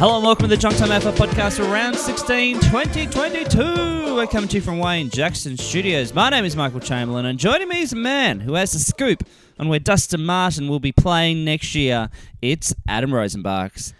Hello 0.00 0.16
and 0.16 0.24
welcome 0.24 0.44
to 0.44 0.48
the 0.48 0.56
Junk 0.56 0.78
Time 0.78 0.90
Alpha 0.92 1.12
podcast 1.12 1.58
for 1.58 1.70
round 1.70 1.94
16, 1.94 2.58
2022. 2.60 4.14
We're 4.14 4.26
coming 4.26 4.48
to 4.48 4.56
you 4.56 4.62
from 4.62 4.78
Wayne 4.78 5.10
Jackson 5.10 5.58
Studios. 5.58 6.14
My 6.14 6.30
name 6.30 6.46
is 6.46 6.56
Michael 6.56 6.80
Chamberlain, 6.80 7.26
and 7.26 7.38
joining 7.38 7.68
me 7.68 7.82
is 7.82 7.92
a 7.92 7.96
man 7.96 8.40
who 8.40 8.54
has 8.54 8.72
the 8.72 8.78
scoop 8.78 9.22
on 9.58 9.68
where 9.68 9.78
Dustin 9.78 10.24
Martin 10.24 10.68
will 10.68 10.80
be 10.80 10.90
playing 10.90 11.44
next 11.44 11.74
year. 11.74 12.08
It's 12.40 12.74
Adam 12.88 13.10
Rosenbachs. 13.10 13.92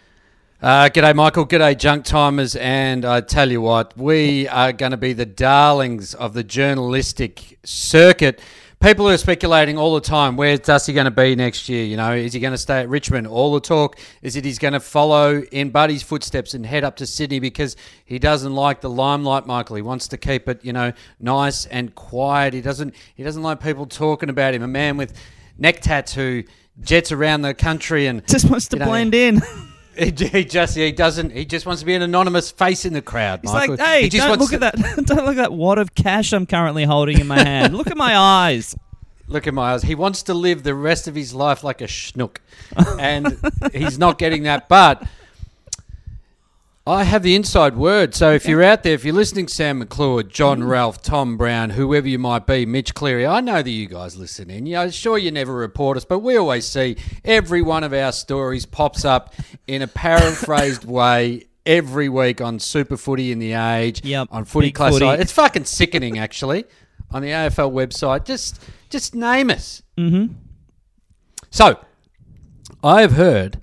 Uh, 0.62 0.88
g'day, 0.88 1.14
Michael. 1.14 1.44
G'day, 1.44 1.76
junk 1.76 2.06
timers. 2.06 2.56
And 2.56 3.04
I 3.04 3.20
tell 3.20 3.50
you 3.50 3.60
what, 3.60 3.94
we 3.94 4.48
are 4.48 4.72
going 4.72 4.92
to 4.92 4.96
be 4.96 5.12
the 5.12 5.26
darlings 5.26 6.14
of 6.14 6.32
the 6.32 6.42
journalistic 6.42 7.58
circuit. 7.62 8.40
People 8.82 9.06
are 9.10 9.18
speculating 9.18 9.76
all 9.76 9.94
the 9.94 10.00
time. 10.00 10.38
Where's 10.38 10.60
Dusty 10.60 10.94
going 10.94 11.04
to 11.04 11.10
be 11.10 11.36
next 11.36 11.68
year? 11.68 11.84
You 11.84 11.98
know, 11.98 12.14
is 12.14 12.32
he 12.32 12.40
going 12.40 12.54
to 12.54 12.58
stay 12.58 12.80
at 12.80 12.88
Richmond? 12.88 13.26
All 13.26 13.52
the 13.52 13.60
talk 13.60 13.98
is 14.22 14.32
that 14.32 14.44
he's 14.46 14.58
going 14.58 14.72
to 14.72 14.80
follow 14.80 15.42
in 15.52 15.68
Buddy's 15.68 16.02
footsteps 16.02 16.54
and 16.54 16.64
head 16.64 16.82
up 16.82 16.96
to 16.96 17.06
Sydney 17.06 17.40
because 17.40 17.76
he 18.06 18.18
doesn't 18.18 18.54
like 18.54 18.80
the 18.80 18.88
limelight. 18.88 19.46
Michael, 19.46 19.76
he 19.76 19.82
wants 19.82 20.08
to 20.08 20.16
keep 20.16 20.48
it, 20.48 20.64
you 20.64 20.72
know, 20.72 20.94
nice 21.18 21.66
and 21.66 21.94
quiet. 21.94 22.54
He 22.54 22.62
doesn't. 22.62 22.94
He 23.14 23.22
doesn't 23.22 23.42
like 23.42 23.60
people 23.60 23.84
talking 23.84 24.30
about 24.30 24.54
him. 24.54 24.62
A 24.62 24.68
man 24.68 24.96
with 24.96 25.12
neck 25.58 25.82
tattoo 25.82 26.44
jets 26.80 27.12
around 27.12 27.42
the 27.42 27.52
country 27.52 28.06
and 28.06 28.26
Just 28.26 28.48
wants 28.48 28.68
to 28.68 28.76
you 28.76 28.80
know, 28.80 28.86
blend 28.86 29.14
in. 29.14 29.42
He, 30.00 30.10
he 30.28 30.44
just 30.46 30.76
he 30.76 30.92
doesn't 30.92 31.32
he 31.32 31.44
just 31.44 31.66
wants 31.66 31.82
to 31.82 31.86
be 31.86 31.94
an 31.94 32.00
anonymous 32.00 32.50
face 32.50 32.86
in 32.86 32.94
the 32.94 33.02
crowd. 33.02 33.40
He's 33.42 33.52
Michael. 33.52 33.76
like, 33.76 33.86
hey, 33.86 34.02
he 34.04 34.08
just 34.08 34.26
don't 34.26 34.40
look 34.40 34.54
at 34.54 34.60
that. 34.60 34.74
don't 35.04 35.26
look 35.26 35.36
at 35.36 35.36
that 35.36 35.52
wad 35.52 35.76
of 35.78 35.94
cash 35.94 36.32
I'm 36.32 36.46
currently 36.46 36.84
holding 36.84 37.20
in 37.20 37.26
my 37.26 37.38
hand. 37.44 37.76
look 37.76 37.90
at 37.90 37.98
my 37.98 38.16
eyes. 38.16 38.74
Look 39.28 39.46
at 39.46 39.52
my 39.54 39.74
eyes. 39.74 39.82
He 39.82 39.94
wants 39.94 40.22
to 40.24 40.34
live 40.34 40.62
the 40.62 40.74
rest 40.74 41.06
of 41.06 41.14
his 41.14 41.34
life 41.34 41.62
like 41.62 41.80
a 41.82 41.86
schnook, 41.86 42.38
and 42.98 43.38
he's 43.72 43.96
not 43.98 44.18
getting 44.18 44.42
that. 44.44 44.68
But 44.68 45.06
I 46.86 47.04
have 47.04 47.22
the 47.22 47.34
inside 47.36 47.76
word. 47.76 48.14
So 48.14 48.32
if 48.32 48.46
you're 48.46 48.62
out 48.62 48.82
there, 48.82 48.94
if 48.94 49.04
you're 49.04 49.14
listening, 49.14 49.48
Sam 49.48 49.78
McClure, 49.80 50.22
John 50.22 50.64
Ralph, 50.64 51.02
Tom 51.02 51.36
Browne, 51.36 51.70
whoever 51.70 52.08
you 52.08 52.18
might 52.18 52.46
be, 52.46 52.64
Mitch 52.64 52.94
Cleary, 52.94 53.26
I 53.26 53.40
know 53.40 53.62
that 53.62 53.70
you 53.70 53.86
guys 53.86 54.16
listen 54.16 54.48
in. 54.50 54.64
Know, 54.64 54.90
sure 54.90 55.18
you 55.18 55.30
never 55.30 55.54
report 55.54 55.98
us, 55.98 56.06
but 56.06 56.20
we 56.20 56.36
always 56.36 56.66
see 56.66 56.96
every 57.24 57.60
one 57.60 57.84
of 57.84 57.92
our 57.92 58.12
stories 58.12 58.64
pops 58.64 59.04
up 59.04 59.34
in 59.66 59.82
a 59.82 59.86
paraphrased 59.86 60.84
way. 60.86 61.44
Every 61.66 62.08
week 62.08 62.40
on 62.40 62.58
Super 62.58 62.96
Footy 62.96 63.30
in 63.30 63.38
the 63.38 63.52
Age, 63.52 64.02
Yep, 64.02 64.28
on 64.32 64.46
Footy 64.46 64.72
Classified. 64.72 65.10
Footy. 65.10 65.22
It's 65.22 65.30
fucking 65.30 65.66
sickening, 65.66 66.18
actually, 66.18 66.64
on 67.10 67.20
the 67.20 67.28
AFL 67.28 67.70
website. 67.70 68.24
Just, 68.24 68.64
just 68.88 69.14
name 69.14 69.50
us. 69.50 69.82
Mm-hmm. 69.98 70.32
So, 71.50 71.78
I 72.82 73.02
have 73.02 73.12
heard 73.12 73.60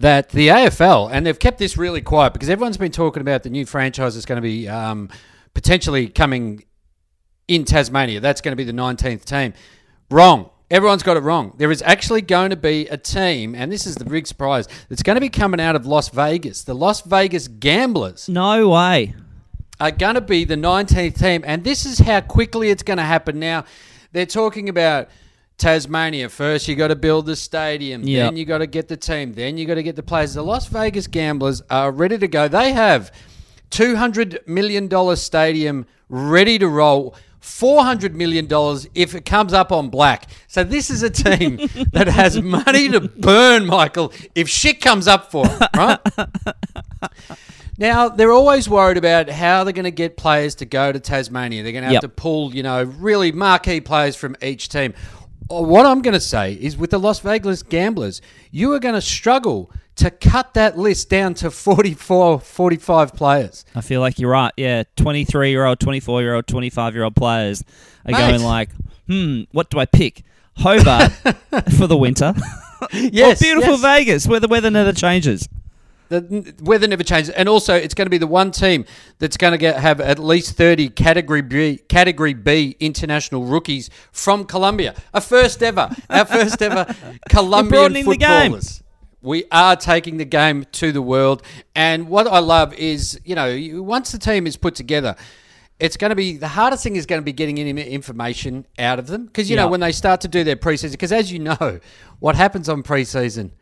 that 0.00 0.30
the 0.30 0.48
AFL, 0.48 1.10
and 1.12 1.26
they've 1.26 1.38
kept 1.38 1.58
this 1.58 1.76
really 1.76 2.00
quiet 2.00 2.32
because 2.32 2.48
everyone's 2.48 2.76
been 2.76 2.92
talking 2.92 3.20
about 3.20 3.42
the 3.42 3.50
new 3.50 3.66
franchise 3.66 4.14
that's 4.14 4.26
going 4.26 4.36
to 4.36 4.42
be 4.42 4.68
um, 4.68 5.08
potentially 5.54 6.08
coming 6.08 6.64
in 7.48 7.64
Tasmania. 7.64 8.20
That's 8.20 8.40
going 8.40 8.52
to 8.52 8.56
be 8.56 8.64
the 8.64 8.72
19th 8.72 9.24
team. 9.24 9.54
Wrong. 10.10 10.50
Everyone's 10.70 11.02
got 11.02 11.16
it 11.16 11.20
wrong. 11.20 11.54
There 11.56 11.70
is 11.70 11.80
actually 11.80 12.20
going 12.20 12.50
to 12.50 12.56
be 12.56 12.86
a 12.88 12.98
team, 12.98 13.54
and 13.54 13.72
this 13.72 13.86
is 13.86 13.94
the 13.94 14.04
big 14.04 14.26
surprise, 14.26 14.68
that's 14.90 15.02
going 15.02 15.14
to 15.16 15.20
be 15.20 15.30
coming 15.30 15.60
out 15.60 15.74
of 15.74 15.86
Las 15.86 16.10
Vegas. 16.10 16.62
The 16.64 16.74
Las 16.74 17.00
Vegas 17.00 17.48
Gamblers 17.48 18.28
No 18.28 18.68
way. 18.68 19.14
are 19.80 19.90
going 19.90 20.16
to 20.16 20.20
be 20.20 20.44
the 20.44 20.56
19th 20.56 21.18
team, 21.18 21.42
and 21.46 21.64
this 21.64 21.86
is 21.86 22.00
how 22.00 22.20
quickly 22.20 22.68
it's 22.68 22.82
going 22.82 22.98
to 22.98 23.02
happen. 23.02 23.38
Now, 23.40 23.64
they're 24.12 24.26
talking 24.26 24.68
about 24.68 25.08
Tasmania 25.58 26.28
first. 26.28 26.68
You 26.68 26.76
got 26.76 26.88
to 26.88 26.96
build 26.96 27.26
the 27.26 27.36
stadium, 27.36 28.02
Yep. 28.04 28.26
then 28.26 28.36
you 28.36 28.44
got 28.44 28.58
to 28.58 28.66
get 28.66 28.88
the 28.88 28.96
team, 28.96 29.32
then 29.34 29.58
you 29.58 29.66
got 29.66 29.74
to 29.74 29.82
get 29.82 29.96
the 29.96 30.02
players. 30.02 30.34
The 30.34 30.42
Las 30.42 30.66
Vegas 30.68 31.06
Gamblers 31.06 31.60
are 31.68 31.90
ready 31.90 32.16
to 32.18 32.28
go. 32.28 32.48
They 32.48 32.72
have 32.72 33.12
200 33.70 34.40
million 34.46 34.88
dollar 34.88 35.16
stadium 35.16 35.84
ready 36.08 36.58
to 36.58 36.68
roll. 36.68 37.14
$400 37.40 38.14
million 38.14 38.46
if 38.94 39.14
it 39.14 39.24
comes 39.24 39.52
up 39.52 39.70
on 39.70 39.88
black. 39.90 40.28
So, 40.48 40.64
this 40.64 40.90
is 40.90 41.02
a 41.04 41.08
team 41.08 41.56
that 41.92 42.08
has 42.08 42.42
money 42.42 42.88
to 42.90 43.00
burn, 43.00 43.64
Michael, 43.64 44.12
if 44.34 44.48
shit 44.48 44.80
comes 44.80 45.06
up 45.06 45.30
for 45.30 45.46
it, 45.46 45.68
right? 45.76 45.98
Now, 47.80 48.08
they're 48.08 48.32
always 48.32 48.68
worried 48.68 48.96
about 48.96 49.30
how 49.30 49.62
they're 49.62 49.72
going 49.72 49.84
to 49.84 49.92
get 49.92 50.16
players 50.16 50.56
to 50.56 50.64
go 50.64 50.90
to 50.90 50.98
Tasmania. 50.98 51.62
They're 51.62 51.70
going 51.70 51.82
to 51.82 51.86
have 51.86 51.92
Yep. 51.92 52.02
to 52.02 52.08
pull, 52.08 52.52
you 52.52 52.64
know, 52.64 52.82
really 52.82 53.30
marquee 53.30 53.80
players 53.80 54.16
from 54.16 54.34
each 54.42 54.68
team. 54.68 54.94
Uh, 55.50 55.62
What 55.62 55.86
I'm 55.86 56.02
going 56.02 56.14
to 56.14 56.20
say 56.20 56.54
is 56.54 56.76
with 56.76 56.90
the 56.90 56.98
Las 56.98 57.20
Vegas 57.20 57.62
Gamblers, 57.62 58.20
you 58.50 58.72
are 58.72 58.78
going 58.78 58.94
to 58.94 59.00
struggle 59.00 59.70
to 59.96 60.10
cut 60.10 60.54
that 60.54 60.78
list 60.78 61.08
down 61.10 61.34
to 61.34 61.50
44, 61.50 62.40
45 62.40 63.14
players. 63.14 63.64
I 63.74 63.80
feel 63.80 64.00
like 64.00 64.18
you're 64.18 64.30
right. 64.30 64.52
Yeah, 64.56 64.84
23 64.96 65.50
year 65.50 65.64
old, 65.64 65.80
24 65.80 66.22
year 66.22 66.34
old, 66.34 66.46
25 66.46 66.94
year 66.94 67.04
old 67.04 67.16
players 67.16 67.64
are 68.06 68.12
Mate. 68.12 68.18
going 68.18 68.42
like, 68.42 68.70
hmm, 69.08 69.42
what 69.52 69.70
do 69.70 69.78
I 69.78 69.86
pick? 69.86 70.22
Hobart 70.56 71.12
for 71.76 71.86
the 71.86 71.96
winter. 71.96 72.34
Yes, 72.92 73.40
or 73.40 73.44
beautiful 73.44 73.72
yes. 73.74 73.80
Vegas 73.82 74.26
where 74.28 74.40
the 74.40 74.48
weather 74.48 74.70
never 74.70 74.92
changes. 74.92 75.48
The 76.08 76.54
weather 76.62 76.86
never 76.86 77.02
changes, 77.02 77.30
and 77.30 77.48
also 77.48 77.74
it's 77.74 77.94
going 77.94 78.06
to 78.06 78.10
be 78.10 78.18
the 78.18 78.26
one 78.26 78.50
team 78.50 78.86
that's 79.18 79.36
going 79.36 79.52
to 79.52 79.58
get 79.58 79.78
have 79.78 80.00
at 80.00 80.18
least 80.18 80.56
thirty 80.56 80.88
category 80.88 81.42
B 81.42 81.78
category 81.88 82.32
B 82.32 82.76
international 82.80 83.44
rookies 83.44 83.90
from 84.10 84.44
Colombia. 84.44 84.94
A 85.12 85.20
first 85.20 85.62
ever, 85.62 85.90
our 86.08 86.24
first 86.24 86.62
ever 86.62 86.94
Colombian 87.28 87.68
broadening 87.68 88.04
the 88.06 88.16
game. 88.16 88.52
footballers. 88.52 88.82
We 89.20 89.44
are 89.50 89.76
taking 89.76 90.16
the 90.16 90.24
game 90.24 90.64
to 90.72 90.92
the 90.92 91.02
world, 91.02 91.42
and 91.74 92.08
what 92.08 92.26
I 92.26 92.38
love 92.38 92.72
is 92.74 93.20
you 93.24 93.34
know 93.34 93.82
once 93.82 94.12
the 94.12 94.18
team 94.18 94.46
is 94.46 94.56
put 94.56 94.74
together. 94.74 95.14
It's 95.80 95.96
going 95.96 96.10
to 96.10 96.16
be 96.16 96.36
the 96.36 96.48
hardest 96.48 96.82
thing 96.82 96.96
is 96.96 97.06
going 97.06 97.20
to 97.20 97.24
be 97.24 97.32
getting 97.32 97.60
any 97.60 97.70
information 97.70 98.66
out 98.80 98.98
of 98.98 99.06
them 99.06 99.26
because 99.26 99.48
you 99.48 99.54
know 99.54 99.68
when 99.68 99.78
they 99.78 99.92
start 99.92 100.22
to 100.22 100.28
do 100.28 100.42
their 100.42 100.56
preseason 100.56 100.90
because 100.92 101.12
as 101.12 101.30
you 101.30 101.38
know 101.38 101.78
what 102.18 102.34
happens 102.34 102.68
on 102.68 102.82
preseason 102.82 103.52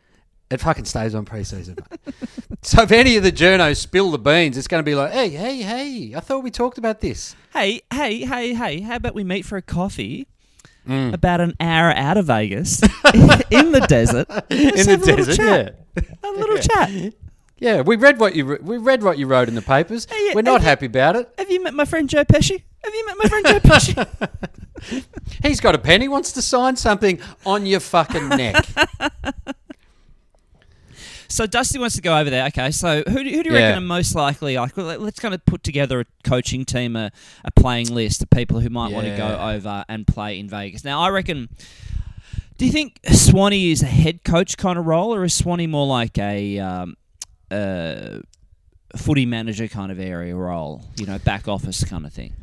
it 0.49 0.61
fucking 0.61 0.85
stays 0.85 1.13
on 1.15 1.25
preseason. 1.25 1.77
mate. 2.05 2.15
so 2.61 2.83
if 2.83 2.91
any 2.91 3.17
of 3.17 3.23
the 3.23 3.31
journos 3.31 3.77
spill 3.77 4.11
the 4.11 4.17
beans, 4.19 4.57
it's 4.57 4.67
going 4.67 4.79
to 4.81 4.85
be 4.85 4.95
like, 4.95 5.11
hey, 5.11 5.29
hey, 5.29 5.57
hey, 5.61 6.13
I 6.15 6.19
thought 6.19 6.43
we 6.43 6.51
talked 6.51 6.77
about 6.77 7.01
this. 7.01 7.35
Hey, 7.53 7.81
hey, 7.91 8.19
hey, 8.25 8.53
hey, 8.53 8.81
how 8.81 8.95
about 8.95 9.13
we 9.15 9.23
meet 9.23 9.45
for 9.45 9.57
a 9.57 9.61
coffee 9.61 10.27
Mm. 10.87 11.13
about 11.13 11.41
an 11.41 11.53
hour 11.59 11.91
out 11.91 12.15
of 12.15 12.27
Vegas 12.27 12.81
in 13.51 13.73
the 13.73 13.85
desert? 13.89 14.25
In 14.49 14.85
the 14.85 15.01
desert, 15.05 15.37
yeah. 15.37 15.69
A 16.23 16.31
little 16.31 16.57
chat. 16.59 17.13
Yeah, 17.59 17.81
we 17.81 17.97
read 17.97 18.19
what 18.19 18.35
you 18.37 18.45
re- 18.45 18.59
we 18.61 18.77
read 18.77 19.03
what 19.03 19.17
you 19.17 19.27
wrote 19.27 19.49
in 19.49 19.55
the 19.55 19.61
papers. 19.61 20.05
Hey, 20.09 20.27
yeah, 20.27 20.31
We're 20.35 20.43
not 20.43 20.61
happy 20.61 20.85
about 20.85 21.17
it. 21.17 21.29
Have 21.37 21.51
you 21.51 21.61
met 21.61 21.73
my 21.73 21.83
friend 21.83 22.07
Joe 22.09 22.23
Pesci? 22.23 22.63
Have 22.85 22.93
you 22.93 23.05
met 23.05 23.17
my 23.17 23.27
friend 23.27 23.45
Joe 23.47 23.59
Pesci? 23.59 25.03
He's 25.43 25.59
got 25.59 25.75
a 25.75 25.77
pen. 25.77 25.99
He 26.01 26.07
wants 26.07 26.31
to 26.33 26.41
sign 26.41 26.77
something 26.77 27.19
on 27.45 27.65
your 27.65 27.81
fucking 27.81 28.29
neck. 28.29 28.65
So 31.29 31.45
Dusty 31.45 31.77
wants 31.79 31.95
to 31.95 32.01
go 32.01 32.17
over 32.17 32.29
there. 32.29 32.45
Okay, 32.47 32.71
so 32.71 33.03
who 33.07 33.23
do, 33.23 33.29
who 33.31 33.43
do 33.43 33.49
you 33.49 33.55
Yeah. 33.55 33.67
reckon 33.69 33.83
are 33.83 33.85
most 33.85 34.15
likely? 34.15 34.57
Like, 34.57 34.75
let- 34.77 35.01
let's 35.01 35.19
kind 35.19 35.33
of 35.33 35.45
put 35.45 35.63
together 35.63 35.99
a 36.01 36.05
coaching 36.23 36.63
team, 36.65 36.95
a, 36.95 37.11
a 37.43 37.51
playing 37.51 37.93
list 37.93 38.21
of 38.21 38.29
people 38.29 38.59
who 38.61 38.69
might 38.69 38.91
want 38.93 39.07
to 39.07 39.15
go 39.17 39.27
over 39.39 39.83
and 39.89 40.05
play 40.07 40.39
in 40.39 40.47
Vegas. 40.49 40.83
Now, 40.83 41.01
I 41.01 41.09
reckon. 41.09 41.49
Do 42.57 42.65
you 42.65 42.71
think 42.71 42.99
Swanee 43.11 43.71
is 43.71 43.83
a 43.83 43.87
head 43.87 44.23
coach 44.23 44.57
kind 44.57 44.79
of 44.79 44.87
role, 44.87 45.13
or 45.13 45.23
is 45.23 45.33
Swanee 45.35 45.67
more 45.67 45.85
like 45.85 46.17
a 46.17 46.57
um, 46.57 46.97
uh, 47.51 48.19
footy 48.95 49.27
manager 49.27 49.67
kind 49.67 49.91
of 49.91 49.99
area 49.99 50.35
role? 50.35 50.81
You 50.97 51.05
know, 51.05 51.19
back 51.19 51.47
office 51.47 51.83
kind 51.83 52.03
of 52.05 52.13
thing. 52.13 52.33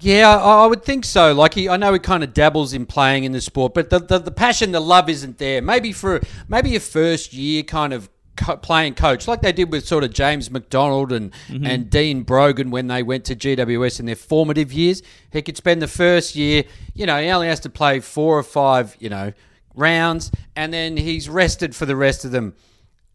Yeah, 0.00 0.36
I, 0.36 0.66
would 0.66 0.84
think 0.84 1.04
so. 1.04 1.34
Like 1.34 1.54
he, 1.54 1.68
I 1.68 1.76
know 1.76 1.92
he 1.92 1.98
kind 1.98 2.22
of 2.22 2.32
dabbles 2.32 2.72
in 2.72 2.86
playing 2.86 3.24
in 3.24 3.32
the 3.32 3.40
sport, 3.40 3.74
but 3.74 3.90
the, 3.90 3.98
the, 3.98 4.18
the 4.18 4.30
passion, 4.30 4.70
the 4.72 4.80
love 4.80 5.08
isn't 5.08 5.38
there. 5.38 5.60
Maybe 5.60 5.92
for 5.92 6.20
maybe 6.46 6.76
a 6.76 6.80
first 6.80 7.32
year 7.32 7.64
kind 7.64 7.92
of 7.92 8.08
co- 8.36 8.56
playing 8.56 8.94
coach, 8.94 9.26
like 9.26 9.42
they 9.42 9.52
did 9.52 9.72
with 9.72 9.86
sort 9.86 10.04
of 10.04 10.12
James 10.12 10.50
McDonald 10.50 11.12
and 11.12 11.32
and 11.66 11.90
Dean 11.90 12.22
Brogan 12.22 12.70
when 12.70 12.86
they 12.86 13.02
went 13.02 13.24
to 13.26 13.36
GWS 13.36 14.00
in 14.00 14.06
their 14.06 14.16
formative 14.16 14.72
years. 14.72 15.02
He 15.32 15.42
could 15.42 15.56
spend 15.56 15.82
the 15.82 15.88
first 15.88 16.36
year, 16.36 16.64
you 16.94 17.06
know, 17.06 17.20
he 17.20 17.28
only 17.28 17.48
has 17.48 17.60
to 17.60 17.70
play 17.70 18.00
four 18.00 18.38
or 18.38 18.44
five, 18.44 18.96
you 19.00 19.08
know, 19.08 19.32
rounds, 19.74 20.30
and 20.54 20.72
then 20.72 20.96
he's 20.96 21.28
rested 21.28 21.74
for 21.74 21.86
the 21.86 21.96
rest 21.96 22.24
of 22.24 22.30
them. 22.30 22.54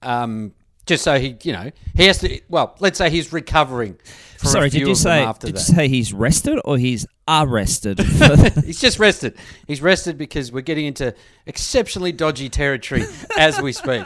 Um, 0.02 0.54
just 0.86 1.04
so 1.04 1.20
he, 1.20 1.38
you 1.44 1.54
know, 1.54 1.72
he 1.96 2.06
has 2.06 2.20
to. 2.20 2.42
Well, 2.50 2.76
let's 2.80 2.98
say 2.98 3.10
he's 3.10 3.32
recovering. 3.32 3.98
Sorry, 4.38 4.70
did 4.70 4.88
you 4.88 4.96
say 4.96 5.26
did 5.40 5.56
that. 5.56 5.70
you 5.70 5.76
say 5.76 5.88
he's 5.88 6.14
rested 6.14 6.60
or 6.66 6.78
he's 6.78 7.06
arrested? 7.28 8.00
He's 8.66 8.82
just 8.82 9.00
rested. 9.00 9.38
He's 9.68 9.82
rested 9.82 10.18
because 10.18 10.52
we're 10.52 10.62
getting 10.62 10.86
into 10.86 11.16
exceptionally 11.46 12.12
dodgy 12.12 12.50
territory 12.50 13.06
as 13.38 13.62
we 13.62 13.72
speak. 13.72 14.04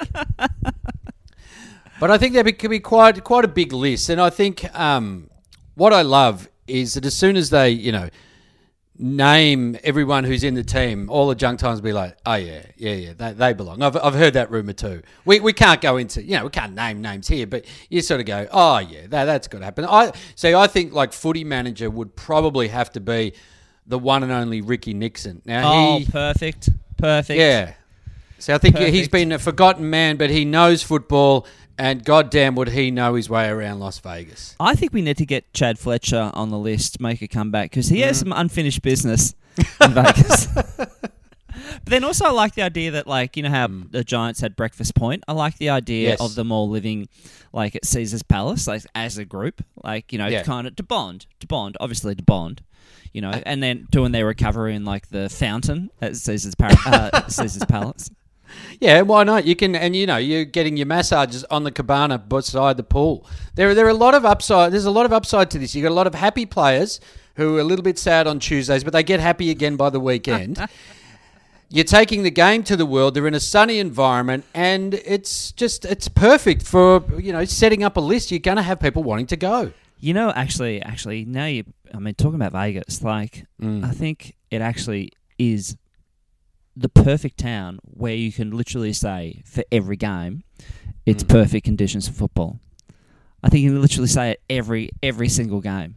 But 2.00 2.12
I 2.12 2.20
think 2.20 2.34
there 2.34 2.44
be- 2.44 2.54
could 2.54 2.70
be 2.70 2.80
quite 2.80 3.24
quite 3.24 3.46
a 3.46 3.48
big 3.48 3.74
list, 3.74 4.10
and 4.10 4.22
I 4.22 4.30
think 4.30 4.72
um, 4.78 5.32
what 5.74 5.94
I 5.94 6.04
love 6.04 6.48
is 6.68 6.94
that 6.94 7.06
as 7.06 7.16
soon 7.16 7.36
as 7.38 7.50
they, 7.50 7.72
you 7.72 7.92
know, 7.92 8.10
name 9.00 9.78
everyone 9.84 10.24
who's 10.24 10.44
in 10.44 10.54
the 10.56 10.64
team, 10.64 11.10
all 11.10 11.28
the 11.28 11.36
junk 11.36 11.60
times 11.60 11.82
be 11.82 11.94
like, 11.94 12.18
oh 12.26 12.36
yeah, 12.36 12.62
yeah, 12.78 12.94
yeah, 12.94 13.14
they, 13.18 13.34
they 13.34 13.54
belong. 13.54 13.82
I've, 13.82 13.96
I've 13.98 14.14
heard 14.16 14.34
that 14.34 14.50
rumor 14.52 14.74
too. 14.74 15.02
We, 15.26 15.40
we 15.40 15.54
can't 15.54 15.82
go 15.82 15.98
into, 15.98 16.24
you 16.24 16.38
know, 16.38 16.46
we 16.46 16.50
can't 16.50 16.74
name 16.74 17.02
names 17.02 17.28
here, 17.28 17.46
but 17.48 17.66
you 17.90 18.02
sort 18.02 18.20
of 18.20 18.26
go, 18.26 18.48
oh 18.52 18.80
yeah, 18.80 19.08
that, 19.08 19.26
that's 19.26 19.48
got 19.48 19.60
to 19.60 19.66
happen. 19.66 19.86
I 19.86 20.12
see. 20.36 20.54
I 20.54 20.68
think 20.68 20.94
like 20.94 21.14
footy 21.14 21.44
manager 21.44 21.90
would 21.90 22.16
probably 22.16 22.68
have 22.70 22.92
to 22.94 23.00
be 23.00 23.34
the 23.86 24.00
one 24.00 24.24
and 24.24 24.32
only 24.32 24.62
Ricky 24.62 24.94
Nixon. 24.94 25.42
Now 25.46 25.72
Oh, 25.74 26.00
he, 26.00 26.06
perfect. 26.06 26.70
Perfect. 26.98 27.40
yeah. 27.40 27.74
So 28.40 28.54
I 28.54 28.58
think 28.60 28.78
he's 28.78 29.08
been 29.10 29.32
a 29.32 29.40
forgotten 29.40 29.90
man, 29.90 30.18
but 30.18 30.30
he 30.30 30.46
knows 30.46 30.84
football, 30.84 31.48
and 31.78 32.04
goddamn 32.04 32.56
would 32.56 32.70
he 32.70 32.92
know 32.92 33.16
his 33.16 33.30
way 33.30 33.48
around 33.50 33.80
Las 33.80 34.00
Vegas. 34.00 34.56
I 34.60 34.76
think 34.76 34.94
we 34.94 35.02
need 35.02 35.18
to 35.18 35.26
get 35.26 35.52
Chad 35.54 35.78
Fletcher 35.80 36.32
on 36.34 36.50
the 36.50 36.58
list, 36.58 37.00
make 37.00 37.22
a 37.22 37.28
comeback, 37.28 37.70
because 37.72 37.88
he 37.90 38.00
Mm. 38.00 38.06
has 38.08 38.20
some 38.20 38.34
unfinished 38.34 38.82
business 38.82 39.36
in 39.82 39.92
Vegas. 39.94 40.48
but 40.48 41.12
then 41.86 42.04
also, 42.04 42.26
I 42.26 42.32
like 42.32 42.56
the 42.56 42.62
idea 42.62 42.92
that, 42.92 43.08
like, 43.08 43.38
you 43.38 43.44
know 43.44 43.50
how 43.50 43.68
the 43.68 44.04
Giants 44.04 44.40
had 44.42 44.56
Breakfast 44.56 44.96
Point? 44.96 45.24
I 45.28 45.34
like 45.34 45.58
the 45.58 45.70
idea 45.70 46.10
Mm. 46.10 46.12
Yes. 46.12 46.22
of 46.22 46.36
them 46.36 46.52
all 46.52 46.70
living, 46.70 47.08
like, 47.54 47.76
at 47.76 47.86
Caesar's 47.86 48.24
Palace, 48.24 48.68
like, 48.68 48.84
as 48.96 49.18
a 49.18 49.26
group. 49.26 49.64
Like, 49.84 50.12
you 50.12 50.18
know, 50.20 50.28
Yeah. 50.28 50.44
kind 50.44 50.68
of 50.68 50.76
to 50.78 50.84
bond, 50.84 51.26
to 51.40 51.48
bond, 51.48 51.78
obviously 51.80 52.16
to 52.16 52.24
bond. 52.24 52.62
You 53.14 53.22
know, 53.22 53.32
and 53.32 53.64
then 53.64 53.88
doing 53.90 54.12
their 54.12 54.28
recovery 54.28 54.76
in 54.76 54.86
like 54.86 55.10
the 55.10 55.28
fountain 55.30 55.90
at 56.02 56.16
Caesar's, 56.18 56.54
Par- 56.54 56.70
uh, 56.86 57.28
Caesar's 57.30 57.66
Palace. 57.66 58.12
Yeah, 58.80 59.02
why 59.02 59.24
not? 59.24 59.46
You 59.46 59.56
can, 59.56 59.76
and 59.76 59.96
you 59.96 60.06
know, 60.06 60.18
you're 60.18 60.46
getting 60.46 60.78
your 60.78 60.86
massages 60.86 61.44
on 61.46 61.64
the 61.64 61.72
cabana 61.72 62.18
beside 62.18 62.78
the 62.78 62.84
pool. 62.84 63.26
There, 63.56 63.74
there 63.74 63.86
are 63.86 63.90
a 63.90 63.94
lot 63.94 64.14
of 64.16 64.26
upside. 64.26 64.72
There's 64.72 64.86
a 64.86 64.92
lot 64.92 65.06
of 65.06 65.14
upside 65.14 65.50
to 65.52 65.60
this. 65.60 65.74
You 65.76 65.84
have 65.84 65.90
got 65.90 65.94
a 65.94 65.96
lot 65.96 66.08
of 66.08 66.16
happy 66.16 66.46
players 66.46 67.00
who 67.36 67.58
are 67.58 67.60
a 67.60 67.64
little 67.64 67.84
bit 67.84 68.00
sad 68.00 68.28
on 68.28 68.40
Tuesdays, 68.40 68.84
but 68.84 68.94
they 68.94 69.04
get 69.04 69.20
happy 69.20 69.50
again 69.50 69.76
by 69.76 69.90
the 69.90 70.00
weekend. 70.00 70.60
you're 71.70 71.84
taking 71.84 72.24
the 72.24 72.32
game 72.32 72.64
to 72.64 72.76
the 72.76 72.86
world. 72.86 73.14
They're 73.14 73.28
in 73.28 73.34
a 73.34 73.40
sunny 73.40 73.80
environment, 73.80 74.46
and 74.54 74.94
it's 74.94 75.52
just 75.52 75.86
it's 75.86 76.08
perfect 76.08 76.64
for 76.64 77.04
you 77.20 77.32
know 77.34 77.46
setting 77.46 77.84
up 77.84 77.98
a 77.98 78.02
list. 78.02 78.32
You're 78.32 78.40
going 78.40 78.58
to 78.58 78.64
have 78.64 78.80
people 78.80 79.04
wanting 79.04 79.28
to 79.28 79.38
go. 79.38 79.74
You 80.00 80.14
know, 80.14 80.30
actually, 80.30 80.80
actually, 80.82 81.26
now 81.26 81.48
you, 81.48 81.64
I 81.92 81.98
mean, 81.98 82.14
talking 82.14 82.36
about 82.36 82.52
Vegas, 82.52 83.02
like, 83.02 83.46
Mm. 83.60 83.84
I 83.84 83.90
think 83.90 84.36
it 84.52 84.62
actually 84.62 85.12
is 85.40 85.76
the 86.80 86.90
perfect 86.90 87.38
town 87.40 87.80
where 87.84 88.14
you 88.14 88.32
can 88.32 88.52
literally 88.52 88.94
say 88.94 89.42
for 89.46 89.64
every 89.72 89.98
game, 89.98 90.44
it's 91.06 91.24
Mm. 91.24 91.30
perfect 91.30 91.66
conditions 91.66 92.08
for 92.08 92.14
football. 92.14 92.60
I 93.44 93.50
think 93.50 93.64
you 93.64 93.72
can 93.72 93.82
literally 93.82 94.08
say 94.08 94.32
it 94.32 94.42
every 94.50 94.92
every 95.02 95.30
single 95.30 95.62
game. 95.62 95.96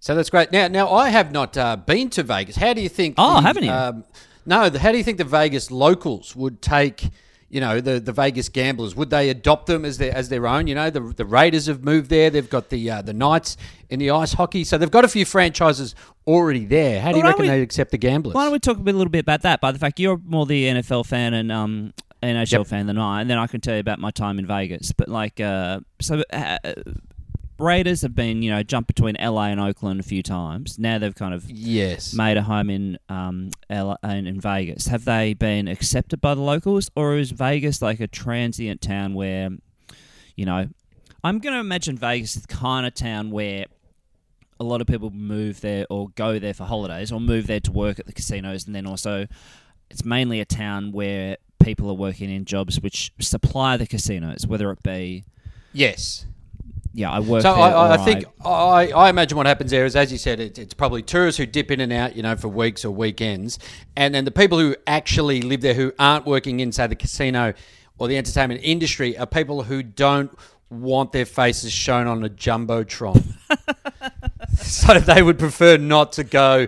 So 0.00 0.14
that's 0.14 0.30
great. 0.30 0.50
Now, 0.52 0.68
now 0.68 0.92
I 0.92 1.10
have 1.10 1.30
not 1.32 1.56
uh, 1.56 1.76
been 1.76 2.10
to 2.10 2.22
Vegas. 2.22 2.56
How 2.56 2.72
do 2.74 2.80
you 2.80 2.88
think? 2.88 3.14
Oh, 3.18 3.36
the, 3.36 3.40
haven't 3.42 3.64
you? 3.64 3.70
Um, 3.70 4.04
no. 4.44 4.68
The, 4.68 4.78
how 4.80 4.90
do 4.92 4.98
you 4.98 5.04
think 5.04 5.18
the 5.18 5.24
Vegas 5.24 5.70
locals 5.70 6.34
would 6.36 6.60
take? 6.60 7.08
You 7.52 7.60
know, 7.60 7.80
the, 7.82 8.00
the 8.00 8.12
Vegas 8.12 8.48
gamblers 8.48 8.96
would 8.96 9.10
they 9.10 9.28
adopt 9.28 9.66
them 9.66 9.84
as 9.84 9.98
their 9.98 10.12
as 10.16 10.30
their 10.30 10.46
own? 10.46 10.66
You 10.66 10.74
know, 10.74 10.88
the 10.90 11.00
the 11.00 11.26
Raiders 11.26 11.66
have 11.66 11.84
moved 11.84 12.08
there. 12.08 12.30
They've 12.30 12.48
got 12.48 12.70
the 12.70 12.90
uh, 12.90 13.02
the 13.02 13.12
Knights 13.12 13.58
in 13.90 13.98
the 14.00 14.10
ice 14.10 14.32
hockey, 14.32 14.64
so 14.64 14.78
they've 14.78 14.90
got 14.90 15.04
a 15.04 15.08
few 15.08 15.26
franchises 15.26 15.94
already 16.26 16.64
there. 16.64 17.00
How 17.02 17.12
do 17.12 17.18
you 17.18 17.22
Well, 17.22 17.32
why 17.32 17.36
reckon 17.36 17.42
we- 17.42 17.48
they'd 17.50 17.62
accept 17.62 17.90
the 17.90 17.98
gamblers? 17.98 18.34
Why 18.34 18.44
don't 18.44 18.52
we 18.52 18.58
talk 18.58 18.78
a, 18.78 18.80
bit, 18.80 18.94
a 18.94 18.98
little 18.98 19.10
bit 19.10 19.18
about 19.20 19.42
that? 19.42 19.60
By 19.60 19.70
the 19.70 19.78
fact 19.78 20.00
you're 20.00 20.18
more 20.24 20.46
the 20.46 20.64
NFL 20.64 21.04
fan 21.04 21.34
and 21.34 21.52
um, 21.52 21.92
NHL 22.22 22.52
Yep. 22.60 22.66
fan 22.68 22.86
than 22.86 22.96
I, 22.96 23.20
and 23.20 23.28
then 23.28 23.36
I 23.36 23.46
can 23.46 23.60
tell 23.60 23.74
you 23.74 23.80
about 23.80 23.98
my 23.98 24.10
time 24.10 24.38
in 24.38 24.46
Vegas. 24.46 24.92
But 24.92 25.08
like, 25.08 25.38
uh, 25.38 25.80
so 26.00 26.22
uh, 26.32 26.56
Raiders 27.62 28.02
have 28.02 28.14
been 28.14 28.42
you 28.42 28.50
know 28.50 28.62
jumped 28.62 28.88
between 28.88 29.16
LA 29.20 29.46
and 29.46 29.60
Oakland 29.60 30.00
a 30.00 30.02
few 30.02 30.22
times. 30.22 30.78
Now 30.78 30.98
they've 30.98 31.14
kind 31.14 31.32
of 31.32 31.50
yes. 31.50 32.12
made 32.12 32.36
a 32.36 32.42
home 32.42 32.70
in 32.70 32.98
um 33.08 33.50
LA, 33.70 33.96
in, 34.04 34.26
in 34.26 34.40
Vegas. 34.40 34.88
Have 34.88 35.04
they 35.04 35.34
been 35.34 35.68
accepted 35.68 36.20
by 36.20 36.34
the 36.34 36.40
locals, 36.40 36.90
or 36.96 37.16
is 37.16 37.30
Vegas 37.30 37.80
like 37.80 38.00
a 38.00 38.06
transient 38.06 38.80
town 38.80 39.14
where, 39.14 39.50
you 40.36 40.44
know, 40.44 40.68
I'm 41.24 41.38
going 41.38 41.54
to 41.54 41.60
imagine 41.60 41.96
Vegas 41.96 42.36
is 42.36 42.42
the 42.42 42.54
kind 42.54 42.86
of 42.86 42.94
town 42.94 43.30
where 43.30 43.66
a 44.58 44.64
lot 44.64 44.80
of 44.80 44.86
people 44.86 45.10
move 45.10 45.60
there 45.60 45.86
or 45.88 46.08
go 46.10 46.38
there 46.38 46.54
for 46.54 46.64
holidays 46.64 47.12
or 47.12 47.20
move 47.20 47.46
there 47.46 47.60
to 47.60 47.72
work 47.72 47.98
at 47.98 48.06
the 48.06 48.12
casinos, 48.12 48.66
and 48.66 48.74
then 48.74 48.86
also 48.86 49.26
it's 49.88 50.04
mainly 50.04 50.40
a 50.40 50.44
town 50.44 50.90
where 50.90 51.36
people 51.62 51.88
are 51.88 51.94
working 51.94 52.28
in 52.28 52.44
jobs 52.44 52.80
which 52.80 53.12
supply 53.20 53.76
the 53.76 53.86
casinos, 53.86 54.46
whether 54.46 54.70
it 54.72 54.82
be 54.82 55.24
Yes. 55.72 56.26
Yeah, 56.94 57.10
I 57.10 57.20
work 57.20 57.42
So 57.42 57.54
there. 57.54 57.62
I, 57.62 57.94
I, 57.94 57.96
think 57.98 58.24
I, 58.44 58.88
I 58.88 59.08
imagine 59.08 59.36
what 59.36 59.46
happens 59.46 59.70
there 59.70 59.86
is, 59.86 59.96
as 59.96 60.12
you 60.12 60.18
said, 60.18 60.40
it, 60.40 60.58
it's 60.58 60.74
probably 60.74 61.02
tourists 61.02 61.38
who 61.38 61.46
dip 61.46 61.70
in 61.70 61.80
and 61.80 61.92
out, 61.92 62.14
you 62.14 62.22
know, 62.22 62.36
for 62.36 62.48
weeks 62.48 62.84
or 62.84 62.90
weekends, 62.90 63.58
and 63.96 64.14
then 64.14 64.24
the 64.24 64.30
people 64.30 64.58
who 64.58 64.76
actually 64.86 65.40
live 65.40 65.62
there 65.62 65.74
who 65.74 65.92
aren't 65.98 66.26
working 66.26 66.60
in, 66.60 66.70
say, 66.72 66.86
the 66.86 66.96
casino 66.96 67.54
or 67.98 68.08
the 68.08 68.16
entertainment 68.16 68.60
industry 68.62 69.16
are 69.16 69.26
people 69.26 69.62
who 69.62 69.82
don't 69.82 70.36
want 70.68 71.12
their 71.12 71.26
faces 71.26 71.72
shown 71.72 72.06
on 72.06 72.24
a 72.24 72.28
jumbotron. 72.28 73.22
so 74.56 74.98
they 74.98 75.22
would 75.22 75.38
prefer 75.38 75.76
not 75.76 76.12
to 76.12 76.24
go 76.24 76.66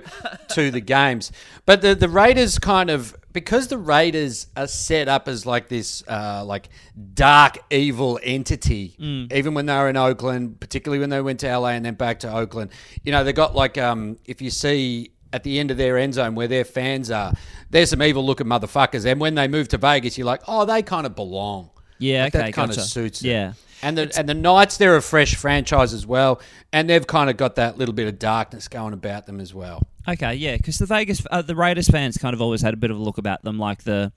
to 0.50 0.70
the 0.70 0.80
games. 0.80 1.32
But 1.66 1.82
the 1.82 1.94
the 1.94 2.08
Raiders 2.08 2.58
kind 2.58 2.90
of 2.90 3.16
because 3.34 3.68
the 3.68 3.76
Raiders 3.76 4.46
are 4.56 4.66
set 4.66 5.06
up 5.08 5.28
as 5.28 5.44
like 5.44 5.68
this 5.68 6.02
uh, 6.08 6.42
like 6.46 6.70
dark 7.12 7.58
evil 7.70 8.18
entity. 8.22 8.96
Even 9.30 9.52
when 9.52 9.66
they 9.66 9.74
were 9.74 9.90
in 9.90 9.98
Oakland, 9.98 10.58
particularly 10.60 11.00
when 11.00 11.10
they 11.10 11.20
went 11.20 11.40
to 11.40 11.58
LA 11.58 11.70
and 11.70 11.84
then 11.84 11.94
back 11.94 12.20
to 12.20 12.34
Oakland, 12.34 12.70
you 13.02 13.12
know 13.12 13.22
they 13.22 13.34
got 13.34 13.54
like 13.54 13.76
um, 13.76 14.16
if 14.24 14.40
you 14.40 14.48
see. 14.48 15.10
At 15.32 15.42
the 15.42 15.58
end 15.58 15.72
of 15.72 15.76
their 15.76 15.98
end 15.98 16.14
zone 16.14 16.36
where 16.36 16.46
their 16.46 16.64
fans 16.64 17.10
are, 17.10 17.32
there's 17.68 17.90
some 17.90 18.00
evil 18.04 18.24
looking 18.24 18.46
motherfuckers. 18.46 19.04
And 19.04 19.20
when 19.20 19.34
they 19.34 19.48
move 19.48 19.66
to 19.70 19.78
Vegas, 19.78 20.16
you're 20.16 20.28
like, 20.28 20.42
oh, 20.46 20.64
they 20.64 20.80
kind 20.80 21.06
of 21.06 21.16
belong. 21.16 21.70
yeah, 21.98 22.22
Like, 22.22 22.36
okay, 22.36 22.44
that 22.44 22.52
kind 22.54 22.68
gotcha. 22.70 22.82
of 22.82 22.86
suits 22.86 23.18
them. 23.18 23.30
Yeah. 23.32 23.52
And 23.84 23.98
the 23.98 24.12
and 24.18 24.26
the 24.28 24.34
Knights, 24.34 24.78
they're 24.78 24.96
a 24.96 25.02
fresh 25.02 25.34
franchise 25.34 25.92
as 25.92 26.06
well, 26.06 26.40
and 26.72 26.88
they've 26.88 27.06
kind 27.06 27.28
of 27.28 27.36
got 27.36 27.56
that 27.56 27.76
little 27.76 27.92
bit 27.94 28.08
of 28.08 28.18
darkness 28.18 28.66
going 28.66 28.94
about 28.94 29.26
them 29.26 29.40
as 29.40 29.52
well. 29.52 29.82
Okay, 30.08 30.34
yeah, 30.34 30.56
because 30.56 30.78
the 30.78 30.86
Vegas, 30.86 31.24
uh, 31.30 31.42
the 31.42 31.54
Raiders 31.54 31.88
fans 31.88 32.16
kind 32.16 32.32
of 32.34 32.40
always 32.40 32.62
had 32.62 32.72
a 32.74 32.76
bit 32.78 32.90
of 32.90 32.96
a 32.96 33.00
look 33.02 33.18
about 33.18 33.42
them, 33.42 33.58
like 33.58 33.84
the 33.84 34.10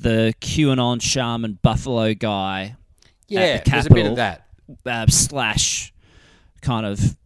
the 0.00 0.34
QAnon 0.40 1.00
shaman 1.00 1.58
Buffalo 1.62 2.14
guy, 2.14 2.74
Yeah, 3.28 3.58
the 3.62 3.70
there's 3.70 3.86
a 3.86 3.90
bit 3.90 4.06
of 4.06 4.16
that. 4.16 4.46
uh, 4.84 5.06
slash 5.08 5.92
kind 6.62 6.84
of 6.86 7.16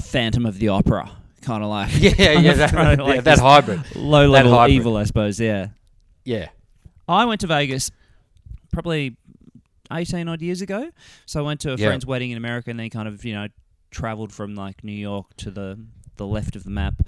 Phantom 0.00 0.46
of 0.46 0.58
the 0.58 0.68
Opera, 0.68 1.10
kind 1.42 1.64
of 1.64 1.68
like 1.70 1.90
Yeah, 2.00 2.32
yeah, 2.38 2.52
that, 2.54 2.70
throwing, 2.70 3.00
yeah, 3.00 3.20
that 3.22 3.38
hybrid. 3.40 3.82
low 3.96 4.28
level 4.28 4.52
hybrid. 4.52 4.76
evil, 4.76 4.96
I 4.96 5.04
suppose. 5.04 5.40
Yeah, 5.40 5.68
Yeah, 6.24 6.48
I 7.08 7.24
went 7.24 7.40
to 7.40 7.46
Vegas 7.48 7.90
probably 8.72 9.16
eighteen 9.92 10.28
odd 10.28 10.42
years 10.42 10.60
ago. 10.62 10.90
So 11.26 11.40
I 11.40 11.42
went 11.42 11.60
to 11.60 11.72
a 11.72 11.76
Yeah. 11.76 11.86
friend's 11.88 12.06
wedding 12.06 12.30
in 12.30 12.36
America, 12.38 12.70
and 12.70 12.78
then 12.78 12.90
kind 12.90 13.08
of 13.08 13.24
you 13.24 13.34
know 13.34 13.48
traveled 13.90 14.32
from 14.32 14.54
like 14.54 14.84
New 14.84 14.92
York 14.92 15.36
to 15.38 15.50
the 15.50 15.78
the 16.16 16.26
left 16.26 16.56
of 16.56 16.64
the 16.64 16.70
map 16.70 17.02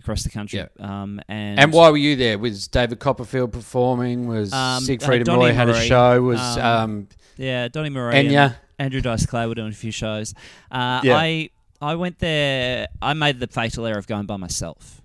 across 0.00 0.22
the 0.22 0.30
country. 0.30 0.58
Yeah. 0.58 0.66
Um, 1.02 1.20
and 1.28 1.58
and 1.60 1.72
why 1.72 1.90
were 1.90 1.96
you 1.96 2.16
there? 2.16 2.38
Was 2.38 2.68
David 2.68 2.98
Copperfield 2.98 3.52
performing? 3.52 4.26
Was 4.26 4.52
Um, 4.52 4.82
Siegfried 4.82 5.28
uh, 5.28 5.32
and 5.32 5.40
Roy 5.40 5.52
had 5.52 5.68
a 5.68 5.80
show? 5.80 6.20
Was 6.22 6.40
um, 6.58 6.60
um, 6.66 7.08
Yeah, 7.36 7.68
Donny 7.68 7.90
Murray 7.90 8.16
and 8.16 8.28
Enya? 8.28 8.56
Andrew 8.78 9.00
Dice 9.00 9.26
Clay 9.26 9.46
were 9.46 9.54
doing 9.54 9.68
a 9.70 9.72
few 9.72 9.90
shows. 9.92 10.34
Uh, 10.70 11.00
Yeah. 11.04 11.16
I 11.16 11.50
I 11.80 11.94
went 11.96 12.18
there. 12.18 12.88
I 13.02 13.12
made 13.14 13.40
the 13.40 13.46
fatal 13.46 13.84
error 13.86 13.98
of 13.98 14.06
going 14.06 14.26
by 14.26 14.36
myself. 14.36 15.02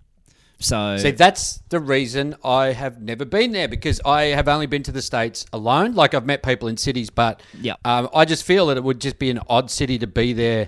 So 0.59 0.97
See, 0.97 1.11
that's 1.11 1.57
the 1.69 1.79
reason 1.79 2.35
I 2.43 2.73
have 2.73 3.01
never 3.01 3.23
been 3.23 3.53
there 3.53 3.67
because 3.69 4.01
I 4.05 4.23
have 4.25 4.47
only 4.49 4.65
been 4.65 4.83
to 4.83 4.91
the 4.91 5.01
States 5.01 5.45
alone. 5.53 5.93
Like, 5.93 6.13
I've 6.13 6.25
met 6.25 6.43
people 6.43 6.67
in 6.67 6.75
cities, 6.77 7.09
but 7.09 7.41
Yeah. 7.61 7.75
um, 7.85 8.09
I 8.13 8.25
just 8.25 8.43
feel 8.43 8.67
that 8.67 8.75
it 8.77 8.83
would 8.83 8.99
just 8.99 9.19
be 9.19 9.29
an 9.29 9.39
odd 9.49 9.71
city 9.71 9.97
to 9.99 10.07
be 10.07 10.33
there 10.33 10.67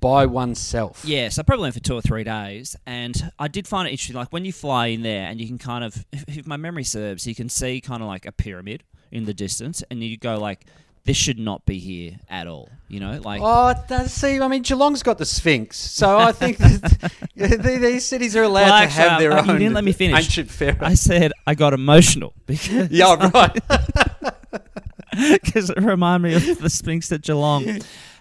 by 0.00 0.26
oneself. 0.26 1.04
yeah, 1.06 1.28
so 1.30 1.40
I 1.40 1.42
probably 1.44 1.62
went 1.62 1.74
for 1.74 1.80
two 1.80 1.94
or 1.94 2.02
three 2.02 2.24
days, 2.24 2.76
and 2.86 3.30
I 3.38 3.48
did 3.48 3.66
find 3.68 3.88
it 3.88 3.92
interesting. 3.92 4.16
Like 4.16 4.32
when 4.32 4.44
you 4.44 4.52
fly 4.52 4.88
in 4.88 5.02
there, 5.02 5.26
and 5.28 5.40
you 5.40 5.46
can 5.46 5.58
kind 5.58 5.84
of, 5.84 6.04
if 6.12 6.46
my 6.46 6.56
memory 6.56 6.84
serves, 6.84 7.26
you 7.26 7.34
can 7.34 7.48
see 7.48 7.80
kind 7.80 8.02
of 8.02 8.08
like 8.08 8.26
a 8.26 8.32
pyramid 8.32 8.82
in 9.12 9.24
the 9.24 9.32
distance, 9.34 9.82
and 9.90 10.02
you 10.02 10.16
go 10.16 10.38
like, 10.38 10.66
"This 11.04 11.16
should 11.16 11.38
not 11.38 11.64
be 11.66 11.78
here 11.78 12.18
at 12.28 12.46
all." 12.46 12.68
You 12.88 12.98
know, 13.00 13.20
like 13.24 13.40
Oh, 13.42 13.72
see, 14.06 14.40
I 14.40 14.48
mean, 14.48 14.62
Geelong's 14.62 15.02
got 15.02 15.18
the 15.18 15.24
Sphinx, 15.24 15.76
so 15.76 16.18
I 16.18 16.32
think 16.32 16.58
that 16.58 17.12
these 17.80 18.04
cities 18.04 18.34
are 18.34 18.42
allowed 18.42 18.62
Well, 18.62 18.78
to 18.78 18.84
actually, 18.84 19.08
have 19.08 19.20
their 19.20 19.32
um, 19.32 19.48
own. 19.48 19.54
you 19.54 19.58
didn't 19.60 19.74
let 19.74 19.84
me 19.84 19.92
finish. 19.92 20.16
Ancient 20.24 20.50
pharaoh. 20.50 20.78
I 20.80 20.94
said, 20.94 21.32
I 21.46 21.54
got 21.54 21.72
emotional 21.72 22.34
because 22.46 22.90
yeah, 22.90 23.30
right. 23.32 23.56
because 25.42 25.70
it 25.70 25.78
reminded 25.80 26.28
me 26.28 26.52
of 26.52 26.58
the 26.60 26.70
Sphinx 26.70 27.10
at 27.12 27.22
Geelong. 27.22 27.64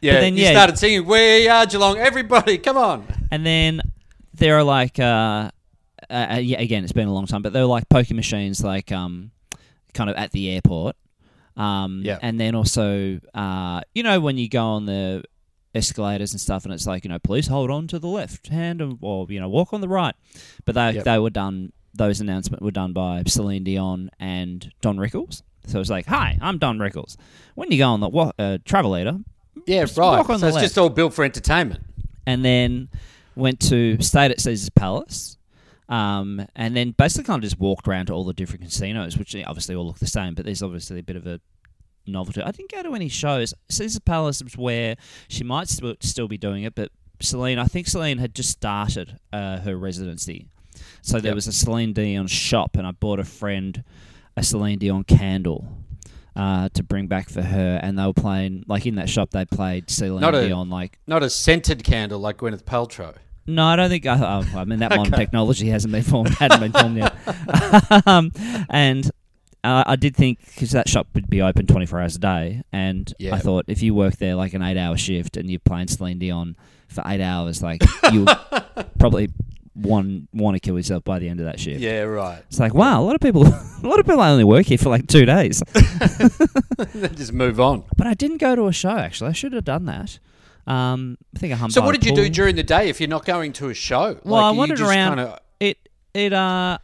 Yeah, 0.01 0.19
then, 0.19 0.37
you 0.37 0.43
yeah. 0.43 0.51
started 0.51 0.77
singing, 0.77 1.05
"We 1.05 1.47
are 1.47 1.65
Geelong, 1.65 1.97
everybody, 1.97 2.57
come 2.57 2.77
on!" 2.77 3.05
And 3.31 3.45
then 3.45 3.81
there 4.33 4.57
are 4.57 4.63
like, 4.63 4.99
uh, 4.99 5.51
uh, 6.09 6.39
yeah, 6.41 6.59
again, 6.61 6.83
it's 6.83 6.93
been 6.93 7.07
a 7.07 7.13
long 7.13 7.25
time, 7.25 7.41
but 7.41 7.53
there 7.53 7.63
are 7.63 7.67
like 7.67 7.89
poker 7.89 8.13
machines, 8.13 8.63
like 8.63 8.91
um, 8.91 9.31
kind 9.93 10.09
of 10.09 10.15
at 10.15 10.31
the 10.31 10.49
airport. 10.51 10.95
Um, 11.59 12.01
Yeah. 12.05 12.17
And 12.21 12.39
then 12.39 12.55
also, 12.55 13.19
uh, 13.33 13.81
you 13.93 14.01
know, 14.03 14.19
when 14.19 14.37
you 14.37 14.47
go 14.49 14.63
on 14.65 14.85
the 14.85 15.23
escalators 15.75 16.31
and 16.31 16.41
stuff, 16.41 16.65
and 16.65 16.73
it's 16.73 16.87
like 16.87 17.03
you 17.03 17.09
know, 17.09 17.19
please 17.19 17.47
hold 17.47 17.69
on 17.69 17.87
to 17.87 17.99
the 17.99 18.07
left 18.07 18.47
hand 18.47 18.81
and 18.81 18.97
or 19.01 19.27
you 19.29 19.39
know, 19.39 19.49
walk 19.49 19.73
on 19.73 19.81
the 19.81 19.87
right. 19.87 20.15
But 20.65 20.75
they 20.75 20.91
Yep. 20.93 21.03
they 21.03 21.19
were 21.19 21.29
done. 21.29 21.71
Those 21.93 22.21
announcements 22.21 22.63
were 22.63 22.71
done 22.71 22.93
by 22.93 23.23
Celine 23.27 23.63
Dion 23.63 24.09
and 24.19 24.71
Don 24.81 24.97
Rickles. 24.97 25.41
So 25.65 25.79
it's 25.79 25.89
like, 25.89 26.05
hi, 26.05 26.37
I'm 26.41 26.57
Don 26.57 26.79
Rickles. 26.79 27.17
When 27.55 27.71
you 27.71 27.77
go 27.77 27.89
on 27.89 27.99
the 27.99 28.09
wa- 28.09 28.31
uh, 28.39 28.59
travel 28.63 28.91
leader, 28.91 29.19
Yeah, 29.67 29.81
right. 29.81 29.89
so 29.89 30.21
it's 30.33 30.41
left. 30.41 30.59
just 30.61 30.77
all 30.77 30.89
built 30.89 31.13
for 31.13 31.23
entertainment. 31.25 31.81
and 32.25 32.45
then 32.45 32.89
went 33.35 33.59
to 33.61 33.97
stayed 34.01 34.31
at 34.31 34.39
Caesar's 34.39 34.69
Palace, 34.69 35.37
um, 35.89 36.45
and 36.55 36.75
then 36.75 36.91
basically 36.91 37.25
kind 37.25 37.43
of 37.43 37.49
just 37.49 37.59
walked 37.59 37.87
around 37.87 38.05
to 38.07 38.13
all 38.13 38.23
the 38.23 38.33
different 38.33 38.63
casinos, 38.63 39.17
which 39.17 39.35
obviously 39.45 39.75
all 39.75 39.85
look 39.87 39.99
the 39.99 40.07
same, 40.07 40.33
but 40.35 40.45
there's 40.45 40.63
obviously 40.63 40.99
a 40.99 41.03
bit 41.03 41.15
of 41.17 41.27
a 41.27 41.41
novelty. 42.07 42.41
I 42.41 42.51
didn't 42.51 42.71
go 42.71 42.81
to 42.83 42.95
any 42.95 43.09
shows. 43.09 43.53
Caesar's 43.69 43.99
Palace 43.99 44.41
was 44.43 44.57
where 44.57 44.95
she 45.27 45.43
might 45.43 45.67
st- 45.67 46.01
still 46.03 46.27
be 46.27 46.37
doing 46.37 46.63
it, 46.63 46.75
but 46.75 46.91
Celine, 47.19 47.59
I 47.59 47.65
think 47.65 47.87
Celine 47.87 48.19
had 48.19 48.33
just 48.33 48.49
started 48.51 49.19
uh, 49.33 49.59
her 49.59 49.75
residency, 49.75 50.47
so 51.01 51.19
there 51.19 51.31
Yep. 51.31 51.35
was 51.35 51.47
a 51.47 51.51
Celine 51.51 51.91
Dion 51.93 52.27
shop, 52.27 52.77
and 52.77 52.87
I 52.87 52.91
bought 52.91 53.19
a 53.19 53.25
friend 53.25 53.83
a 54.37 54.43
Celine 54.43 54.79
Dion 54.79 55.03
candle. 55.03 55.67
Uh, 56.35 56.69
to 56.73 56.83
bring 56.83 57.07
back 57.07 57.27
for 57.27 57.41
her, 57.41 57.79
and 57.83 57.99
they 57.99 58.05
were 58.05 58.13
playing 58.13 58.63
like 58.65 58.85
in 58.85 58.95
that 58.95 59.09
shop. 59.09 59.31
They 59.31 59.43
played 59.43 59.89
Celine 59.89 60.21
Not 60.21 60.35
a- 60.35 60.47
Dion 60.47 60.69
like 60.69 60.97
Not 61.05 61.21
a 61.21 61.29
scented 61.29 61.83
candle 61.83 62.17
like 62.19 62.37
Gwyneth 62.37 62.63
Paltrow. 62.63 63.15
No, 63.47 63.65
I 63.65 63.75
don't 63.75 63.89
think. 63.89 64.05
I, 64.05 64.17
oh, 64.19 64.57
I 64.59 64.65
mean, 64.65 64.79
that 64.79 64.89
modern 64.95 65.13
technology 65.13 65.69
hasn't 65.69 65.91
been 65.91 66.03
formed, 66.03 66.29
hadn't 66.29 66.59
been 66.59 66.71
formed 66.71 66.97
yet. 66.97 67.13
um, 68.07 68.31
and 68.69 69.05
uh, 69.63 69.83
I 69.85 69.95
did 69.95 70.15
think 70.15 70.39
because 70.45 70.71
that 70.71 70.87
shop 70.87 71.07
would 71.15 71.29
be 71.29 71.41
open 71.41 71.65
twenty 71.67 71.85
four 71.85 71.99
hours 71.99 72.15
a 72.15 72.19
day, 72.19 72.61
and 72.71 73.11
Yeah. 73.19 73.35
I 73.35 73.39
thought 73.39 73.65
if 73.67 73.81
you 73.81 73.93
work 73.95 74.17
there 74.17 74.35
like 74.35 74.53
an 74.53 74.61
eight 74.61 74.77
hour 74.77 74.95
shift 74.97 75.37
and 75.37 75.49
you're 75.49 75.59
playing 75.59 75.87
Celine 75.87 76.19
Dion 76.19 76.55
for 76.87 77.03
eight 77.05 77.21
hours, 77.21 77.61
like 77.63 77.81
you 78.11 78.25
probably 78.99 79.29
want 79.75 80.27
want 80.33 80.55
to 80.55 80.59
kill 80.59 80.75
yourself 80.77 81.03
by 81.03 81.19
the 81.19 81.27
end 81.29 81.39
of 81.39 81.45
that 81.45 81.59
shift. 81.59 81.79
Yeah, 81.79 82.01
right. 82.01 82.41
It's 82.47 82.59
like 82.59 82.73
wow, 82.73 83.01
a 83.01 83.03
lot 83.03 83.15
of 83.15 83.21
people, 83.21 83.45
a 83.47 83.79
lot 83.87 83.99
of 83.99 84.05
people 84.05 84.21
only 84.21 84.43
work 84.43 84.65
here 84.65 84.77
for 84.77 84.89
like 84.89 85.07
two 85.07 85.25
days. 85.25 85.61
just 87.15 87.33
move 87.33 87.59
on. 87.59 87.83
But 87.97 88.07
I 88.07 88.13
didn't 88.13 88.37
go 88.37 88.55
to 88.55 88.67
a 88.67 88.73
show 88.73 88.97
actually. 88.97 89.29
I 89.29 89.33
should 89.33 89.53
have 89.53 89.65
done 89.65 89.85
that. 89.85 90.19
Um, 90.67 91.17
I 91.35 91.39
think 91.39 91.53
I 91.53 91.55
hummed 91.55 91.73
So 91.73 91.81
what 91.81 91.93
did 91.93 92.05
you 92.05 92.13
do 92.15 92.29
during 92.29 92.55
the 92.55 92.63
day 92.63 92.89
if 92.89 92.99
you're 92.99 93.09
not 93.09 93.25
going 93.25 93.53
to 93.53 93.69
a 93.69 93.73
show? 93.73 94.19
Well, 94.23 94.43
I 94.43 94.51
you 94.51 94.57
wandered 94.57 94.79
around. 94.81 95.17
Kinda, 95.17 95.39
It 95.59 95.89
it 96.13 96.33
uh 96.33 96.77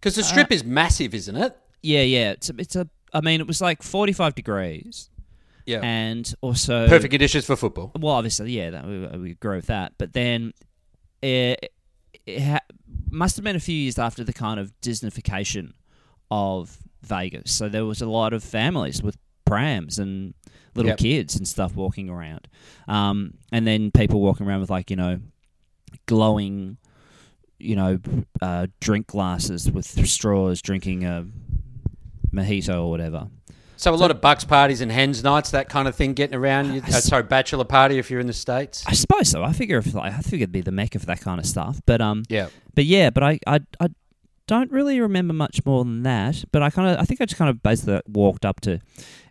because 0.00 0.16
the 0.16 0.22
strip 0.22 0.52
is 0.52 0.62
massive, 0.64 1.14
isn't 1.14 1.36
it? 1.36 1.56
Yeah, 1.82 2.02
yeah. 2.02 2.30
It's 2.32 2.50
a, 2.50 2.54
it's 2.58 2.76
a. 2.76 2.88
I 3.14 3.20
mean, 3.22 3.40
it 3.40 3.46
was 3.46 3.60
like 3.60 3.82
forty-five 3.82 4.34
degrees, 4.34 5.08
Yeah. 5.64 5.80
and 5.82 6.30
also 6.42 6.88
Perfect 6.88 7.12
conditions 7.12 7.46
for 7.46 7.56
football. 7.56 7.92
Well, 7.98 8.12
obviously, 8.14 8.52
yeah, 8.52 8.70
that, 8.70 8.86
we, 8.86 9.06
we 9.18 9.30
agree 9.30 9.56
with 9.56 9.66
that. 9.66 9.92
But 9.96 10.12
then, 10.12 10.52
it, 11.22 11.72
it 12.26 12.40
ha- 12.42 12.60
must 13.10 13.36
have 13.36 13.44
been 13.44 13.56
a 13.56 13.60
few 13.60 13.74
years 13.76 13.98
after 13.98 14.24
the 14.24 14.32
kind 14.32 14.58
of 14.60 14.72
Disneyfication 14.82 15.72
of 16.30 16.78
Vegas. 17.02 17.52
So 17.52 17.68
there 17.68 17.84
was 17.86 18.02
a 18.02 18.06
lot 18.06 18.32
of 18.32 18.42
families 18.44 19.02
with 19.02 19.16
prams 19.44 19.98
and 19.98 20.34
little 20.74 20.90
Yep. 20.90 20.98
kids 20.98 21.36
and 21.36 21.46
stuff 21.46 21.74
walking 21.76 22.08
around, 22.10 22.48
um, 22.88 23.34
and 23.52 23.66
then 23.66 23.90
people 23.90 24.20
walking 24.20 24.46
around 24.46 24.60
with 24.60 24.70
like 24.70 24.90
you 24.90 24.96
know, 24.96 25.20
glowing, 26.06 26.76
you 27.58 27.76
know, 27.76 27.98
uh, 28.42 28.66
drink 28.80 29.06
glasses 29.06 29.70
with 29.70 29.86
straws, 30.08 30.60
drinking 30.60 31.04
a 31.04 31.26
mojito 32.32 32.76
or 32.84 32.90
whatever. 32.90 33.28
So 33.76 33.92
a 33.92 33.96
lot 33.96 34.10
of 34.10 34.20
bucks 34.20 34.44
parties 34.44 34.80
and 34.80 34.90
hens 34.90 35.22
nights, 35.24 35.50
that 35.50 35.68
kind 35.68 35.88
of 35.88 35.94
thing, 35.96 36.14
getting 36.14 36.36
around. 36.36 36.72
You, 36.74 36.80
uh, 36.80 36.90
sorry, 36.92 37.24
bachelor 37.24 37.64
party 37.64 37.98
if 37.98 38.10
you're 38.10 38.20
in 38.20 38.26
the 38.26 38.32
states. 38.32 38.84
I 38.86 38.92
suppose 38.92 39.28
so. 39.28 39.42
I 39.42 39.52
figure 39.52 39.78
if 39.78 39.92
like 39.94 40.12
I 40.12 40.20
figure 40.20 40.44
it'd 40.44 40.52
be 40.52 40.60
the 40.60 40.70
mecca 40.72 40.98
for 40.98 41.06
that 41.06 41.20
kind 41.20 41.38
of 41.40 41.46
stuff. 41.46 41.80
But 41.84 42.00
um, 42.00 42.22
Yeah. 42.28 42.48
but 42.74 42.84
yeah, 42.84 43.10
but 43.10 43.22
I 43.22 43.38
I, 43.46 43.60
I 43.80 43.88
don't 44.46 44.70
really 44.70 45.00
remember 45.00 45.34
much 45.34 45.64
more 45.66 45.84
than 45.84 46.02
that. 46.04 46.44
But 46.52 46.62
I 46.62 46.70
kind 46.70 46.88
of 46.88 46.98
I 47.00 47.04
think 47.04 47.20
I 47.20 47.26
just 47.26 47.36
kind 47.38 47.50
of 47.50 47.62
basically 47.62 48.00
walked 48.08 48.44
up 48.46 48.60
to 48.62 48.80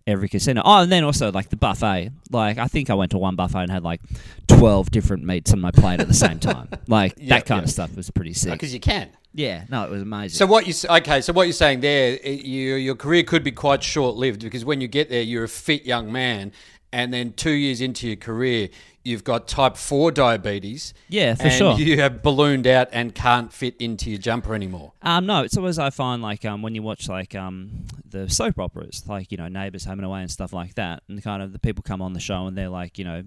every 0.05 0.27
casino. 0.29 0.61
Oh, 0.65 0.81
and 0.81 0.91
then 0.91 1.03
also 1.03 1.31
like 1.31 1.49
the 1.49 1.55
buffet. 1.55 2.11
Like 2.31 2.57
I 2.57 2.67
think 2.67 2.89
I 2.89 2.93
went 2.93 3.11
to 3.11 3.17
one 3.17 3.35
buffet 3.35 3.59
and 3.59 3.71
had 3.71 3.83
like 3.83 4.01
twelve 4.47 4.91
different 4.91 5.23
meats 5.23 5.53
on 5.53 5.61
my 5.61 5.71
plate 5.71 5.99
at 5.99 6.07
the 6.07 6.13
same 6.13 6.39
time. 6.51 6.69
Like 6.87 7.13
Yeah, 7.17 7.35
that 7.37 7.45
kind 7.45 7.61
yeah. 7.61 7.65
of 7.65 7.69
stuff 7.69 7.95
was 7.95 8.09
pretty 8.09 8.33
sick. 8.33 8.51
Oh, 8.51 8.55
because 8.55 8.73
you 8.73 8.79
can. 8.79 9.09
yeah, 9.33 9.65
no, 9.69 9.83
it 9.85 9.89
was 9.89 10.01
amazing. 10.01 10.37
So 10.37 10.45
what 10.45 10.67
you 10.67 10.73
okay? 10.97 11.21
So 11.21 11.33
what 11.33 11.43
you're 11.43 11.53
saying 11.53 11.79
there, 11.81 12.19
i- 12.23 12.27
you, 12.27 12.75
your 12.75 12.95
career 12.95 13.23
could 13.23 13.43
be 13.43 13.51
quite 13.51 13.81
short 13.83 14.15
lived 14.15 14.41
because 14.41 14.65
when 14.65 14.81
you 14.81 14.87
get 14.87 15.09
there, 15.09 15.21
you're 15.21 15.45
a 15.45 15.49
fit 15.49 15.85
young 15.85 16.11
man, 16.11 16.51
and 16.91 17.13
then 17.13 17.33
two 17.33 17.51
years 17.51 17.81
into 17.81 18.07
your 18.07 18.15
career, 18.17 18.69
you've 19.03 19.23
got 19.23 19.47
type 19.47 19.75
four 19.77 20.11
diabetes. 20.11 20.93
Yeah, 21.09 21.35
for 21.35 21.43
and 21.43 21.53
sure. 21.53 21.79
You 21.79 21.99
have 21.99 22.21
ballooned 22.23 22.67
out 22.67 22.87
and 22.91 23.13
can't 23.13 23.51
fit 23.51 23.75
into 23.79 24.09
your 24.09 24.19
jumper 24.19 24.55
anymore. 24.55 24.93
Um, 25.01 25.25
no, 25.25 25.43
it's 25.43 25.57
always 25.57 25.77
I 25.79 25.89
find 25.89 26.21
like 26.21 26.45
um, 26.45 26.61
when 26.61 26.75
you 26.75 26.81
watch 26.81 27.09
like 27.09 27.35
um, 27.35 27.85
the 28.09 28.29
soap 28.29 28.59
operas, 28.59 29.03
like 29.07 29.31
you 29.31 29.37
know 29.37 29.47
Neighbours, 29.47 29.85
Home 29.85 29.99
and 29.99 30.05
Away, 30.05 30.21
and 30.21 30.31
stuff 30.31 30.53
like 30.53 30.75
that, 30.75 31.03
and 31.07 31.21
kind 31.23 31.41
of 31.43 31.51
the 31.53 31.59
people 31.59 31.83
come 31.83 32.01
on 32.01 32.13
the 32.13 32.19
show 32.19 32.47
and 32.47 32.57
they're 32.57 32.69
like 32.69 32.97
you 32.97 33.05
know, 33.05 33.23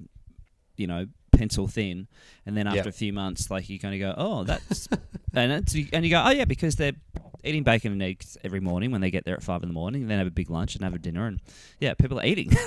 you 0.77 0.87
know 0.87 1.07
pencil 1.33 1.67
thin, 1.69 2.07
and 2.47 2.57
then 2.57 2.67
after 2.67 2.79
Yep. 2.79 2.87
a 2.87 2.93
few 2.93 3.13
months, 3.13 3.51
like 3.51 3.69
you 3.69 3.79
kind 3.79 3.95
of 3.95 4.01
go, 4.01 4.15
oh, 4.17 4.45
that's 4.45 4.89
and 5.35 5.53
it's 5.53 5.75
and 5.93 6.05
you 6.05 6.11
go, 6.11 6.23
oh 6.25 6.31
yeah, 6.31 6.47
because 6.47 6.77
they're 6.77 6.95
eating 7.45 7.63
bacon 7.63 7.93
and 7.93 8.03
eggs 8.03 8.39
every 8.43 8.61
morning 8.61 8.91
when 8.91 9.01
they 9.03 9.11
get 9.11 9.25
there 9.25 9.35
at 9.37 9.43
five 9.43 9.63
in 9.63 9.69
the 9.69 9.75
morning, 9.75 10.03
and 10.03 10.11
then 10.11 10.19
have 10.19 10.27
a 10.27 10.31
big 10.31 10.49
lunch 10.49 10.75
and 10.75 10.83
have 10.85 10.95
a 10.95 10.99
dinner, 10.99 11.27
and 11.27 11.41
yeah, 11.81 11.93
people 11.95 12.19
are 12.19 12.25
eating. 12.25 12.51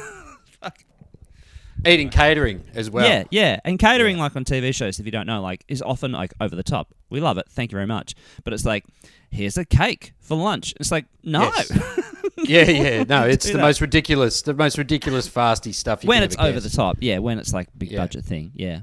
Eating 1.86 2.10
catering 2.10 2.64
as 2.74 2.90
well. 2.90 3.08
Yeah, 3.08 3.24
yeah. 3.32 3.60
And 3.64 3.80
catering, 3.80 4.18
like 4.18 4.36
on 4.36 4.44
TV 4.46 4.74
shows, 4.74 5.00
if 5.00 5.06
you 5.06 5.12
don't 5.12 5.28
know, 5.28 5.42
like 5.42 5.64
is 5.68 5.82
often 5.82 6.12
like 6.12 6.34
over 6.42 6.56
the 6.56 6.64
top. 6.64 6.94
We 7.10 7.20
love 7.22 7.38
it. 7.38 7.46
Thank 7.50 7.72
you 7.72 7.76
very 7.78 7.88
much. 7.88 8.16
But 8.44 8.54
it's 8.54 8.66
like, 8.66 8.86
here's 9.30 9.58
a 9.58 9.66
cake 9.66 10.14
for 10.20 10.36
lunch. 10.38 10.74
It's 10.80 10.92
like, 10.92 11.06
no. 11.24 11.44
Yes. 11.44 11.72
yeah, 12.38 12.64
yeah. 12.70 13.04
No, 13.04 13.24
it's 13.28 13.46
the 13.48 13.54
that. 13.54 13.62
most 13.62 13.82
ridiculous, 13.82 14.42
the 14.42 14.54
most 14.54 14.78
ridiculous 14.78 15.28
fasty 15.30 15.74
stuff. 15.74 16.04
You 16.04 16.10
when 16.10 16.24
it's 16.24 16.36
over 16.38 16.54
guess. 16.54 16.64
the 16.64 16.70
top. 16.76 16.98
Yeah, 17.00 17.20
when 17.20 17.40
it's 17.40 17.54
like 17.54 17.68
big 17.78 17.92
Yeah. 17.92 18.00
budget 18.00 18.26
thing. 18.26 18.52
Yeah. 18.56 18.82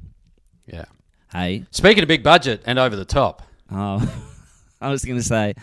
Yeah. 0.67 0.85
Hey. 1.33 1.65
Speaking 1.71 2.03
of 2.03 2.09
big 2.09 2.23
budget 2.23 2.63
and 2.67 2.79
over 2.79 2.97
the 2.97 3.05
top, 3.05 3.43
Oh, 3.71 4.01
I 4.81 4.91
was 4.91 5.05
going 5.05 5.19
to 5.19 5.25
say, 5.25 5.55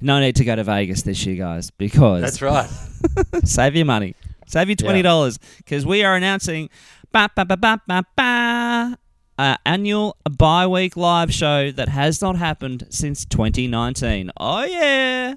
no 0.00 0.20
need 0.20 0.36
to 0.36 0.44
go 0.44 0.56
to 0.56 0.64
Vegas 0.64 1.02
this 1.02 1.24
year, 1.24 1.36
guys, 1.36 1.70
because 1.70 2.20
that's 2.22 2.42
right. 2.42 2.68
save 3.44 3.76
your 3.76 3.84
money. 3.86 4.14
Save 4.46 4.68
you 4.68 4.76
twenty 4.76 5.02
dollars 5.02 5.38
because 5.58 5.84
we 5.86 6.04
are 6.04 6.14
announcing 6.16 6.68
ba 7.12 7.30
ba 7.34 7.44
ba 7.44 7.56
ba 7.56 7.80
ba 7.86 8.04
ba 8.16 8.98
uh, 9.38 9.56
annual 9.66 10.16
bi 10.30 10.66
week 10.66 10.96
live 10.96 11.32
show 11.32 11.70
that 11.70 11.88
has 11.88 12.22
not 12.22 12.36
happened 12.36 12.86
since 12.90 13.24
2019. 13.24 14.30
Oh 14.38 14.64
yeah. 14.64 15.34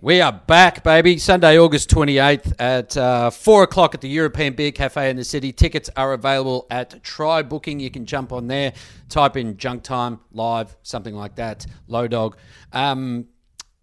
We 0.00 0.20
are 0.20 0.32
back, 0.32 0.84
baby. 0.84 1.18
Sunday, 1.18 1.58
August 1.58 1.90
28th 1.90 2.52
at 2.60 2.96
uh, 2.96 3.30
4 3.30 3.64
o'clock 3.64 3.96
at 3.96 4.00
the 4.00 4.08
European 4.08 4.54
Beer 4.54 4.70
Cafe 4.70 5.10
in 5.10 5.16
the 5.16 5.24
city. 5.24 5.50
Tickets 5.50 5.90
are 5.96 6.12
available 6.12 6.68
at 6.70 7.02
Try 7.02 7.42
Booking. 7.42 7.80
You 7.80 7.90
can 7.90 8.06
jump 8.06 8.32
on 8.32 8.46
there, 8.46 8.74
type 9.08 9.36
in 9.36 9.56
Junk 9.56 9.82
Time 9.82 10.20
Live, 10.30 10.76
something 10.84 11.16
like 11.16 11.34
that, 11.34 11.66
Low 11.88 12.06
Dog. 12.06 12.36
Um, 12.72 13.26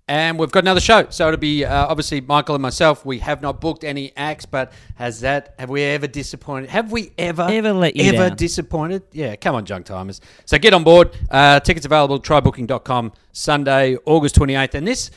and 0.08 0.38
we've 0.38 0.52
got 0.52 0.64
another 0.64 0.80
show. 0.80 1.08
So 1.10 1.28
it'll 1.28 1.40
be 1.40 1.66
uh, 1.66 1.88
obviously 1.88 2.22
Michael 2.22 2.56
and 2.56 2.62
myself. 2.62 3.06
We 3.06 3.20
have 3.20 3.42
not 3.42 3.60
booked 3.60 3.84
any 3.84 4.14
acts, 4.16 4.46
but 4.46 4.72
has 4.96 5.22
that, 5.22 5.56
have 5.58 5.70
we 5.70 5.82
ever 5.84 6.08
disappointed? 6.08 6.70
Have 6.70 6.92
we 6.92 7.12
ever, 7.18 7.44
Ever 7.50 7.74
let 7.74 7.96
you 7.96 8.12
ever 8.14 8.30
down? 8.30 8.38
disappointed? 8.38 9.04
Yeah, 9.12 9.36
come 9.36 9.56
on, 9.56 9.66
Junk 9.66 9.86
Timers. 9.88 10.22
So 10.46 10.58
get 10.60 10.74
on 10.74 10.84
board. 10.84 11.18
Uh, 11.30 11.60
tickets 11.60 11.86
available, 11.86 12.20
trybooking.com, 12.22 13.14
Sunday, 13.32 13.98
August 14.06 14.36
28th. 14.36 14.76
And 14.76 14.88
this, 14.88 15.10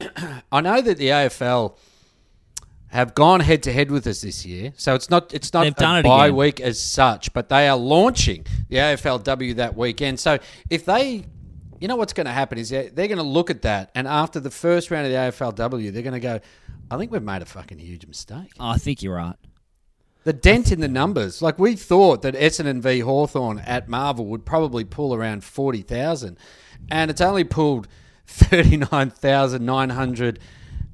I 0.52 0.60
know 0.60 0.80
that 0.82 0.98
the 0.98 1.08
AFL 1.08 1.78
have 2.88 3.14
gone 3.14 3.40
head 3.40 3.62
to 3.64 3.72
head 3.72 3.90
with 3.90 4.06
us 4.06 4.20
this 4.20 4.46
year, 4.46 4.72
so 4.76 4.94
it's 4.94 5.10
not 5.10 5.34
it's 5.34 5.52
not 5.52 5.64
They've 5.64 5.74
done 5.74 5.96
a 5.96 5.98
it 6.00 6.02
bye 6.04 6.26
again. 6.26 6.36
week 6.36 6.60
as 6.60 6.80
such, 6.80 7.32
but 7.32 7.48
they 7.48 7.66
are 7.68 7.76
launching 7.76 8.46
the 8.68 8.76
AFLW 8.76 9.56
that 9.56 9.76
weekend. 9.76 10.20
So 10.20 10.38
if 10.70 10.84
they, 10.84 11.24
you 11.84 11.88
know 11.88 11.96
what's 11.96 12.14
going 12.14 12.24
to 12.24 12.32
happen 12.32 12.56
is 12.56 12.70
they're, 12.70 12.88
they're 12.88 13.08
going 13.08 13.18
to 13.18 13.22
look 13.22 13.50
at 13.50 13.60
that, 13.60 13.90
and 13.94 14.08
after 14.08 14.40
the 14.40 14.50
first 14.50 14.90
round 14.90 15.04
of 15.04 15.12
the 15.12 15.18
AFLW, 15.18 15.92
they're 15.92 16.02
going 16.02 16.14
to 16.14 16.18
go, 16.18 16.40
I 16.90 16.96
think 16.96 17.12
we've 17.12 17.22
made 17.22 17.42
a 17.42 17.44
fucking 17.44 17.78
huge 17.78 18.06
mistake. 18.06 18.52
Oh, 18.58 18.68
I 18.68 18.78
think 18.78 19.02
you're 19.02 19.16
right. 19.16 19.36
The 20.22 20.32
dent 20.32 20.72
in 20.72 20.80
the 20.80 20.88
numbers, 20.88 21.42
like 21.42 21.58
we 21.58 21.76
thought 21.76 22.22
that 22.22 22.34
Essendon 22.36 22.80
v 22.80 23.00
Hawthorn 23.00 23.58
at 23.58 23.86
Marvel 23.86 24.24
would 24.28 24.46
probably 24.46 24.82
pull 24.86 25.14
around 25.14 25.44
forty 25.44 25.82
thousand, 25.82 26.38
and 26.90 27.10
it's 27.10 27.20
only 27.20 27.44
pulled 27.44 27.86
thirty 28.26 28.78
nine 28.78 29.10
thousand 29.10 29.66
nine 29.66 29.90
hundred 29.90 30.38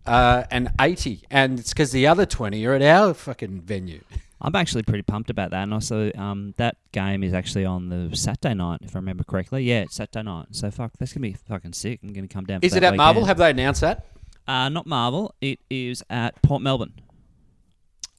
uh, 0.06 0.42
and 0.50 0.72
eighty, 0.80 1.22
and 1.30 1.60
it's 1.60 1.72
because 1.72 1.92
the 1.92 2.08
other 2.08 2.26
twenty 2.26 2.66
are 2.66 2.74
at 2.74 2.82
our 2.82 3.14
fucking 3.14 3.60
venue. 3.60 4.00
I'm 4.40 4.54
actually 4.56 4.82
pretty 4.84 5.02
pumped 5.02 5.28
about 5.28 5.50
that, 5.50 5.62
and 5.62 5.74
also 5.74 6.10
um, 6.14 6.54
that 6.56 6.76
game 6.92 7.22
is 7.22 7.34
actually 7.34 7.66
on 7.66 7.88
the 7.88 8.16
Saturday 8.16 8.54
night, 8.54 8.80
if 8.82 8.96
I 8.96 8.98
remember 8.98 9.22
correctly. 9.24 9.64
Yeah, 9.64 9.82
it's 9.82 9.96
Saturday 9.96 10.24
night. 10.24 10.46
So 10.52 10.70
fuck, 10.70 10.92
that's 10.98 11.12
gonna 11.12 11.26
be 11.26 11.34
fucking 11.34 11.74
sick. 11.74 12.00
I'm 12.02 12.12
gonna 12.12 12.28
come 12.28 12.44
down. 12.44 12.60
For 12.60 12.66
Is 12.66 12.74
it 12.74 12.82
at 12.82 12.96
Marvel? 12.96 13.24
Have 13.26 13.38
they 13.38 13.50
announced 13.50 13.82
that? 13.82 14.06
Uh, 14.48 14.68
not 14.68 14.86
Marvel. 14.86 15.34
It 15.40 15.60
is 15.68 16.02
at 16.08 16.40
Port 16.42 16.62
Melbourne. 16.62 16.94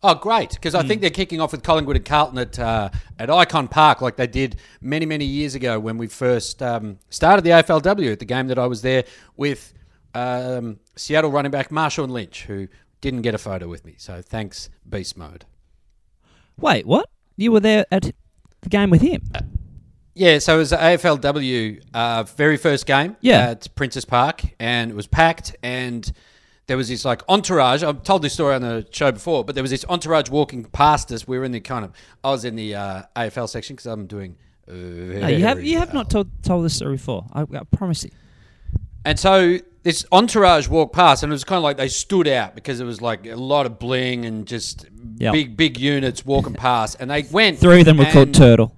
Oh, 0.03 0.15
great! 0.15 0.51
Because 0.51 0.73
I 0.73 0.81
think 0.81 1.01
they're 1.01 1.11
kicking 1.11 1.39
off 1.41 1.51
with 1.51 1.61
Collingwood 1.61 1.95
and 1.95 2.05
Carlton 2.05 2.39
at 2.39 2.57
uh, 2.57 2.89
at 3.19 3.29
Ikon 3.29 3.69
Park, 3.69 4.01
like 4.01 4.15
they 4.15 4.27
did 4.27 4.57
many 4.81 5.05
many 5.05 5.25
years 5.25 5.53
ago 5.53 5.79
when 5.79 5.97
we 5.97 6.07
first 6.07 6.61
um, 6.61 6.97
started 7.09 7.43
the 7.43 7.51
AFLW. 7.51 8.11
At 8.11 8.19
the 8.19 8.25
game 8.25 8.47
that 8.47 8.57
I 8.57 8.65
was 8.65 8.81
there 8.81 9.03
with 9.37 9.73
um, 10.15 10.79
Seattle 10.95 11.31
running 11.31 11.51
back 11.51 11.69
Marshawn 11.69 12.09
Lynch, 12.09 12.45
who 12.45 12.67
didn't 13.01 13.21
get 13.21 13.35
a 13.35 13.37
photo 13.37 13.67
with 13.67 13.85
me. 13.85 13.95
So 13.97 14.21
thanks, 14.21 14.69
Beast 14.87 15.17
Mode. 15.17 15.45
Wait, 16.61 16.85
what? 16.85 17.09
You 17.37 17.51
were 17.51 17.59
there 17.59 17.85
at 17.91 18.11
the 18.61 18.69
game 18.69 18.89
with 18.89 19.01
him? 19.01 19.21
Yeah, 20.13 20.39
so 20.39 20.55
it 20.55 20.57
was 20.59 20.69
the 20.71 20.77
AFLW 20.77 21.81
uh, 21.93 22.23
very 22.23 22.57
first 22.57 22.85
game 22.85 23.15
Yeah. 23.21 23.49
at 23.51 23.73
Princes 23.75 24.05
Park, 24.05 24.41
and 24.59 24.91
it 24.91 24.93
was 24.93 25.07
packed, 25.07 25.55
and 25.63 26.11
there 26.67 26.77
was 26.77 26.89
this 26.89 27.05
like 27.05 27.21
entourage. 27.29 27.81
I've 27.83 28.03
told 28.03 28.21
this 28.21 28.33
story 28.33 28.55
on 28.55 28.61
the 28.61 28.85
show 28.91 29.11
before, 29.11 29.43
but 29.43 29.55
there 29.55 29.63
was 29.63 29.71
this 29.71 29.85
entourage 29.89 30.29
walking 30.29 30.65
past 30.65 31.11
us. 31.11 31.27
We 31.27 31.37
were 31.39 31.45
in 31.45 31.51
the 31.53 31.59
kind 31.61 31.85
of, 31.85 31.91
I 32.23 32.29
was 32.31 32.45
in 32.45 32.55
the 32.55 32.75
uh, 32.75 33.01
AFL 33.15 33.49
section 33.49 33.75
because 33.75 33.87
I'm 33.87 34.05
doing. 34.05 34.35
Uh, 34.69 34.73
No, 34.73 35.27
you 35.27 35.43
have 35.45 35.63
you 35.63 35.77
have 35.79 35.93
not 35.93 36.09
told 36.09 36.27
told 36.43 36.63
this 36.65 36.75
story 36.75 36.95
before. 36.95 37.25
I, 37.33 37.41
I 37.41 37.63
promise 37.71 38.03
you. 38.03 38.11
And 39.05 39.17
so 39.17 39.57
this 39.83 40.05
entourage 40.11 40.67
walked 40.67 40.93
past, 40.93 41.23
and 41.23 41.31
it 41.31 41.33
was 41.33 41.43
kind 41.43 41.57
of 41.57 41.63
like 41.63 41.77
they 41.77 41.87
stood 41.87 42.27
out 42.27 42.53
because 42.55 42.79
it 42.79 42.85
was 42.85 43.01
like 43.01 43.25
a 43.25 43.35
lot 43.35 43.65
of 43.65 43.79
bling 43.79 44.25
and 44.25 44.45
just 44.47 44.85
Yep. 45.17 45.33
big, 45.33 45.57
big 45.57 45.79
units 45.79 46.25
walking 46.25 46.53
past. 46.53 46.97
And 46.99 47.09
they 47.11 47.23
went. 47.23 47.59
Three 47.59 47.79
of 47.81 47.85
them 47.85 47.97
were 47.97 48.05
called 48.05 48.33
Turtle. 48.33 48.75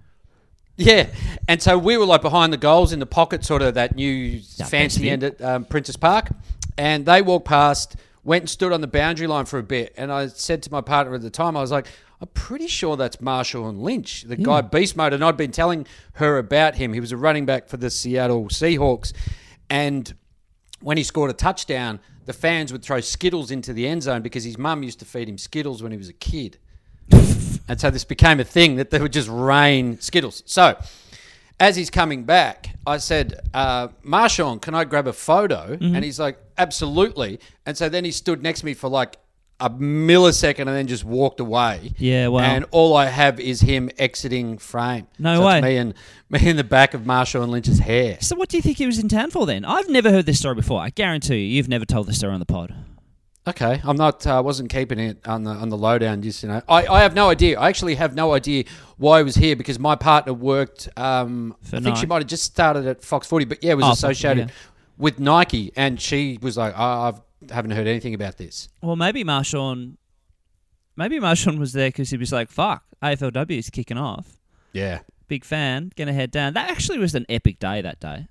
Yeah, 0.75 1.07
and 1.47 1.61
so 1.61 1.77
we 1.77 1.97
were 1.97 2.05
like 2.05 2.21
behind 2.21 2.51
the 2.51 2.57
goals 2.57 2.93
in 2.93 2.99
the 2.99 3.05
pocket, 3.05 3.45
sort 3.45 3.61
of 3.61 3.75
that 3.75 3.95
new 3.95 4.39
fancy 4.41 5.09
end 5.09 5.23
at 5.23 5.39
um, 5.41 5.65
Princes 5.65 5.95
Park, 5.97 6.29
and 6.77 7.05
they 7.05 7.21
walked 7.21 7.45
past, 7.45 7.95
went 8.23 8.41
and 8.43 8.49
stood 8.49 8.71
on 8.73 8.81
the 8.81 8.87
boundary 8.87 9.27
line 9.27 9.45
for 9.45 9.59
a 9.59 9.63
bit, 9.63 9.93
and 9.97 10.11
I 10.11 10.27
said 10.27 10.63
to 10.63 10.71
my 10.71 10.81
partner 10.81 11.13
at 11.13 11.21
the 11.21 11.29
time, 11.29 11.55
I 11.55 11.61
was 11.61 11.69
like, 11.71 11.85
I'm 12.19 12.27
pretty 12.29 12.65
sure 12.67 12.97
that's 12.97 13.17
Marshawn 13.17 13.81
Lynch, 13.81 14.23
the 14.23 14.35
guy 14.35 14.61
Beast 14.61 14.95
Mode, 14.97 15.13
and 15.13 15.23
I'd 15.23 15.37
been 15.37 15.51
telling 15.51 15.85
her 16.13 16.39
about 16.39 16.75
him. 16.75 16.91
He 16.93 16.99
was 16.99 17.11
a 17.11 17.17
running 17.17 17.45
back 17.45 17.67
for 17.67 17.77
the 17.77 17.91
Seattle 17.91 18.45
Seahawks, 18.45 19.13
and 19.69 20.11
when 20.83 20.97
he 20.97 21.03
scored 21.03 21.31
a 21.31 21.33
touchdown, 21.33 21.99
the 22.25 22.33
fans 22.33 22.71
would 22.71 22.83
throw 22.83 22.99
Skittles 22.99 23.51
into 23.51 23.73
the 23.73 23.87
end 23.87 24.03
zone 24.03 24.21
because 24.21 24.43
his 24.43 24.57
mum 24.57 24.83
used 24.83 24.99
to 24.99 25.05
feed 25.05 25.27
him 25.27 25.37
Skittles 25.37 25.81
when 25.81 25.91
he 25.91 25.97
was 25.97 26.09
a 26.09 26.13
kid. 26.13 26.57
and 27.11 27.79
so 27.79 27.89
this 27.89 28.03
became 28.03 28.39
a 28.39 28.43
thing 28.43 28.75
that 28.75 28.91
they 28.91 28.99
would 28.99 29.13
just 29.13 29.29
rain 29.29 29.99
Skittles. 29.99 30.43
So 30.45 30.77
as 31.59 31.75
he's 31.75 31.89
coming 31.89 32.23
back, 32.23 32.75
I 32.85 32.97
said, 32.97 33.39
uh, 33.53 33.89
Marshawn, 34.05 34.61
can 34.61 34.75
I 34.75 34.83
grab 34.83 35.07
a 35.07 35.13
photo? 35.13 35.75
Mm-hmm. 35.75 35.95
And 35.95 36.03
he's 36.03 36.19
like, 36.19 36.37
absolutely. 36.57 37.39
And 37.65 37.77
so 37.77 37.89
then 37.89 38.03
he 38.03 38.11
stood 38.11 38.43
next 38.43 38.61
to 38.61 38.65
me 38.65 38.73
for 38.73 38.89
like 38.89 39.17
a 39.63 39.69
millisecond 39.69 40.59
and 40.59 40.69
then 40.69 40.87
just 40.87 41.05
walked 41.05 41.39
away. 41.39 41.93
Yeah, 41.97 42.27
wow. 42.27 42.41
And 42.41 42.65
all 42.71 42.97
I 42.97 43.05
have 43.05 43.39
is 43.39 43.61
him 43.61 43.89
exiting 43.97 44.57
frame. 44.57 45.07
No 45.17 45.37
so 45.37 45.47
way. 45.47 45.61
Me 45.61 45.77
and 45.77 45.93
me 46.29 46.49
in 46.49 46.57
the 46.57 46.65
back 46.65 46.93
of 46.93 47.03
Marshawn 47.03 47.47
Lynch's 47.47 47.79
hair. 47.79 48.17
So 48.19 48.35
what 48.35 48.49
do 48.49 48.57
you 48.57 48.61
think 48.61 48.77
he 48.77 48.85
was 48.85 48.99
in 48.99 49.07
town 49.07 49.31
for 49.31 49.45
then? 49.45 49.63
I've 49.63 49.87
never 49.87 50.11
heard 50.11 50.25
this 50.25 50.39
story 50.39 50.55
before. 50.55 50.81
I 50.81 50.89
guarantee 50.89 51.37
you, 51.37 51.55
you've 51.55 51.69
never 51.69 51.85
told 51.85 52.07
this 52.07 52.17
story 52.17 52.33
on 52.33 52.41
the 52.41 52.45
pod. 52.45 52.75
Okay, 53.47 53.81
I'm 53.83 53.95
not. 53.95 54.25
I 54.27 54.37
uh, 54.37 54.41
wasn't 54.41 54.69
keeping 54.69 54.99
it 54.99 55.25
on 55.25 55.43
the 55.43 55.51
on 55.51 55.69
the 55.69 55.77
lowdown. 55.77 56.21
Just 56.21 56.43
you 56.43 56.49
know, 56.49 56.61
I, 56.67 56.85
I 56.87 57.01
have 57.01 57.13
no 57.13 57.29
idea. 57.29 57.59
I 57.59 57.69
actually 57.69 57.95
have 57.95 58.15
no 58.15 58.33
idea 58.33 58.65
why 58.97 59.19
I 59.19 59.23
was 59.23 59.35
here 59.35 59.55
because 59.55 59.79
my 59.79 59.95
partner 59.95 60.33
worked. 60.33 60.87
Um, 60.97 61.55
I 61.73 61.79
think 61.81 61.97
she 61.97 62.05
might 62.05 62.21
have 62.21 62.27
just 62.27 62.43
started 62.43 62.87
at 62.87 63.03
Fox 63.03 63.27
Footy, 63.27 63.43
but 63.45 63.61
yeah, 63.61 63.73
was 63.73 63.85
Oh, 63.85 63.91
associated 63.91 64.47
yeah. 64.47 64.53
with 64.97 65.19
Nike, 65.19 65.73
and 65.75 65.99
she 65.99 66.39
was 66.41 66.55
like, 66.57 66.73
oh, 66.77 67.01
I've 67.01 67.21
haven't 67.51 67.71
heard 67.71 67.87
anything 67.87 68.13
about 68.13 68.37
this. 68.37 68.69
Well, 68.81 68.95
maybe 68.95 69.23
Marshawn, 69.23 69.97
maybe 70.95 71.19
Marshawn 71.19 71.57
was 71.57 71.73
there 71.73 71.89
because 71.89 72.09
he 72.09 72.17
was 72.17 72.31
like, 72.31 72.49
"Fuck, 72.49 72.83
AFLW 73.01 73.57
is 73.57 73.69
kicking 73.69 73.97
off." 73.97 74.37
Yeah, 74.71 74.99
Big 75.27 75.45
fan, 75.45 75.91
gonna 75.95 76.13
head 76.13 76.31
down. 76.31 76.53
That 76.53 76.69
actually 76.69 76.99
was 76.99 77.15
an 77.15 77.25
epic 77.29 77.59
day. 77.59 77.81
That 77.81 77.99
day, 77.99 78.27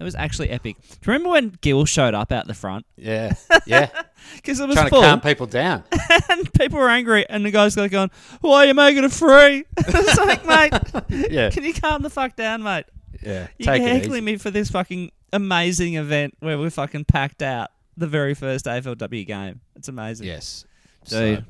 it 0.00 0.04
was 0.04 0.14
actually 0.14 0.50
epic. 0.50 0.76
Do 0.80 0.86
you 0.92 1.12
remember 1.12 1.30
when 1.30 1.56
Gil 1.60 1.84
showed 1.84 2.14
up 2.14 2.32
out 2.32 2.46
the 2.46 2.54
front 2.54 2.84
yeah, 2.96 3.34
yeah. 3.66 3.88
because 4.36 4.58
it 4.60 4.66
was 4.66 4.76
Trying 4.76 4.90
to 4.90 4.96
calm 4.96 5.20
people 5.20 5.46
down. 5.46 5.84
and 6.30 6.52
people 6.54 6.78
were 6.78 6.88
angry, 6.88 7.28
and 7.28 7.44
the 7.44 7.50
guys 7.50 7.76
like 7.76 7.90
going, 7.90 8.10
"Why 8.40 8.64
are 8.64 8.66
you 8.66 8.74
making 8.74 9.04
it 9.04 9.12
free?" 9.12 9.64
it's 9.78 10.18
like, 10.18 10.46
mate, 10.46 11.30
Yeah, 11.30 11.50
can 11.50 11.64
you 11.64 11.74
calm 11.74 12.02
the 12.02 12.10
fuck 12.10 12.36
down, 12.36 12.62
mate? 12.62 12.86
yeah. 13.22 13.46
You're 13.58 13.76
heckling 13.76 14.24
me 14.24 14.36
for 14.36 14.50
this 14.50 14.70
fucking 14.70 15.12
amazing 15.32 15.94
event 15.94 16.34
where 16.40 16.58
we're 16.58 16.70
fucking 16.70 17.04
packed 17.04 17.42
out 17.42 17.70
the 17.96 18.06
very 18.06 18.34
first 18.34 18.66
AFLW 18.66 19.26
game. 19.26 19.60
It's 19.76 19.88
amazing. 19.88 20.26
Yes. 20.26 20.64
Dude. 21.04 21.38
So, 21.38 21.44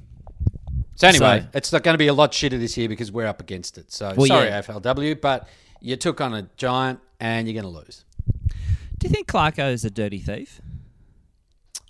so 0.96 1.09
anyway, 1.09 1.40
So- 1.40 1.48
it's 1.55 1.72
not 1.72 1.83
going 1.83 1.94
to 1.94 1.98
be 1.98 2.09
a 2.09 2.14
lot 2.14 2.33
shitter 2.33 2.59
this 2.59 2.76
year 2.76 2.88
because 2.88 3.11
we're 3.12 3.26
up 3.26 3.40
against 3.40 3.78
it. 3.78 3.92
So 3.92 4.12
Well, 4.16 4.26
sorry, 4.26 4.48
yeah. 4.48 4.61
AFLW, 4.62 5.20
but 5.20 5.48
you 5.81 5.96
took 5.96 6.20
on 6.20 6.35
a 6.35 6.48
giant 6.57 7.00
and 7.20 7.46
you're 7.48 7.61
going 7.61 7.72
to 7.72 7.78
lose. 7.81 8.05
Do 8.98 9.09
you 9.09 9.11
think 9.11 9.26
Clarko 9.26 9.72
is 9.72 9.85
a 9.85 9.90
dirty 9.90 10.18
thief? 10.18 10.61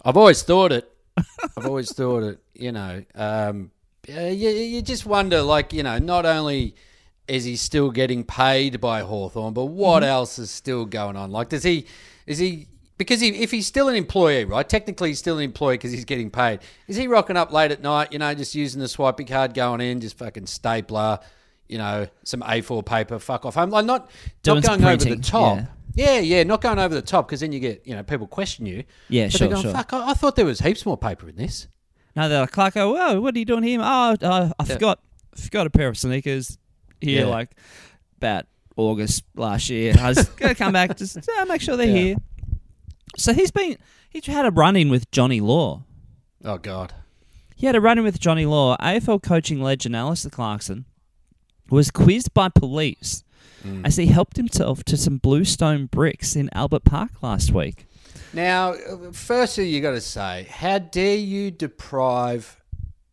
I've 0.04 0.16
always 0.16 0.42
thought 0.42 0.72
it. 0.72 0.90
I've 1.56 1.66
always 1.66 1.92
thought 1.92 2.22
it. 2.22 2.40
You 2.54 2.72
know, 2.72 3.04
um, 3.14 3.70
you, 4.08 4.14
you 4.48 4.82
just 4.82 5.04
wonder, 5.06 5.42
like, 5.42 5.72
you 5.72 5.82
know, 5.82 5.98
not 5.98 6.24
only 6.26 6.74
is 7.28 7.44
he 7.44 7.56
still 7.56 7.90
getting 7.90 8.24
paid 8.24 8.80
by 8.80 9.00
Hawthorn, 9.02 9.52
but 9.54 9.66
what 9.66 10.02
else 10.02 10.38
is 10.38 10.50
still 10.50 10.84
going 10.86 11.16
on? 11.16 11.30
Like, 11.30 11.50
does 11.50 11.62
he, 11.62 11.86
is 12.26 12.38
he, 12.38 12.66
because 13.02 13.22
if 13.22 13.50
he's 13.50 13.66
still 13.66 13.88
an 13.88 13.94
employee, 13.96 14.44
right? 14.44 14.68
Technically, 14.68 15.10
he's 15.10 15.18
still 15.18 15.38
an 15.38 15.44
employee 15.44 15.74
because 15.74 15.92
he's 15.92 16.04
getting 16.04 16.30
paid. 16.30 16.60
Is 16.88 16.96
he 16.96 17.06
rocking 17.06 17.36
up 17.36 17.52
late 17.52 17.70
at 17.70 17.82
night, 17.82 18.12
you 18.12 18.18
know, 18.18 18.34
just 18.34 18.54
using 18.54 18.80
the 18.80 18.88
swipey 18.88 19.24
card, 19.24 19.54
going 19.54 19.80
in, 19.80 20.00
just 20.00 20.16
fucking 20.18 20.46
stapler, 20.46 21.18
you 21.68 21.78
know, 21.78 22.06
some 22.24 22.40
A4 22.42 22.84
paper, 22.84 23.18
fuck 23.18 23.44
off 23.46 23.54
home? 23.54 23.70
Like, 23.70 23.84
not, 23.84 24.10
Doing 24.42 24.60
not 24.62 24.78
going 24.80 24.84
over 24.84 25.04
the 25.04 25.16
top. 25.22 25.58
yeah. 25.58 25.66
Yeah, 25.94 26.18
yeah, 26.20 26.42
not 26.44 26.62
going 26.62 26.78
over 26.78 26.94
the 26.94 27.02
top 27.02 27.28
because 27.28 27.40
then 27.40 27.52
you 27.52 27.60
get, 27.60 27.86
you 27.86 27.94
know, 27.94 28.02
people 28.02 28.26
question 28.26 28.64
you. 28.64 28.84
Yeah, 29.10 29.26
But 29.26 29.32
sure, 29.32 29.38
they're 29.40 29.48
going, 29.56 29.62
sure. 29.62 29.74
fuck, 29.74 29.92
I, 29.92 30.10
I 30.10 30.14
thought 30.14 30.36
there 30.36 30.46
was 30.46 30.58
heaps 30.60 30.86
more 30.86 30.96
paper 30.96 31.28
in 31.28 31.36
this. 31.36 31.68
No, 32.16 32.30
they're 32.30 32.40
like, 32.40 32.50
Clarko, 32.52 32.94
whoa, 32.96 33.20
what 33.20 33.34
are 33.34 33.38
you 33.38 33.44
doing 33.44 33.62
here? 33.62 33.78
Oh, 33.82 34.16
uh, 34.22 34.50
I 34.58 34.64
forgot, 34.64 35.00
forgot 35.36 35.66
a 35.66 35.70
pair 35.70 35.88
of 35.88 35.98
sneakers 35.98 36.56
here, 37.00 37.26
Yeah. 37.26 37.30
like 37.30 37.50
about 38.16 38.46
August 38.76 39.24
last 39.36 39.68
year. 39.68 39.94
I 40.00 40.08
was 40.08 40.24
gonna 40.36 40.54
come 40.54 40.72
back, 40.72 40.96
just 40.96 41.18
uh, 41.18 41.44
make 41.44 41.60
sure 41.60 41.76
they're 41.76 41.86
Yeah. 41.88 41.92
here. 42.02 42.16
So 43.16 43.32
he's 43.34 43.50
been, 43.50 43.76
he's 44.08 44.26
had 44.26 44.46
a 44.46 44.50
run 44.50 44.76
in 44.76 44.88
with 44.88 45.10
Johnny 45.10 45.40
Law. 45.40 45.84
Oh, 46.44 46.58
God. 46.58 46.94
He 47.54 47.66
had 47.66 47.76
a 47.76 47.80
run 47.80 47.98
in 47.98 48.04
with 48.04 48.18
Johnny 48.18 48.46
Law. 48.46 48.76
AFL 48.78 49.22
coaching 49.22 49.60
legend 49.62 49.94
Alastair 49.94 50.30
Clarkson 50.30 50.84
was 51.70 51.90
quizzed 51.90 52.32
by 52.34 52.48
police 52.48 53.24
Mm. 53.64 53.86
as 53.86 53.96
he 53.96 54.06
helped 54.06 54.36
himself 54.38 54.82
to 54.82 54.96
some 54.96 55.18
bluestone 55.18 55.86
bricks 55.86 56.34
in 56.34 56.50
Albert 56.52 56.82
Park 56.82 57.10
last 57.22 57.52
week. 57.52 57.86
Now, 58.32 58.74
firstly, 59.12 59.68
you 59.68 59.80
got 59.80 59.92
to 59.92 60.00
say, 60.00 60.48
how 60.50 60.78
dare 60.80 61.14
you 61.16 61.52
deprive 61.52 62.60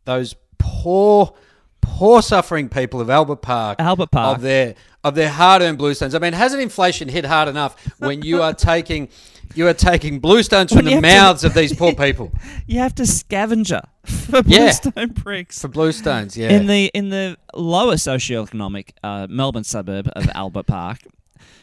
those 0.06 0.36
poor, 0.58 1.36
poor 1.82 2.24
suffering 2.24 2.68
people 2.68 3.00
of 3.00 3.12
Albert 3.12 3.44
Park, 3.44 3.80
Albert 3.80 4.10
Park. 4.10 4.38
of 4.38 4.42
their 4.42 4.74
of 5.04 5.14
their 5.14 5.30
hard-earned 5.30 5.78
bluestones? 5.78 6.16
I 6.16 6.20
mean, 6.20 6.34
hasn't 6.34 6.64
inflation 6.64 7.10
hit 7.10 7.26
hard 7.26 7.48
enough 7.48 7.76
when 8.00 8.24
you 8.24 8.42
are 8.42 8.54
taking 8.56 9.10
you 9.56 9.68
are 9.68 9.74
taking 9.74 10.20
bluestones 10.20 10.72
from 10.72 10.86
the 10.86 10.92
have 10.92 11.02
to- 11.04 11.08
mouths 11.10 11.44
of 11.44 11.54
these 11.54 11.74
poor 11.76 11.94
people 12.06 12.32
You 12.68 12.80
have 12.80 12.94
to 12.96 13.06
scavenger 13.06 13.82
for 14.06 14.42
Yeah. 14.46 14.60
bluestone 14.60 15.10
bricks. 15.10 15.60
for 15.62 15.68
bluestones? 15.70 16.36
Yeah, 16.38 16.50
in 16.52 16.68
the 16.68 16.86
in 16.94 17.10
the 17.10 17.38
lower 17.56 17.96
socioeconomic 17.96 18.90
uh, 19.04 19.28
Melbourne 19.30 19.64
suburb 19.64 20.10
of 20.16 20.30
Albert 20.36 20.68
Park. 20.68 21.00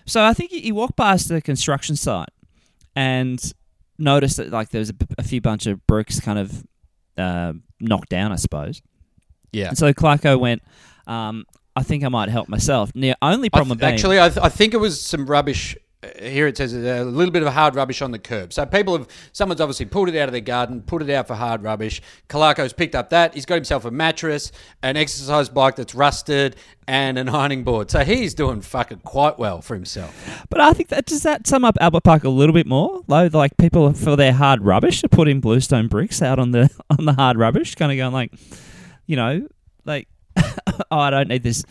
So 0.06 0.22
I 0.24 0.32
think 0.34 0.50
he, 0.50 0.60
he 0.60 0.72
walked 0.72 0.96
past 0.96 1.28
the 1.28 1.40
construction 1.40 1.96
site 1.96 2.28
and 2.94 3.40
noticed 3.98 4.36
that 4.38 4.50
like 4.50 4.70
there 4.70 4.78
was 4.80 4.90
a, 4.90 4.94
a 5.18 5.22
few 5.22 5.40
bunch 5.40 5.66
of 5.66 5.86
bricks 5.86 6.20
kind 6.20 6.38
of 6.38 6.64
uh, 7.18 7.52
knocked 7.80 8.08
down, 8.10 8.32
I 8.32 8.36
suppose. 8.36 8.82
yeah. 9.52 9.68
And 9.68 9.78
so 9.78 9.92
Clarko 9.92 10.38
went, 10.38 10.62
um, 11.06 11.44
I 11.74 11.82
think 11.82 12.04
I 12.04 12.08
might 12.08 12.28
help 12.28 12.48
myself. 12.48 12.90
Now, 12.94 13.14
only 13.22 13.48
I 13.52 13.56
problem 13.56 13.78
th- 13.78 13.80
being, 13.86 13.94
actually, 13.94 14.20
I, 14.20 14.28
th- 14.28 14.44
I 14.44 14.48
think 14.48 14.74
it 14.74 14.78
was 14.78 15.00
some 15.00 15.26
rubbish. 15.26 15.76
Uh, 16.02 16.08
Here 16.20 16.46
it 16.46 16.56
says 16.56 16.74
a 16.74 17.04
little 17.04 17.32
bit 17.32 17.42
of 17.42 17.52
hard 17.52 17.74
rubbish 17.74 18.02
on 18.02 18.10
the 18.10 18.18
curb. 18.18 18.52
So 18.52 18.66
people 18.66 18.98
have, 18.98 19.08
someone's 19.32 19.60
obviously 19.60 19.86
pulled 19.86 20.08
it 20.08 20.18
out 20.18 20.28
of 20.28 20.32
their 20.32 20.40
garden, 20.40 20.82
put 20.82 21.02
it 21.02 21.10
out 21.10 21.26
for 21.26 21.34
hard 21.34 21.62
rubbish. 21.62 22.02
Clarko's 22.28 22.72
picked 22.72 22.94
up 22.94 23.10
that. 23.10 23.34
He's 23.34 23.46
got 23.46 23.54
himself 23.54 23.84
a 23.84 23.90
mattress, 23.90 24.52
an 24.82 24.96
exercise 24.96 25.48
bike 25.48 25.76
that's 25.76 25.94
rusted, 25.94 26.56
and 26.86 27.18
an 27.18 27.28
ironing 27.28 27.64
board. 27.64 27.90
So 27.90 28.04
he's 28.04 28.34
doing 28.34 28.60
fucking 28.60 29.00
quite 29.00 29.38
well 29.38 29.60
for 29.62 29.74
himself. 29.74 30.46
but 30.50 30.60
I 30.60 30.72
think 30.72 30.90
that 30.90 31.06
does 31.06 31.22
that 31.22 31.46
sum 31.46 31.64
up 31.64 31.76
Albert 31.80 32.04
Park 32.04 32.24
a 32.24 32.28
little 32.28 32.54
bit 32.54 32.66
more? 32.66 33.02
Though, 33.08 33.28
like 33.32 33.56
people 33.56 33.92
for 33.92 34.16
their 34.16 34.32
hard 34.32 34.62
rubbish 34.62 35.00
to 35.00 35.08
put 35.08 35.28
in 35.28 35.40
bluestone 35.40 35.88
bricks 35.88 36.20
out 36.22 36.38
on 36.38 36.52
the 36.52 36.70
on 36.90 37.04
the 37.06 37.14
hard 37.14 37.38
rubbish, 37.38 37.74
kind 37.74 37.90
of 37.90 37.96
going 37.96 38.12
like, 38.12 38.32
you 39.06 39.16
know, 39.16 39.48
like, 39.84 40.08
oh, 40.36 40.98
I 40.98 41.10
don't 41.10 41.28
need 41.28 41.42
this. 41.42 41.64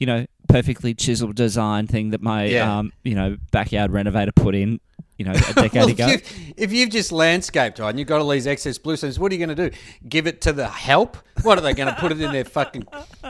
You 0.00 0.06
know, 0.06 0.26
perfectly 0.48 0.94
chiseled 0.94 1.36
design 1.36 1.86
thing 1.86 2.10
that 2.10 2.20
my, 2.20 2.46
Yeah. 2.46 2.78
um, 2.78 2.92
you 3.04 3.14
know, 3.14 3.36
backyard 3.52 3.92
renovator 3.92 4.32
put 4.32 4.54
in, 4.56 4.80
you 5.18 5.24
know, 5.26 5.32
a 5.32 5.34
decade 5.54 5.74
Well, 5.74 5.88
ago. 5.90 6.06
if, 6.08 6.10
you've, 6.48 6.54
if 6.56 6.72
you've 6.72 6.90
just 6.90 7.12
landscaped, 7.12 7.78
right, 7.78 7.90
and 7.90 7.98
you've 7.98 8.08
got 8.08 8.20
all 8.20 8.28
these 8.30 8.46
excess 8.48 8.78
blue 8.78 8.94
bluestones, 8.96 9.18
what 9.18 9.30
are 9.30 9.34
you 9.36 9.46
going 9.46 9.54
to 9.56 9.70
do? 9.70 9.76
Give 10.08 10.26
it 10.26 10.40
to 10.40 10.52
the 10.52 10.66
help? 10.68 11.16
What 11.42 11.56
are 11.58 11.60
they 11.60 11.74
going 11.74 11.94
to 11.94 12.00
put 12.00 12.10
it 12.10 12.20
in 12.20 12.32
their 12.32 12.44
fucking, 12.44 12.84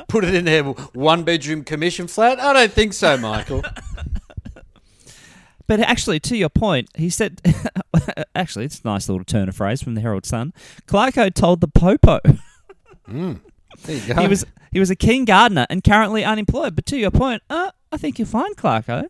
put 0.09 0.25
it 0.25 0.33
in 0.33 0.45
their 0.47 0.63
one 0.65 1.25
bedroom 1.25 1.65
commission 1.65 2.07
flat? 2.07 2.41
I 2.41 2.53
don't 2.55 2.73
think 2.73 2.93
so, 2.95 3.17
Michael. 3.19 3.63
But 5.67 5.81
actually, 5.81 6.19
to 6.21 6.37
your 6.37 6.49
point, 6.49 6.89
he 6.97 7.11
said, 7.11 7.41
actually, 8.35 8.65
it's 8.65 8.81
a 8.81 8.87
nice 8.89 9.09
little 9.09 9.25
turn 9.25 9.49
of 9.49 9.55
phrase 9.57 9.81
from 9.83 9.95
the 9.95 10.01
Herald 10.01 10.27
Sun. 10.27 10.53
Clarko 10.89 11.33
told 11.33 11.61
the 11.61 11.69
Popo 11.69 12.19
There 13.07 13.37
you 13.87 14.15
go. 14.15 14.21
he 14.21 14.27
was 14.27 14.45
he 14.71 14.79
was 14.81 14.91
a 14.91 14.97
keen 14.97 15.25
gardener 15.25 15.67
and 15.71 15.83
currently 15.85 16.25
unemployed. 16.25 16.75
But 16.75 16.87
to 16.87 16.97
your 16.97 17.11
point, 17.11 17.43
uh, 17.51 17.71
I 17.93 17.97
think 17.97 18.19
you're 18.19 18.27
fine, 18.27 18.55
Clarko. 18.55 19.07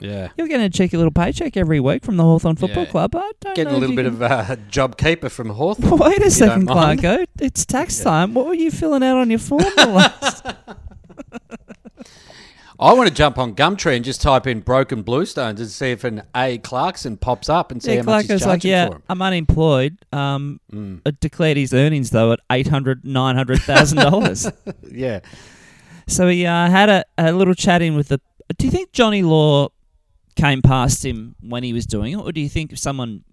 yeah. 0.00 0.28
You're 0.36 0.48
getting 0.48 0.66
a 0.66 0.70
cheeky 0.70 0.96
little 0.96 1.10
paycheck 1.12 1.56
every 1.56 1.80
week 1.80 2.04
from 2.04 2.16
the 2.16 2.22
Hawthorn 2.22 2.56
Football 2.56 2.84
Yeah. 2.84 2.90
Club. 2.90 3.16
I 3.16 3.32
don't 3.40 3.56
Getting 3.56 3.72
know 3.72 3.78
a 3.78 3.80
little 3.80 3.96
bit 3.96 4.04
you 4.04 4.10
of 4.12 4.22
uh, 4.22 4.56
job 4.68 4.96
keeper 4.98 5.28
from 5.28 5.50
Hawthorn. 5.50 5.98
Wait 5.98 6.22
a 6.22 6.30
second. 6.30 6.68
Clarko. 6.68 7.26
It's 7.40 7.64
tax 7.66 7.98
time. 8.00 8.34
What 8.34 8.46
were 8.46 8.54
you 8.54 8.70
filling 8.70 9.02
out 9.02 9.16
on 9.18 9.30
your 9.30 9.38
form 9.40 9.62
the 9.76 9.86
last? 10.22 10.46
I 12.80 12.92
want 12.92 13.08
to 13.08 13.14
jump 13.14 13.38
on 13.38 13.54
Gumtree 13.56 13.96
and 13.96 14.04
just 14.04 14.22
type 14.22 14.46
in 14.46 14.60
broken 14.60 15.02
bluestones 15.02 15.60
and 15.60 15.68
see 15.68 15.90
if 15.90 16.04
an 16.04 16.22
A 16.36 16.58
Clarkson 16.58 17.16
pops 17.16 17.48
up 17.48 17.72
and 17.72 17.82
see 17.82 17.94
yeah, 17.94 18.00
how 18.00 18.06
much 18.06 18.26
he's 18.26 18.40
charging 18.40 18.48
like, 18.48 18.64
yeah, 18.64 18.86
for 18.88 18.94
him. 18.96 19.02
I'm 19.08 19.20
unemployed. 19.22 19.98
Um, 20.12 20.60
Mm. 20.72 21.20
declared 21.20 21.56
his 21.56 21.74
earnings 21.74 22.10
though 22.10 22.32
at 22.32 22.40
eight 22.52 22.68
hundred, 22.68 23.04
nine 23.04 23.34
hundred 23.34 23.60
thousand 23.62 23.98
dollars. 23.98 24.46
Yeah. 24.92 25.20
So 26.06 26.28
he 26.28 26.46
uh, 26.46 26.70
had 26.70 26.88
a, 26.88 27.04
a 27.18 27.32
little 27.32 27.54
chat 27.54 27.82
in 27.82 27.94
with 27.96 28.08
the. 28.08 28.20
Do 28.56 28.64
you 28.64 28.70
think 28.70 28.92
Johnny 28.92 29.22
Law 29.22 29.68
came 30.36 30.62
past 30.62 31.04
him 31.04 31.34
when 31.40 31.62
he 31.64 31.72
was 31.72 31.84
doing 31.84 32.12
it, 32.12 32.16
or 32.16 32.32
do 32.32 32.40
you 32.40 32.48
think 32.48 32.76
someone 32.78 33.24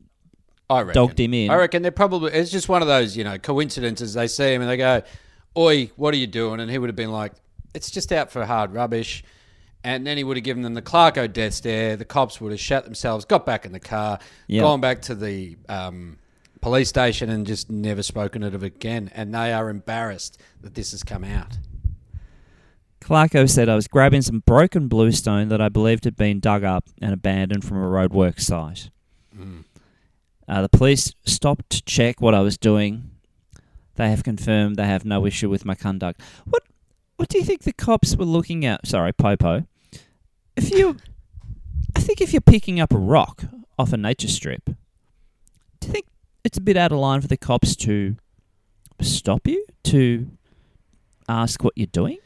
I 0.70 0.80
reckon. 0.82 0.94
dogged 0.94 1.20
him 1.20 1.34
in? 1.34 1.52
I 1.52 1.56
reckon 1.56 1.84
they're 1.84 1.92
probably. 1.92 2.34
It's 2.34 2.52
just 2.52 2.68
one 2.68 2.82
of 2.82 2.88
those, 2.88 3.16
you 3.16 3.24
know, 3.24 3.38
coincidences. 3.38 4.16
They 4.16 4.28
see 4.28 4.54
him 4.54 4.62
and 4.62 4.70
they 4.70 4.76
go, 4.78 5.04
"Oi, 5.56 5.92
what 5.96 6.14
are 6.14 6.18
you 6.18 6.28
doing?" 6.28 6.60
And 6.60 6.70
he 6.70 6.78
would 6.78 6.90
have 6.90 6.96
been 6.98 7.12
like, 7.12 7.32
"It's 7.76 7.92
just 7.92 8.12
out 8.12 8.32
for 8.32 8.46
hard 8.46 8.74
rubbish." 8.74 9.24
And 9.84 10.08
then 10.08 10.18
he 10.18 10.24
would 10.24 10.36
have 10.38 10.44
given 10.44 10.64
them 10.64 10.74
the 10.74 10.82
Clarko 10.82 11.32
death 11.32 11.54
stare. 11.54 11.96
The 11.96 12.06
cops 12.06 12.42
would 12.42 12.52
have 12.52 12.60
shut 12.60 12.86
themselves, 12.86 13.24
got 13.24 13.46
back 13.46 13.66
in 13.68 13.72
the 13.72 13.80
car, 13.80 14.18
Yeah. 14.48 14.62
gone 14.62 14.82
back 14.82 15.04
to 15.04 15.14
the 15.14 15.58
um, 15.70 16.18
police 16.60 16.90
station, 16.90 17.30
and 17.30 17.46
just 17.46 17.70
never 17.70 18.02
spoken 18.02 18.42
of 18.42 18.56
it 18.56 18.64
again. 18.64 19.12
And 19.14 19.32
they 19.36 19.54
are 19.54 19.70
embarrassed 19.70 20.40
that 20.62 20.74
this 20.74 20.90
has 20.90 21.04
come 21.04 21.24
out. 21.24 21.60
Clarko 23.00 23.48
said 23.48 23.70
I 23.70 23.76
was 23.76 23.88
grabbing 23.88 24.24
some 24.24 24.40
broken 24.40 24.88
bluestone 24.88 25.50
that 25.50 25.62
I 25.62 25.70
believed 25.70 26.06
had 26.06 26.16
been 26.16 26.40
dug 26.40 26.64
up 26.64 26.86
and 27.00 27.14
abandoned 27.14 27.64
from 27.64 27.78
a 27.78 27.86
roadwork 27.86 28.40
site. 28.42 28.90
Uh, 30.48 30.62
the 30.62 30.70
police 30.70 31.14
stopped 31.26 31.70
to 31.72 31.84
check 31.84 32.22
what 32.22 32.34
I 32.34 32.40
was 32.42 32.58
doing. 32.58 33.12
They 33.96 34.10
have 34.10 34.24
confirmed 34.24 34.76
they 34.78 34.86
have 34.86 35.06
no 35.06 35.26
issue 35.26 35.50
with 35.50 35.66
my 35.66 35.76
conduct. 35.76 36.22
What 36.46 36.64
What 37.18 37.30
do 37.30 37.38
you 37.38 37.46
think 37.46 37.64
the 37.64 37.74
cops 37.74 38.16
were 38.16 38.26
looking 38.26 38.66
at? 38.66 38.86
Sorry, 38.88 39.14
Popo. 39.14 39.66
If 40.56 40.72
you, 40.72 40.98
I 41.96 42.00
think 42.00 42.22
if 42.22 42.34
you're 42.34 42.42
picking 42.42 42.80
up 42.80 42.94
a 42.94 42.98
rock 42.98 43.44
off 43.78 43.94
a 43.94 43.98
nature 43.98 44.28
strip, 44.28 44.66
do 44.66 45.88
you 45.88 45.94
think 45.94 46.06
it's 46.44 46.58
a 46.58 46.62
bit 46.62 46.78
out 46.78 46.92
of 46.92 47.00
line 47.00 47.22
for 47.22 47.28
the 47.28 47.38
cops 47.38 47.76
to 47.78 48.16
stop 49.02 49.48
you 49.48 49.66
to 49.84 50.30
ask 51.28 51.64
what 51.64 51.74
you're 51.76 51.88
doing? 51.88 52.18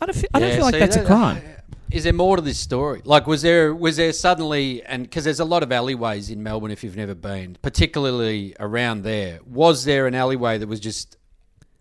I 0.00 0.06
don't 0.06 0.14
feel, 0.14 0.30
I 0.34 0.40
don't 0.40 0.54
feel 0.54 0.62
like 0.62 0.78
that's 0.78 0.96
a 0.96 1.04
crime. 1.04 1.36
Uh, 1.36 1.62
is 1.92 2.04
there 2.04 2.12
more 2.12 2.36
to 2.36 2.42
this 2.42 2.58
story? 2.58 3.02
Like, 3.04 3.26
was 3.26 3.42
there 3.42 3.74
was 3.74 3.96
there 3.96 4.12
suddenly 4.12 4.82
and 4.82 5.02
because 5.04 5.24
there's 5.24 5.40
a 5.40 5.44
lot 5.44 5.62
of 5.62 5.70
alleyways 5.70 6.30
in 6.30 6.42
Melbourne 6.42 6.70
if 6.70 6.82
you've 6.82 6.96
never 6.96 7.14
been, 7.14 7.58
particularly 7.62 8.56
around 8.58 9.02
there. 9.02 9.40
Was 9.46 9.84
there 9.84 10.06
an 10.06 10.14
alleyway 10.14 10.58
that 10.58 10.66
was 10.66 10.80
just 10.80 11.16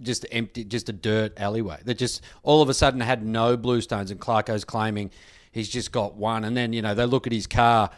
just 0.01 0.25
empty, 0.31 0.63
just 0.63 0.89
a 0.89 0.93
dirt 0.93 1.33
alleyway 1.39 1.79
that 1.85 1.95
just 1.97 2.21
all 2.43 2.61
of 2.61 2.69
a 2.69 2.73
sudden 2.73 2.99
had 3.01 3.25
no 3.25 3.57
bluestones? 3.57 4.11
And 4.11 4.19
Clarko's 4.19 4.65
claiming 4.65 5.11
he's 5.51 5.69
just 5.69 5.91
got 5.91 6.15
one, 6.15 6.43
and 6.43 6.55
then 6.55 6.73
you 6.73 6.81
know 6.81 6.93
they 6.95 7.05
look 7.05 7.27
at 7.27 7.33
his 7.33 7.47
car. 7.47 7.89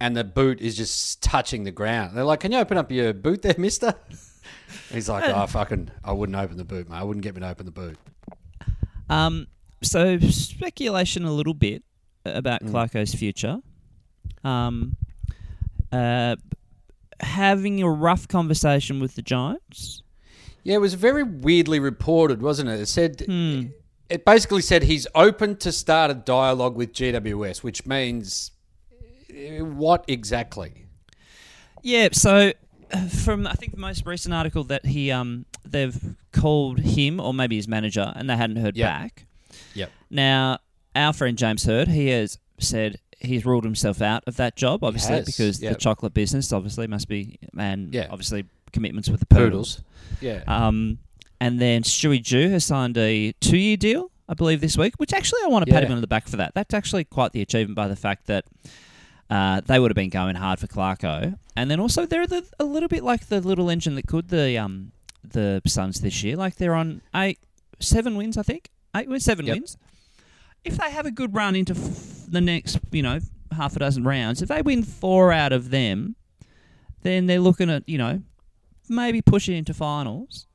And 0.00 0.16
the 0.16 0.22
boot 0.22 0.60
is 0.60 0.76
just 0.76 1.20
touching 1.24 1.64
the 1.64 1.72
ground. 1.72 2.16
They're 2.16 2.22
like, 2.22 2.38
"Can 2.40 2.52
you 2.52 2.58
open 2.58 2.76
up 2.78 2.92
your 2.92 3.12
boot 3.12 3.42
there, 3.42 3.56
Mister?" 3.58 3.94
He's 4.92 5.08
like, 5.08 5.24
"Oh, 5.26 5.44
fucking, 5.46 5.90
I 6.04 6.12
wouldn't 6.12 6.38
open 6.38 6.56
the 6.56 6.64
boot, 6.64 6.88
mate. 6.88 6.96
I 6.98 7.02
wouldn't 7.02 7.24
get 7.24 7.34
me 7.34 7.40
to 7.40 7.48
open 7.48 7.66
the 7.66 7.72
boot." 7.72 7.98
Um, 9.10 9.48
so 9.82 10.18
speculation 10.20 11.24
a 11.24 11.32
little 11.32 11.54
bit 11.54 11.82
about 12.24 12.62
Mm. 12.62 12.70
Clarko's 12.70 13.12
future. 13.14 13.58
Um, 14.44 14.94
uh, 15.90 16.36
having 17.20 17.82
a 17.82 17.90
rough 17.90 18.28
conversation 18.28 19.00
with 19.00 19.16
the 19.16 19.22
Giants. 19.22 20.02
Yeah, 20.64 20.74
it 20.76 20.80
was 20.80 20.94
very 20.94 21.22
weirdly 21.22 21.78
reported, 21.80 22.42
wasn't 22.42 22.68
it? 22.70 22.80
It 22.80 22.86
said 22.88 23.22
Hmm. 23.26 23.62
it 24.10 24.24
basically 24.24 24.62
said 24.62 24.84
he's 24.84 25.06
open 25.14 25.56
to 25.56 25.72
start 25.72 26.10
a 26.10 26.14
dialogue 26.14 26.76
with 26.76 26.92
GWS, 26.92 27.62
which 27.62 27.86
means 27.86 28.50
eh, 29.34 29.60
what 29.60 30.04
exactly? 30.08 30.86
Yeah, 31.82 32.08
so 32.12 32.52
uh, 32.92 33.08
from 33.08 33.46
I 33.46 33.52
think 33.54 33.72
the 33.72 33.78
most 33.80 34.04
recent 34.06 34.34
article 34.34 34.64
that 34.64 34.86
he 34.86 35.10
um 35.10 35.46
they've 35.64 35.96
called 36.32 36.80
him 36.80 37.20
or 37.20 37.32
maybe 37.34 37.56
his 37.56 37.68
manager 37.68 38.12
and 38.16 38.28
they 38.28 38.36
hadn't 38.36 38.56
heard 38.56 38.76
back. 38.76 39.26
Yep. 39.74 39.90
Now 40.10 40.58
our 40.96 41.12
friend 41.12 41.36
James 41.38 41.64
Hird, 41.64 41.88
he 41.88 42.08
has 42.08 42.38
said 42.58 42.98
he's 43.20 43.44
ruled 43.44 43.64
himself 43.64 44.00
out 44.00 44.22
of 44.26 44.36
that 44.36 44.56
job, 44.56 44.82
obviously 44.84 45.16
has, 45.16 45.26
because 45.26 45.60
the 45.60 45.74
chocolate 45.74 46.14
business 46.14 46.52
obviously 46.52 46.86
must 46.86 47.08
be 47.08 47.38
and 47.56 47.92
Yeah. 47.94 48.06
obviously 48.10 48.44
commitments 48.72 49.08
with 49.08 49.20
the 49.20 49.26
poodles. 49.26 49.82
Yeah. 50.20 50.42
Um, 50.46 50.98
and 51.40 51.60
then 51.60 51.82
Stewie 51.82 52.22
Dew 52.22 52.48
has 52.50 52.64
signed 52.64 52.96
a 52.98 53.32
two-year 53.40 53.76
deal, 53.76 54.10
I 54.28 54.34
believe, 54.34 54.60
this 54.60 54.76
week. 54.76 54.94
Which 54.98 55.12
actually, 55.12 55.40
I 55.44 55.48
want 55.48 55.66
to 55.66 55.72
pat 55.72 55.82
Yeah. 55.82 55.88
him 55.88 55.94
on 55.96 56.00
the 56.00 56.06
back 56.06 56.26
for 56.28 56.36
that. 56.38 56.52
That's 56.54 56.74
actually 56.74 57.04
quite 57.04 57.32
the 57.32 57.42
achievement 57.42 57.76
by 57.76 57.86
the 57.88 57.96
fact 57.96 58.26
that 58.26 58.44
uh, 59.30 59.60
they 59.60 59.78
would 59.78 59.90
have 59.90 59.96
been 59.96 60.08
going 60.10 60.34
hard 60.36 60.58
for 60.58 60.66
Clarko. 60.66 61.38
And 61.56 61.70
then 61.70 61.80
also 61.80 62.06
they're 62.06 62.26
the, 62.26 62.44
a 62.58 62.64
little 62.64 62.88
bit 62.88 63.02
like 63.04 63.26
the 63.28 63.40
little 63.40 63.68
engine 63.70 63.94
that 63.96 64.06
could 64.06 64.28
the 64.28 64.56
um 64.58 64.92
the 65.24 65.60
Suns 65.66 66.00
this 66.00 66.22
year. 66.22 66.36
Like 66.36 66.56
they're 66.56 66.74
on 66.74 67.02
eight, 67.14 67.38
seven 67.80 68.16
wins, 68.16 68.36
I 68.38 68.42
think. 68.42 68.70
Eight 68.96 69.08
wins, 69.08 69.24
seven 69.24 69.44
Yep. 69.46 69.54
wins. 69.56 69.76
If 70.64 70.78
they 70.78 70.90
have 70.90 71.04
a 71.06 71.10
good 71.10 71.34
run 71.34 71.54
into 71.56 71.74
f- 71.74 72.24
the 72.28 72.40
next, 72.40 72.78
you 72.90 73.02
know, 73.02 73.18
half 73.52 73.76
a 73.76 73.78
dozen 73.80 74.04
rounds, 74.04 74.40
if 74.42 74.48
they 74.48 74.62
win 74.62 74.82
four 74.82 75.32
out 75.32 75.52
of 75.52 75.70
them, 75.70 76.16
then 77.02 77.26
they're 77.26 77.38
looking 77.40 77.70
at 77.70 77.86
you 77.88 77.98
know 77.98 78.22
maybe 78.90 79.22
push 79.22 79.48
it 79.48 79.54
into 79.54 79.74
finals. 79.74 80.46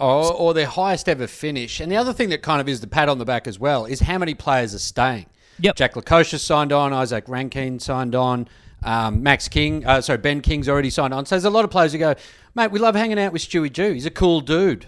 or, 0.00 0.32
or 0.32 0.54
their 0.54 0.66
highest 0.66 1.08
ever 1.08 1.26
finish. 1.26 1.80
And 1.80 1.90
the 1.90 1.96
other 1.96 2.12
thing 2.12 2.28
that 2.30 2.42
kind 2.42 2.60
of 2.60 2.68
is 2.68 2.80
the 2.80 2.86
pat 2.86 3.08
on 3.08 3.18
the 3.18 3.24
back 3.24 3.46
as 3.46 3.58
well 3.58 3.84
is 3.84 4.00
how 4.00 4.18
many 4.18 4.34
players 4.34 4.74
are 4.74 4.78
staying. 4.78 5.26
Yep. 5.60 5.76
Jack 5.76 5.94
Lukosius 5.94 6.40
signed 6.40 6.72
on, 6.72 6.92
Isaac 6.92 7.28
Rankine 7.28 7.78
signed 7.78 8.14
on, 8.14 8.48
um, 8.82 9.22
Max 9.22 9.48
King, 9.48 9.86
uh, 9.86 10.00
sorry, 10.00 10.18
Ben 10.18 10.40
King's 10.40 10.68
already 10.68 10.90
signed 10.90 11.14
on. 11.14 11.24
So 11.26 11.36
there's 11.36 11.44
a 11.44 11.50
lot 11.50 11.64
of 11.64 11.70
players 11.70 11.92
who 11.92 11.98
go, 11.98 12.14
mate, 12.54 12.70
we 12.70 12.78
love 12.78 12.94
hanging 12.94 13.18
out 13.18 13.32
with 13.32 13.42
Stewie 13.42 13.72
Dew. 13.72 13.92
He's 13.92 14.06
a 14.06 14.10
cool 14.10 14.40
dude. 14.40 14.86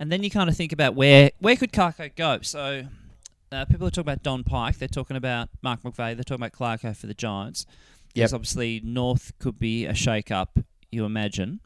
And 0.00 0.10
then 0.10 0.22
you 0.22 0.30
kind 0.30 0.48
of 0.48 0.56
think 0.56 0.72
about 0.72 0.94
where 0.94 1.32
where 1.40 1.56
could 1.56 1.72
Clarko 1.72 2.14
go. 2.14 2.38
So 2.42 2.84
uh, 3.50 3.64
people 3.64 3.86
are 3.88 3.90
talking 3.90 4.02
about 4.02 4.22
Don 4.22 4.44
Pyke. 4.44 4.78
They're 4.78 4.86
talking 4.86 5.16
about 5.16 5.48
Mark 5.60 5.82
McVeigh. 5.82 6.14
They're 6.14 6.22
talking 6.22 6.44
about 6.44 6.52
Clarko 6.52 6.96
for 6.96 7.08
the 7.08 7.14
Giants. 7.14 7.66
Yes, 8.14 8.32
obviously 8.32 8.80
North 8.84 9.32
could 9.40 9.58
be 9.58 9.86
a 9.86 9.94
shake-up. 9.94 10.60
You 10.90 11.04
imagine. 11.04 11.60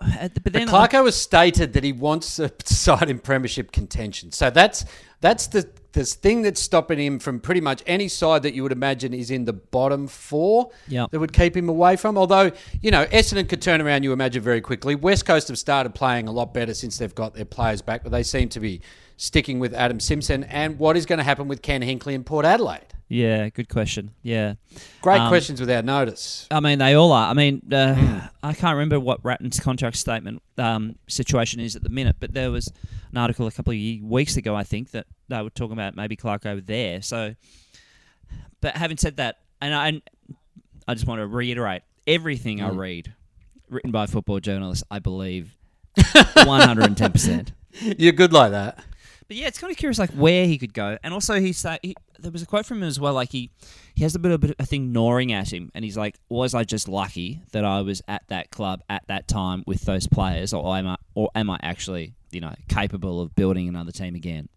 Uh, 0.00 0.28
But 0.34 0.42
But 0.44 0.52
then 0.52 0.68
Clarko 0.68 1.04
has 1.04 1.16
stated 1.16 1.72
that 1.74 1.84
he 1.84 1.92
wants 1.92 2.38
a 2.38 2.50
side 2.64 3.10
in 3.10 3.18
premiership 3.18 3.72
contention. 3.72 4.32
So 4.32 4.50
that's 4.50 4.84
that's 5.20 5.46
the 5.48 5.68
this 5.92 6.14
thing 6.14 6.42
that's 6.42 6.60
stopping 6.60 7.00
him 7.00 7.18
from 7.18 7.40
pretty 7.40 7.60
much 7.60 7.82
any 7.84 8.06
side 8.06 8.44
that 8.44 8.54
you 8.54 8.62
would 8.62 8.70
imagine 8.70 9.12
is 9.12 9.28
in 9.30 9.44
the 9.44 9.52
bottom 9.52 10.06
four 10.06 10.70
Yep. 10.86 11.10
that 11.10 11.18
would 11.18 11.32
keep 11.32 11.56
him 11.56 11.68
away 11.68 11.96
from. 11.96 12.16
Although, 12.16 12.52
you 12.80 12.92
know, 12.92 13.06
Essendon 13.06 13.48
could 13.48 13.60
turn 13.60 13.80
around, 13.80 14.04
you 14.04 14.12
imagine, 14.12 14.40
very 14.40 14.60
quickly. 14.60 14.94
West 14.94 15.26
Coast 15.26 15.48
have 15.48 15.58
started 15.58 15.92
playing 15.92 16.28
a 16.28 16.32
lot 16.32 16.54
better 16.54 16.74
since 16.74 16.96
they've 16.98 17.14
got 17.14 17.34
their 17.34 17.44
players 17.44 17.82
back, 17.82 18.04
but 18.04 18.12
they 18.12 18.22
seem 18.22 18.48
to 18.50 18.60
be 18.60 18.80
sticking 19.20 19.58
with 19.58 19.74
Adam 19.74 20.00
Simpson. 20.00 20.44
And 20.44 20.78
what 20.78 20.96
is 20.96 21.04
going 21.04 21.18
to 21.18 21.24
happen 21.24 21.46
with 21.46 21.60
Ken 21.60 21.82
Hinkley 21.82 22.14
in 22.14 22.24
Port 22.24 22.46
Adelaide? 22.46 22.86
yeah, 23.12 23.48
good 23.48 23.68
question. 23.68 24.12
Yeah, 24.22 24.54
Great 25.02 25.18
Um, 25.20 25.28
questions 25.28 25.58
without 25.60 25.84
notice. 25.84 26.46
I 26.50 26.60
mean 26.60 26.78
they 26.78 26.94
all 26.94 27.10
are. 27.12 27.28
I 27.28 27.34
mean 27.34 27.60
uh, 27.72 27.94
Hmm. 27.94 28.18
I 28.42 28.52
can't 28.54 28.74
remember 28.74 28.98
what 29.00 29.18
Ratten's 29.24 29.58
contract 29.60 29.96
statement 29.96 30.42
um, 30.56 30.94
situation 31.08 31.58
is 31.60 31.74
at 31.76 31.82
the 31.82 31.88
minute, 31.88 32.16
but 32.20 32.32
there 32.34 32.50
was 32.52 32.72
an 33.10 33.18
article 33.18 33.46
a 33.48 33.50
couple 33.50 33.72
of 33.72 33.78
weeks 34.08 34.36
ago, 34.36 34.54
I 34.54 34.62
think, 34.62 34.92
that 34.92 35.06
they 35.28 35.42
were 35.42 35.50
talking 35.50 35.72
about 35.72 35.96
maybe 35.96 36.14
Clark 36.16 36.46
over 36.46 36.60
there. 36.60 37.02
So, 37.02 37.34
but 38.60 38.76
having 38.76 38.96
said 38.96 39.16
that, 39.16 39.38
and 39.60 39.74
I, 39.74 40.00
I 40.88 40.94
just 40.94 41.06
want 41.06 41.20
to 41.20 41.26
reiterate 41.26 41.82
everything 42.06 42.62
I 42.62 42.70
Mm. 42.70 42.78
read, 42.78 43.12
written 43.68 43.90
by 43.90 44.06
football 44.06 44.38
journalists, 44.40 44.84
I 44.90 44.98
believe, 45.00 45.54
one 46.44 46.60
hundred 46.62 46.86
and 46.86 46.96
ten 46.96 47.10
percent. 47.12 47.52
You're 47.80 48.12
good 48.12 48.32
like 48.32 48.52
that. 48.52 48.78
But 49.30 49.36
yeah, 49.36 49.46
it's 49.46 49.60
kind 49.60 49.70
of 49.70 49.76
curious, 49.76 49.96
like 49.96 50.10
where 50.10 50.44
he 50.44 50.58
could 50.58 50.74
go, 50.74 50.98
and 51.04 51.14
also 51.14 51.38
he 51.38 51.52
said 51.52 51.78
he, 51.84 51.94
there 52.18 52.32
was 52.32 52.42
a 52.42 52.46
quote 52.46 52.66
from 52.66 52.78
him 52.78 52.88
as 52.88 52.98
well, 52.98 53.14
like 53.14 53.30
he 53.30 53.52
he 53.94 54.02
has 54.02 54.16
a 54.16 54.18
bit 54.18 54.32
of 54.32 54.52
a 54.58 54.66
thing 54.66 54.90
gnawing 54.90 55.32
at 55.32 55.52
him, 55.52 55.70
and 55.72 55.84
he's 55.84 55.96
like, 55.96 56.16
"Was 56.28 56.52
I 56.52 56.64
just 56.64 56.88
lucky 56.88 57.40
that 57.52 57.64
I 57.64 57.82
was 57.82 58.02
at 58.08 58.24
that 58.26 58.50
club 58.50 58.82
at 58.90 59.06
that 59.06 59.28
time 59.28 59.62
with 59.68 59.82
those 59.82 60.08
players, 60.08 60.52
or 60.52 60.76
am 60.76 60.88
I, 60.88 60.96
or 61.14 61.30
am 61.36 61.48
I 61.48 61.60
actually, 61.62 62.14
you 62.32 62.40
know, 62.40 62.52
capable 62.68 63.20
of 63.20 63.32
building 63.36 63.68
another 63.68 63.92
team 63.92 64.16
again?" 64.16 64.48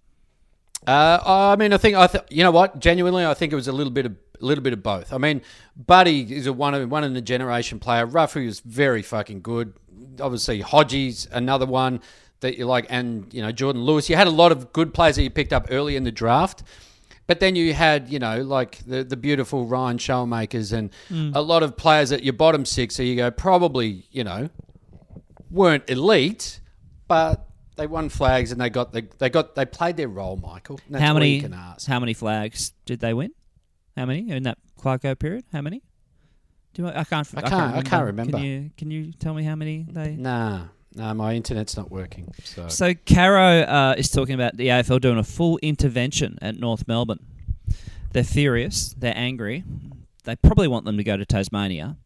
Uh, 0.88 1.20
I 1.24 1.56
mean, 1.56 1.72
I 1.72 1.78
think 1.78 1.96
I 1.96 2.08
th- 2.08 2.24
you 2.32 2.44
know 2.44 2.50
what. 2.50 2.80
Genuinely, 2.80 3.28
I 3.28 3.36
think 3.36 3.54
it 3.54 3.56
was 3.56 3.68
a 3.68 3.72
little 3.72 3.94
bit 3.94 4.08
of 4.08 4.16
a 4.42 4.44
little 4.44 4.64
bit 4.64 4.74
of 4.74 4.82
both. 4.82 5.14
I 5.14 5.20
mean, 5.20 5.44
Buddy 5.76 6.22
is 6.36 6.48
a 6.48 6.52
one 6.52 6.74
of 6.74 6.90
one 6.90 7.04
in 7.04 7.14
the 7.14 7.22
generation 7.22 7.78
player. 7.78 8.08
Ruffy 8.08 8.48
was 8.48 8.60
very 8.62 9.04
fucking 9.04 9.42
good. 9.42 9.76
Obviously, 10.20 10.62
Hodgie's 10.62 11.28
another 11.32 11.68
one 11.68 12.02
that 12.44 12.58
you 12.58 12.66
like, 12.66 12.86
and 12.90 13.34
you 13.34 13.42
know 13.42 13.52
Jordan 13.52 13.84
Lewis. 13.84 14.10
You 14.10 14.16
had 14.16 14.28
a 14.28 14.32
lot 14.32 14.52
of 14.52 14.72
good 14.72 14.94
players 14.94 15.18
that 15.18 15.24
you 15.24 15.30
picked 15.30 15.52
up 15.52 15.68
early 15.72 15.96
in 15.96 16.04
the 16.04 16.12
draft. 16.12 16.64
But 17.26 17.40
then 17.40 17.56
you 17.56 17.74
had, 17.74 18.10
you 18.10 18.20
know, 18.20 18.42
like 18.42 18.80
the, 18.86 19.04
the 19.04 19.16
beautiful 19.16 19.66
Ryan 19.66 19.98
Schoenmakers 19.98 20.74
and 20.74 20.92
mm. 21.10 21.34
a 21.34 21.40
lot 21.40 21.64
of 21.64 21.78
players 21.78 22.12
at 22.12 22.22
your 22.22 22.34
bottom 22.34 22.66
six. 22.66 22.96
So 22.96 23.04
you 23.04 23.16
go, 23.16 23.32
probably, 23.32 24.06
you 24.12 24.26
know, 24.26 24.50
weren't 25.50 25.90
elite, 25.90 26.60
but 27.08 27.48
they 27.78 27.88
won 27.88 28.10
flags 28.10 28.52
and 28.52 28.60
they 28.60 28.70
got 28.70 28.92
the, 28.92 29.08
they 29.20 29.30
got 29.30 29.56
they 29.56 29.66
played 29.66 29.96
their 29.96 30.10
role, 30.10 30.36
Michael. 30.36 30.80
That's 30.90 31.02
how 31.02 31.14
many? 31.14 31.36
you 31.36 31.42
can 31.42 31.54
ask. 31.54 31.88
How 31.88 32.00
many 32.00 32.14
flags 32.14 32.74
did 32.86 33.00
they 33.00 33.14
win? 33.14 33.32
How 33.96 34.06
many 34.06 34.30
in 34.30 34.44
that 34.44 34.58
Clarko 34.80 35.18
period? 35.18 35.46
How 35.54 35.62
many? 35.62 35.82
Do 36.74 36.88
I, 36.88 37.02
I 37.02 37.04
can't. 37.04 37.28
I 37.38 37.42
can't- 37.42 37.76
I 37.76 37.82
can't 37.84 38.06
remember. 38.06 38.38
Can 38.38 38.44
you 38.44 38.72
can 38.78 38.92
you 38.92 39.14
tell 39.14 39.34
me 39.34 39.44
how 39.44 39.56
many 39.56 39.86
they? 39.90 40.16
Nah, 40.16 40.66
nah, 40.96 41.14
my 41.14 41.34
internet's 41.34 41.76
not 41.78 41.92
working. 41.92 42.34
So, 42.44 42.68
So 42.68 42.94
Caro 42.94 43.62
uh, 43.62 43.96
is 43.98 44.10
talking 44.10 44.36
about 44.36 44.58
the 44.58 44.68
AFL 44.68 45.02
doing 45.02 45.18
a 45.18 45.24
full 45.24 45.58
intervention 45.62 46.38
at 46.42 46.58
North 46.58 46.88
Melbourne. 46.88 47.26
They're 48.12 48.24
furious. 48.24 48.94
They're 48.98 49.18
angry. 49.18 49.64
They 50.24 50.36
probably 50.36 50.68
want 50.68 50.86
them 50.86 50.98
to 50.98 51.04
go 51.04 51.18
to 51.18 51.26
Tasmania, 51.26 51.98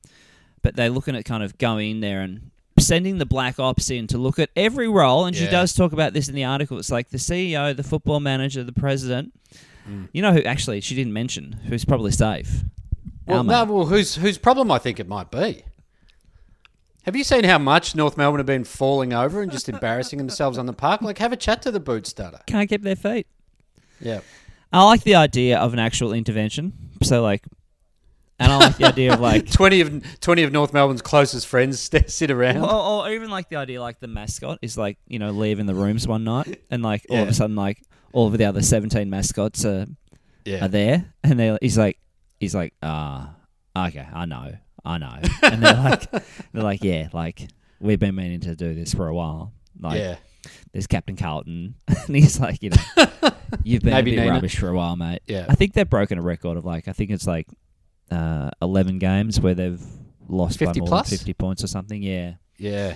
but 0.62 0.76
they're 0.76 0.90
looking 0.90 1.16
at 1.16 1.26
kind 1.26 1.44
of 1.44 1.58
going 1.58 2.00
there 2.00 2.22
and 2.22 2.52
sending 2.80 3.18
the 3.18 3.26
black 3.26 3.60
ops 3.60 3.90
in 3.90 4.08
to 4.08 4.18
look 4.18 4.40
at 4.40 4.50
every 4.56 4.88
role. 4.88 5.26
And 5.26 5.36
she 5.36 5.48
does 5.48 5.74
talk 5.74 5.92
about 5.92 6.14
this 6.14 6.30
in 6.30 6.36
the 6.36 6.46
article. 6.46 6.80
It's 6.80 6.92
like 6.92 7.10
the 7.10 7.18
CEO, 7.18 7.76
the 7.76 7.84
football 7.84 8.20
manager, 8.20 8.64
the 8.64 8.72
president. 8.72 9.34
Mm. 9.88 10.10
You 10.12 10.22
know 10.22 10.34
who 10.34 10.42
actually 10.44 10.82
she 10.82 10.96
didn't 10.96 11.14
mention 11.14 11.54
who's 11.68 11.86
probably 11.86 12.12
safe. 12.12 12.64
well, 13.26 13.44
no, 13.44 13.64
well, 13.66 13.86
whose 13.86 14.16
whose 14.16 14.38
problem 14.38 14.72
I 14.72 14.80
think 14.80 15.00
it 15.00 15.08
might 15.08 15.32
be. 15.32 15.64
Have 17.08 17.16
you 17.16 17.24
seen 17.24 17.46
how 17.46 17.58
much 17.58 17.96
North 17.96 18.18
Melbourne 18.18 18.40
have 18.40 18.46
been 18.46 18.66
falling 18.66 19.14
over 19.14 19.42
and 19.42 19.50
just 19.50 19.70
embarrassing 19.70 20.18
themselves 20.18 20.58
on 20.58 20.66
the 20.66 20.74
park? 20.74 21.02
Like, 21.02 21.20
have 21.20 21.32
a 21.32 21.38
chat 21.38 21.62
to 21.62 21.72
the 21.72 21.80
boot 21.80 22.06
starter. 22.06 22.42
can't 22.48 22.68
keep 22.68 22.82
their 22.82 22.98
feet. 22.98 23.28
Yeah. 24.02 24.20
I 24.74 24.84
like 24.84 25.04
the 25.04 25.16
idea 25.16 25.58
of 25.58 25.72
an 25.72 25.80
actual 25.80 26.12
intervention. 26.12 26.74
So 27.02 27.22
like, 27.22 27.46
and 28.40 28.52
I 28.52 28.58
like 28.58 28.76
the 28.76 28.88
idea 28.88 29.14
of 29.14 29.22
like 29.22 29.50
20 29.52 29.82
of 29.82 30.20
20 30.20 30.44
of 30.44 30.52
North 30.52 30.74
Melbourne's 30.74 31.02
closest 31.02 31.48
friends 31.48 31.80
st- 31.80 32.12
sit 32.12 32.30
around. 32.30 32.58
Or, 32.58 33.06
or 33.06 33.10
even 33.14 33.30
like 33.30 33.48
the 33.48 33.56
idea, 33.56 33.82
like 33.82 34.02
the 34.02 34.08
mascot 34.08 34.60
is 34.62 34.78
like 34.78 34.98
you 35.08 35.18
know 35.18 35.32
leaving 35.32 35.66
the 35.66 35.76
rooms 35.76 36.06
one 36.10 36.26
night, 36.26 36.62
and 36.70 36.84
like 36.84 37.06
all 37.10 37.20
of 37.20 37.30
a 37.30 37.34
sudden, 37.34 37.56
like 37.56 37.82
all 38.12 38.28
of 38.28 38.38
the 38.38 38.44
other 38.44 38.62
seventeen 38.62 39.10
mascots 39.10 39.64
are, 39.64 39.88
yeah. 40.44 40.66
are 40.66 40.68
there, 40.68 41.14
and 41.24 41.40
they 41.40 41.58
he's 41.62 41.78
like 41.78 42.00
he's 42.38 42.54
like 42.54 42.74
ah 42.84 43.34
okay 43.78 44.06
I 44.14 44.26
know 44.26 44.58
I 44.88 44.98
know, 44.98 45.20
and 45.44 45.62
they're 45.62 45.74
like 45.74 46.12
they're 46.54 46.64
like 46.64 46.84
yeah 46.84 47.10
like 47.12 47.48
we've 47.80 48.00
been 48.00 48.16
meaning 48.16 48.40
to 48.42 48.56
do 48.56 48.74
this 48.74 48.94
for 48.94 49.08
a 49.08 49.14
while. 49.14 49.52
Like 49.80 50.00
yeah. 50.00 50.16
there's 50.72 50.88
Captain 50.88 51.16
Carlton, 51.18 51.76
and 51.88 52.16
he's 52.16 52.40
like 52.40 52.64
you 52.64 52.70
know 52.72 53.06
you've 53.64 53.84
been 53.84 53.94
Maybe 53.94 54.14
a 54.14 54.16
bit 54.16 54.22
Nina. 54.24 54.34
rubbish 54.34 54.58
for 54.58 54.70
a 54.70 54.74
while, 54.76 54.96
mate. 54.96 55.22
Yeah. 55.28 55.46
I 55.50 55.56
think 55.56 55.74
they've 55.74 55.90
broken 55.90 56.18
a 56.18 56.22
record 56.22 56.58
of 56.58 56.66
like 56.66 56.88
I 56.88 56.94
think 56.94 57.12
it's 57.12 57.28
like 57.28 57.48
uh, 58.10 58.50
eleven 58.62 58.98
games 58.98 59.40
where 59.42 59.54
they've 59.54 59.82
lost 60.30 60.60
50 60.60 60.80
by 60.80 60.80
more 60.80 60.88
plus? 60.88 61.10
than 61.10 61.18
fifty 61.18 61.34
points 61.34 61.64
or 61.64 61.68
something. 61.68 62.02
Yeah. 62.02 62.36
Yeah. 62.58 62.96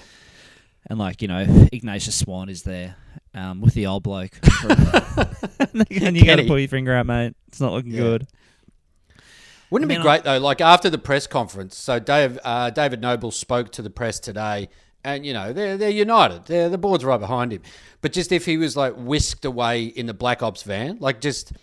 And 0.87 0.97
like 0.97 1.21
you 1.21 1.27
know, 1.27 1.45
Ignatius 1.71 2.15
Swan 2.15 2.49
is 2.49 2.63
there 2.63 2.95
um, 3.35 3.61
with 3.61 3.73
the 3.75 3.85
old 3.87 4.03
bloke, 4.03 4.31
and 5.73 6.17
you 6.17 6.25
got 6.25 6.37
to 6.37 6.45
pull 6.47 6.57
your 6.57 6.67
finger 6.67 6.93
out, 6.93 7.05
mate. 7.05 7.35
It's 7.49 7.61
not 7.61 7.73
looking 7.73 7.91
Yeah. 7.91 7.99
good. 7.99 8.27
Wouldn't 9.71 9.89
it 9.89 9.95
be 9.95 10.01
great 10.01 10.23
though? 10.23 10.37
Like 10.37 10.59
after 10.59 10.89
the 10.89 10.97
press 10.97 11.25
conference, 11.27 11.77
so 11.77 11.97
Dave, 11.97 12.37
uh, 12.43 12.69
David 12.69 13.01
Noble 13.01 13.31
spoke 13.31 13.71
to 13.71 13.81
the 13.81 13.89
press 13.89 14.19
today, 14.19 14.67
and 15.03 15.25
you 15.25 15.31
know 15.33 15.53
they're 15.53 15.77
they're 15.77 15.89
united. 15.89 16.45
They're, 16.45 16.69
the 16.69 16.77
board's 16.77 17.05
right 17.05 17.19
behind 17.19 17.53
him. 17.53 17.61
But 18.01 18.11
just 18.11 18.33
if 18.33 18.45
he 18.45 18.57
was 18.57 18.75
like 18.75 18.93
whisked 18.95 19.45
away 19.45 19.85
in 19.85 20.07
the 20.07 20.13
Black 20.13 20.43
Ops 20.43 20.63
van, 20.63 20.97
like 20.99 21.21
just 21.21 21.53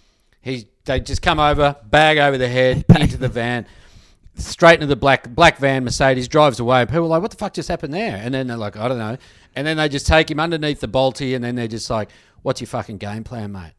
he 0.40 0.68
they 0.86 1.00
just 1.00 1.20
come 1.20 1.38
over, 1.38 1.76
bag 1.84 2.16
over 2.16 2.38
the 2.38 2.48
head 2.48 2.86
into 2.98 3.18
the 3.18 3.28
van, 3.28 3.66
straight 4.36 4.74
into 4.74 4.86
the 4.86 4.96
black 4.96 5.28
black 5.34 5.58
van 5.58 5.84
Mercedes 5.84 6.28
drives 6.28 6.60
away. 6.60 6.86
People 6.86 7.04
are 7.04 7.08
like, 7.08 7.22
what 7.22 7.30
the 7.30 7.36
fuck 7.36 7.52
just 7.52 7.68
happened 7.68 7.92
there? 7.92 8.16
And 8.16 8.32
then 8.32 8.46
they're 8.46 8.56
like, 8.56 8.78
I 8.78 8.88
don't 8.88 8.98
know. 8.98 9.18
And 9.54 9.66
then 9.66 9.76
they 9.76 9.88
just 9.90 10.06
take 10.06 10.30
him 10.30 10.40
underneath 10.40 10.80
the 10.80 10.88
Bolte, 10.88 11.34
and 11.34 11.44
then 11.44 11.56
they're 11.56 11.68
just 11.68 11.90
like, 11.90 12.08
what's 12.40 12.62
your 12.62 12.68
fucking 12.68 12.96
game 12.96 13.22
plan, 13.22 13.52
mate? 13.52 13.72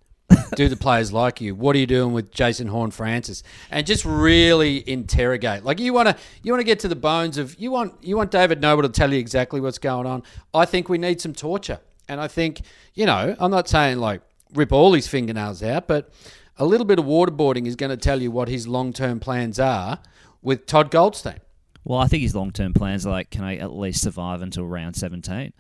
Do 0.56 0.68
the 0.68 0.76
players 0.76 1.14
like 1.14 1.42
you? 1.42 1.56
What 1.56 1.76
are 1.76 1.80
you 1.80 1.88
doing 1.88 2.14
with 2.14 2.32
Jason 2.32 2.68
Horne-Francis? 2.68 3.44
And 3.72 3.86
just 3.86 4.04
really 4.06 4.88
interrogate. 4.90 5.64
Like 5.64 5.80
you 5.80 5.94
want 5.94 6.10
to 6.10 6.18
you 6.44 6.52
want 6.52 6.60
to 6.60 6.66
get 6.66 6.80
to 6.80 6.88
the 6.88 6.96
bones 6.96 7.38
of 7.38 7.60
you 7.60 7.72
want 7.72 8.04
you 8.04 8.18
want 8.18 8.32
David 8.32 8.62
Noble 8.62 8.84
to 8.84 8.90
tell 8.90 9.14
you 9.14 9.20
exactly 9.20 9.62
what's 9.62 9.78
going 9.78 10.06
on. 10.06 10.24
I 10.54 10.66
think 10.66 10.90
we 10.90 10.98
need 10.98 11.22
some 11.22 11.34
torture. 11.34 11.80
And 12.08 12.20
I 12.20 12.28
think, 12.28 12.62
you 12.96 13.06
know, 13.06 13.36
I'm 13.40 13.52
not 13.52 13.68
saying 13.68 14.00
like 14.00 14.22
rip 14.54 14.72
all 14.72 14.94
his 14.94 15.08
fingernails 15.08 15.62
out, 15.62 15.88
but 15.88 16.12
a 16.58 16.66
little 16.66 16.86
bit 16.86 17.00
of 17.00 17.06
waterboarding 17.06 17.68
is 17.68 17.76
going 17.76 17.92
to 17.92 17.98
tell 17.98 18.22
you 18.22 18.32
what 18.32 18.50
his 18.50 18.68
long-term 18.68 19.20
plans 19.20 19.60
are 19.60 20.00
with 20.42 20.66
Todd 20.66 20.92
Goldstein. 20.92 21.40
Well, 21.86 22.00
I 22.00 22.08
think 22.08 22.24
his 22.24 22.36
long 22.36 22.52
term 22.52 22.74
plans 22.74 23.06
are 23.06 23.12
like, 23.12 23.30
can 23.30 23.44
I 23.44 23.58
at 23.58 23.72
least 23.72 24.02
survive 24.02 24.42
until 24.42 24.66
round 24.66 24.96
seventeen? 24.96 25.54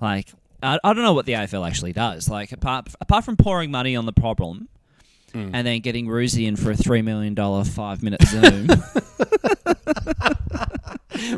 Like, 0.00 0.28
I, 0.64 0.78
I 0.82 0.92
don't 0.94 1.04
know 1.04 1.12
what 1.12 1.26
the 1.26 1.32
AFL 1.34 1.66
actually 1.66 1.92
does. 1.92 2.28
Like, 2.28 2.52
apart 2.52 2.88
apart 3.00 3.24
from 3.24 3.36
pouring 3.36 3.70
money 3.70 3.94
on 3.96 4.06
the 4.06 4.12
problem. 4.12 4.68
And 5.36 5.66
then 5.66 5.80
getting 5.80 6.06
Roosie 6.06 6.46
in 6.46 6.54
for 6.54 6.70
a 6.70 6.76
three 6.76 7.02
million 7.02 7.34
dollar 7.34 7.64
five 7.64 8.04
minute 8.04 8.22
Zoom. 8.22 8.68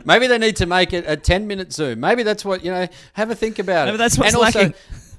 Maybe 0.05 0.27
they 0.27 0.39
need 0.39 0.57
to 0.57 0.67
make 0.67 0.93
it 0.93 1.05
a 1.07 1.17
10 1.17 1.47
minute 1.47 1.73
Zoom. 1.73 2.01
Maybe 2.01 2.23
that's 2.23 2.45
what, 2.45 2.65
you 2.65 2.71
know, 2.71 2.89
have 3.13 3.31
a 3.31 3.35
think 3.35 3.59
about 3.59 3.87
Maybe 3.87 3.97
it. 3.97 3.99
that's 3.99 4.19
what's 4.19 4.35
and 4.35 4.43
also, 4.43 4.59
lacking. 4.61 4.75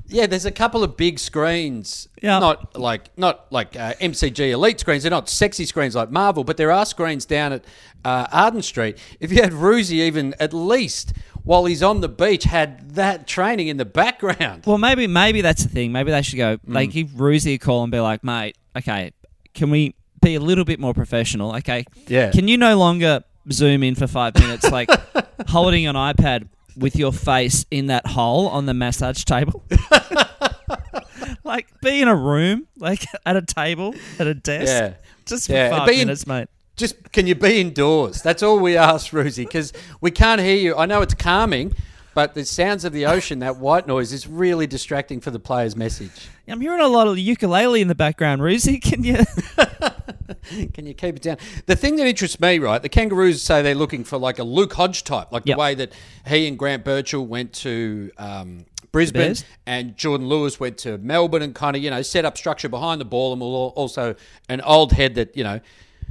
yeah, 0.07 0.25
there's 0.25 0.45
a 0.45 0.51
couple 0.51 0.83
of 0.83 0.97
big 0.97 1.19
screens. 1.19 2.07
Yeah. 2.21 2.39
Not 2.39 2.77
like 2.77 3.09
not 3.17 3.51
like 3.51 3.75
uh, 3.75 3.93
MCG 3.95 4.51
elite 4.51 4.79
screens. 4.79 5.03
They're 5.03 5.09
not 5.09 5.29
sexy 5.29 5.65
screens 5.65 5.95
like 5.95 6.11
Marvel, 6.11 6.43
but 6.43 6.57
there 6.57 6.71
are 6.71 6.85
screens 6.85 7.25
down 7.25 7.53
at 7.53 7.65
uh, 8.03 8.27
Arden 8.31 8.61
Street. 8.61 8.97
If 9.19 9.31
you 9.31 9.41
had 9.41 9.51
Roosie 9.53 10.03
even 10.05 10.35
at 10.39 10.53
least 10.53 11.13
while 11.47 11.65
he's 11.65 11.81
on 11.81 12.01
the 12.01 12.09
beach 12.09 12.43
had 12.43 12.91
that 12.95 13.25
training 13.25 13.67
in 13.69 13.77
the 13.77 13.85
background. 13.85 14.63
Well, 14.65 14.77
maybe 14.77 15.07
maybe 15.07 15.41
that's 15.41 15.63
the 15.63 15.69
thing. 15.69 15.91
Maybe 15.91 16.11
they 16.11 16.21
should 16.21 16.37
go. 16.37 16.57
Mm. 16.57 16.73
They 16.73 16.87
give 16.87 17.07
Roosie 17.09 17.55
a 17.55 17.57
call 17.57 17.83
and 17.83 17.91
be 17.91 17.99
like, 17.99 18.23
"Mate, 18.23 18.55
okay, 18.77 19.11
can 19.53 19.69
we 19.69 19.95
be 20.21 20.35
a 20.35 20.39
little 20.39 20.65
bit 20.65 20.79
more 20.79 20.93
professional? 20.93 21.55
Okay, 21.57 21.85
Yeah. 22.07 22.31
Can 22.31 22.47
you 22.47 22.57
no 22.57 22.77
longer 22.77 23.23
zoom 23.51 23.81
in 23.83 23.95
for 23.95 24.07
five 24.07 24.35
minutes, 24.35 24.69
like 24.69 24.89
holding 25.47 25.87
an 25.87 25.95
iPad 25.95 26.49
with 26.75 26.95
your 26.95 27.13
face 27.13 27.65
in 27.71 27.85
that 27.87 28.05
hole 28.07 28.47
on 28.49 28.65
the 28.65 28.73
massage 28.73 29.23
table? 29.23 29.63
like, 31.43 31.67
be 31.81 32.01
in 32.01 32.07
a 32.07 32.15
room, 32.15 32.67
like 32.77 33.05
at 33.25 33.35
a 33.35 33.41
table, 33.41 33.95
at 34.19 34.27
a 34.27 34.33
desk, 34.33 34.67
Yeah. 34.71 34.93
just 35.25 35.47
for 35.47 35.53
Yeah, 35.53 35.69
five 35.69 35.87
be 35.87 35.93
in- 36.01 36.07
minutes, 36.07 36.27
mate. 36.27 36.47
Just 36.77 37.11
can 37.11 37.25
you 37.25 37.35
be 37.35 37.59
indoors? 37.59 38.21
That's 38.21 38.43
all 38.43 38.59
we 38.59 38.77
ask, 38.77 39.11
Roosie, 39.11 39.45
because 39.45 39.73
we 39.99 40.11
can't 40.11 40.39
hear 40.39 40.55
you. 40.55 40.75
I 40.77 40.85
know 40.85 41.01
it's 41.01 41.15
calming, 41.15 41.73
but 42.13 42.35
the 42.35 42.45
sounds 42.45 42.85
of 42.85 42.93
the 42.93 43.05
ocean, 43.05 43.39
that 43.39 43.57
white 43.57 43.87
noise, 43.87 44.13
is 44.13 44.27
really 44.27 44.67
distracting 44.67 45.19
for 45.19 45.31
the 45.31 45.39
player's 45.39 45.75
message. 45.75 46.29
I'm 46.47 46.61
hearing 46.61 46.79
a 46.79 46.87
lot 46.87 47.07
of 47.07 47.17
ukulele 47.17 47.81
in 47.81 47.87
the 47.87 47.95
background. 47.95 48.41
Roosie, 48.41 48.81
can 48.81 49.03
you? 49.03 49.17
Can 50.73 50.85
you 50.85 50.93
keep 50.93 51.17
it 51.17 51.21
down? 51.21 51.37
The 51.65 51.75
thing 51.75 51.97
that 51.97 52.07
interests 52.07 52.39
me, 52.39 52.59
right? 52.59 52.81
The 52.81 52.89
Kangaroos 52.89 53.41
say 53.41 53.61
they're 53.61 53.75
looking 53.75 54.03
for 54.05 54.17
like 54.17 54.39
a 54.39 54.43
Luke 54.43 54.73
Hodge 54.73 55.03
type, 55.03 55.31
like 55.31 55.43
Yep. 55.45 55.55
the 55.55 55.59
way 55.59 55.75
that 55.75 55.93
he 56.25 56.47
and 56.47 56.57
Grant 56.57 56.85
Birchall 56.85 57.25
went 57.25 57.51
to 57.53 58.11
um, 58.17 58.65
Brisbane 58.91 59.35
and 59.65 59.95
Jordan 59.97 60.27
Lewis 60.27 60.59
went 60.59 60.77
to 60.79 60.97
Melbourne 60.99 61.41
and 61.41 61.53
kind 61.53 61.75
of, 61.75 61.83
you 61.83 61.89
know, 61.89 62.01
set 62.01 62.23
up 62.25 62.37
structure 62.37 62.69
behind 62.69 63.01
the 63.01 63.05
ball 63.05 63.33
and 63.33 63.41
also 63.41 64.15
an 64.47 64.61
old 64.61 64.93
head 64.93 65.15
that, 65.15 65.35
you 65.35 65.43
know, 65.43 65.59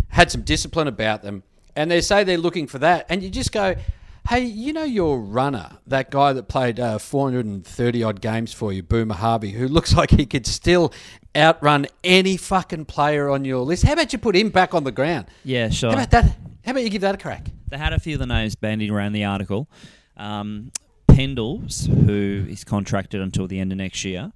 had 0.09 0.31
some 0.31 0.43
discipline 0.43 0.89
about 0.89 1.23
them. 1.23 1.43
And 1.75 1.91
they 1.91 2.01
say 2.01 2.25
they're 2.25 2.39
looking 2.39 2.67
for 2.67 2.79
that. 2.79 3.07
And 3.09 3.23
you 3.23 3.29
just 3.29 3.53
go, 3.53 3.75
hey, 4.29 4.41
you 4.41 4.73
know 4.73 4.85
your 4.85 5.21
runner, 5.21 5.79
that 5.87 6.11
guy 6.11 6.33
that 6.33 6.49
played 6.49 6.81
uh, 6.81 6.99
430 6.99 8.03
odd 8.03 8.21
games 8.21 8.53
for 8.53 8.73
you, 8.73 8.83
Boomer 8.83 9.15
Harvey, 9.15 9.53
who 9.53 9.69
looks 9.69 9.95
like 9.95 10.11
he 10.11 10.27
could 10.27 10.47
still 10.47 10.93
outrun 11.35 11.87
any 12.03 12.37
fucking 12.37 12.87
player 12.87 13.29
on 13.29 13.45
your 13.45 13.61
list. 13.61 13.85
How 13.85 13.93
about 13.93 14.13
you 14.13 14.19
put 14.19 14.35
him 14.35 14.49
back 14.51 14.75
on 14.75 14.85
the 14.85 14.93
ground? 14.93 15.27
yeah, 15.45 15.69
sure. 15.69 15.91
How 15.91 15.97
about 15.97 16.11
that? 16.11 16.25
How 16.65 16.73
about 16.73 16.83
you 16.83 16.91
give 16.91 17.03
that 17.03 17.15
a 17.15 17.19
crack? 17.19 17.51
They 17.69 17.79
had 17.79 17.93
a 17.93 18.01
few 18.01 18.15
of 18.15 18.19
the 18.19 18.27
names 18.27 18.57
bandied 18.57 18.91
around 18.91 19.13
the 19.13 19.25
article. 19.25 19.69
Um, 20.17 20.73
Pendles, 21.09 21.87
who 21.87 22.47
is 22.51 22.65
contracted 22.65 23.21
until 23.21 23.47
the 23.47 23.61
end 23.61 23.71
of 23.71 23.79
next 23.79 24.05
year, 24.05 24.33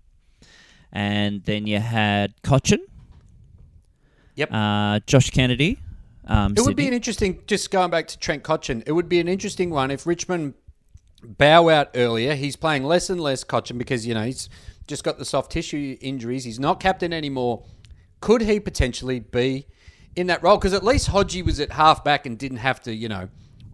and 0.92 1.44
then 1.44 1.66
you 1.66 1.78
had 1.78 2.40
Cotchin, 2.42 2.78
Yep. 4.36 4.52
uh, 4.52 5.00
Josh 5.06 5.30
Kennedy. 5.30 5.78
Um, 6.26 6.54
It 6.56 6.62
would 6.62 6.76
be 6.76 6.86
an 6.86 6.92
interesting, 6.92 7.40
just 7.46 7.70
going 7.70 7.90
back 7.90 8.06
to 8.08 8.18
Trent 8.18 8.42
Cotchin, 8.42 8.82
it 8.86 8.92
would 8.92 9.08
be 9.08 9.20
an 9.20 9.28
interesting 9.28 9.70
one 9.70 9.90
if 9.90 10.06
Richmond 10.06 10.54
bow 11.22 11.68
out 11.68 11.90
earlier. 11.94 12.34
He's 12.34 12.56
playing 12.56 12.84
less 12.84 13.10
and 13.10 13.20
less 13.20 13.44
Cotchin 13.44 13.78
because, 13.78 14.06
you 14.06 14.14
know, 14.14 14.24
he's 14.24 14.48
just 14.86 15.04
got 15.04 15.18
the 15.18 15.24
soft 15.24 15.50
tissue 15.50 15.96
injuries. 16.00 16.44
He's 16.44 16.60
not 16.60 16.80
captain 16.80 17.12
anymore. 17.12 17.64
Could 18.20 18.42
he 18.42 18.60
potentially 18.60 19.20
be 19.20 19.66
in 20.14 20.26
that 20.28 20.42
role? 20.42 20.56
Because 20.56 20.72
at 20.72 20.84
least 20.84 21.10
Hodgie 21.10 21.44
was 21.44 21.58
at 21.58 21.72
half 21.72 22.04
back 22.04 22.26
and 22.26 22.38
didn't 22.38 22.58
have 22.58 22.80
to, 22.82 22.94
you 22.94 23.08
know, 23.08 23.28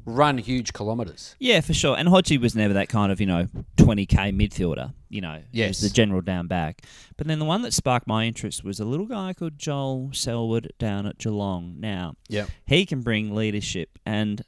run 0.07 0.39
huge 0.39 0.73
kilometres. 0.73 1.35
Yeah, 1.39 1.61
for 1.61 1.75
sure. 1.75 1.97
And 1.99 2.09
Hodgie 2.09 2.41
was 2.41 2.55
never 2.57 2.73
that 2.75 2.89
kind 2.89 3.13
of, 3.13 3.21
you 3.21 3.27
know, 3.27 3.49
20k 3.77 4.33
midfielder. 4.33 4.95
You 5.09 5.21
know, 5.21 5.43
Yes. 5.53 5.83
was 5.83 5.91
the 5.91 5.95
general 5.95 6.21
down 6.23 6.47
back. 6.47 6.83
But 7.17 7.27
then 7.27 7.39
the 7.39 7.45
one 7.45 7.63
that 7.63 7.75
sparked 7.75 8.07
my 8.07 8.25
interest 8.25 8.65
was 8.65 8.81
a 8.81 8.85
little 8.85 9.07
guy 9.07 9.33
called 9.35 9.59
Joel 9.59 10.11
Selwood 10.13 10.73
down 10.79 11.07
at 11.07 11.19
Geelong. 11.19 11.77
Now, 11.79 12.15
Yep. 12.29 12.49
he 12.67 12.87
can 12.87 13.03
bring 13.03 13.35
leadership 13.35 13.99
and 14.07 14.43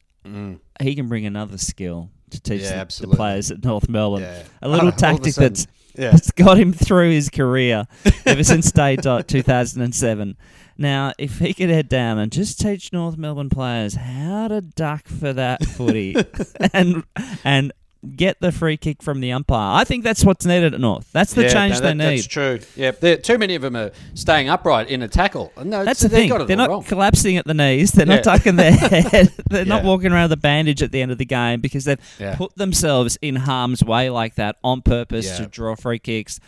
he 0.80 0.94
can 0.94 1.08
bring 1.08 1.26
another 1.26 1.58
skill 1.58 2.10
to 2.30 2.40
teach 2.40 2.60
Mm. 2.62 2.70
Yeah, 2.70 2.84
the- 2.84 3.06
the, 3.06 3.16
players 3.16 3.50
at 3.50 3.64
North 3.64 3.88
Melbourne. 3.88 4.22
Yeah. 4.22 4.42
A 4.62 4.68
little 4.68 4.88
of 4.88 4.94
a 4.94 4.96
tactic 4.96 5.32
sudden, 5.32 5.54
that's, 5.54 5.66
yeah. 5.94 6.10
that's 6.10 6.30
got 6.30 6.58
him 6.58 6.72
through 6.72 7.10
his 7.10 7.30
career 7.30 7.86
ever 8.26 8.44
since 8.44 8.70
day 8.72 8.96
dot 9.00 9.28
2007. 9.28 10.36
Now, 10.80 11.12
if 11.18 11.40
he 11.40 11.52
could 11.54 11.70
head 11.70 11.88
down 11.88 12.18
and 12.18 12.30
just 12.30 12.60
teach 12.60 12.92
North 12.92 13.16
Melbourne 13.16 13.50
players 13.50 13.94
how 13.94 14.48
to 14.48 14.60
duck 14.60 15.08
for 15.08 15.32
that 15.32 15.64
footy 15.64 16.14
and 16.72 17.02
and 17.42 17.72
get 18.14 18.40
the 18.40 18.52
free 18.52 18.76
kick 18.76 19.02
from 19.02 19.20
the 19.20 19.32
umpire, 19.32 19.74
I 19.80 19.84
think 19.84 20.04
that's 20.04 20.24
what's 20.24 20.46
needed 20.46 20.74
at 20.74 20.80
North. 20.80 21.10
That's 21.12 21.34
the 21.34 21.42
Yeah, 21.42 21.48
change 21.52 21.74
no, 21.74 21.80
they 21.80 21.94
need. 21.94 22.18
That's 22.18 22.26
true. 22.26 22.60
Yeah, 22.76 22.92
too 22.92 23.38
many 23.38 23.54
of 23.54 23.62
them 23.62 23.76
are 23.76 23.90
staying 24.14 24.48
upright 24.48 24.88
in 24.88 25.02
a 25.02 25.08
tackle. 25.08 25.52
No, 25.64 25.84
That's 25.84 26.00
the 26.00 26.08
thing. 26.08 26.28
Got 26.28 26.42
it 26.42 26.46
They're 26.48 26.56
not 26.56 26.70
wrong. 26.70 26.84
collapsing 26.84 27.36
at 27.36 27.44
the 27.44 27.54
knees. 27.54 27.92
They're 27.92 28.06
not 28.06 28.16
Yeah. 28.16 28.22
tucking 28.22 28.56
their 28.56 28.72
head. 28.72 29.32
They're 29.50 29.64
not 29.64 29.84
walking 29.84 30.12
around 30.12 30.30
with 30.30 30.38
a 30.38 30.42
bandage 30.42 30.82
at 30.82 30.92
the 30.92 31.02
end 31.02 31.10
of 31.10 31.18
the 31.18 31.24
game 31.24 31.60
because 31.60 31.84
they've 31.84 31.98
Yeah. 32.18 32.36
put 32.36 32.54
themselves 32.56 33.18
in 33.20 33.36
harm's 33.36 33.82
way 33.82 34.10
like 34.10 34.36
that 34.36 34.56
on 34.62 34.82
purpose 34.82 35.26
Yeah. 35.26 35.38
to 35.38 35.46
draw 35.46 35.74
free 35.74 35.98
kicks. 35.98 36.38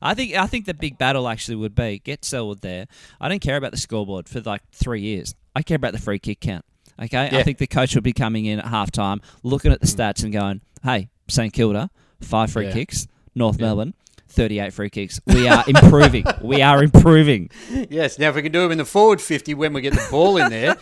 I 0.00 0.14
think 0.14 0.34
I 0.36 0.46
think 0.46 0.66
the 0.66 0.74
big 0.74 0.96
battle 0.96 1.28
actually 1.28 1.56
would 1.56 1.74
be 1.74 1.98
get 1.98 2.24
Selwood 2.24 2.60
there. 2.60 2.86
I 3.20 3.28
don't 3.28 3.40
care 3.40 3.56
about 3.56 3.72
the 3.72 3.76
scoreboard 3.78 4.28
for 4.28 4.40
like 4.40 4.62
three 4.72 5.00
years. 5.00 5.34
I 5.56 5.62
care 5.62 5.74
about 5.76 5.92
the 5.92 5.98
free 5.98 6.20
kick 6.20 6.40
count. 6.40 6.64
Okay, 7.00 7.28
I 7.32 7.44
think 7.44 7.58
the 7.58 7.66
coach 7.68 7.94
will 7.94 8.02
be 8.02 8.12
coming 8.12 8.46
in 8.46 8.58
at 8.58 8.64
halftime, 8.64 9.20
looking 9.44 9.70
at 9.70 9.80
the 9.80 9.86
mm. 9.86 9.94
stats 9.96 10.24
and 10.24 10.32
going, 10.32 10.60
"Hey, 10.82 11.08
St 11.28 11.52
Kilda, 11.52 11.90
five 12.20 12.50
free 12.52 12.66
Yeah. 12.66 12.72
kicks. 12.72 13.06
North 13.34 13.60
Melbourne, 13.60 13.94
thirty-eight 14.28 14.72
free 14.72 14.90
kicks. 14.90 15.20
We 15.26 15.46
are 15.48 15.62
improving. 15.68 16.24
we 16.42 16.60
are 16.62 16.82
improving." 16.82 17.50
Yes. 17.88 18.18
Now, 18.18 18.30
if 18.30 18.34
we 18.34 18.42
can 18.42 18.50
do 18.52 18.62
them 18.62 18.72
in 18.72 18.78
the 18.78 18.84
forward 18.84 19.20
50 19.20 19.54
when 19.54 19.72
we 19.72 19.80
get 19.80 19.92
the 19.94 20.06
ball 20.10 20.36
in 20.38 20.50
there, 20.50 20.76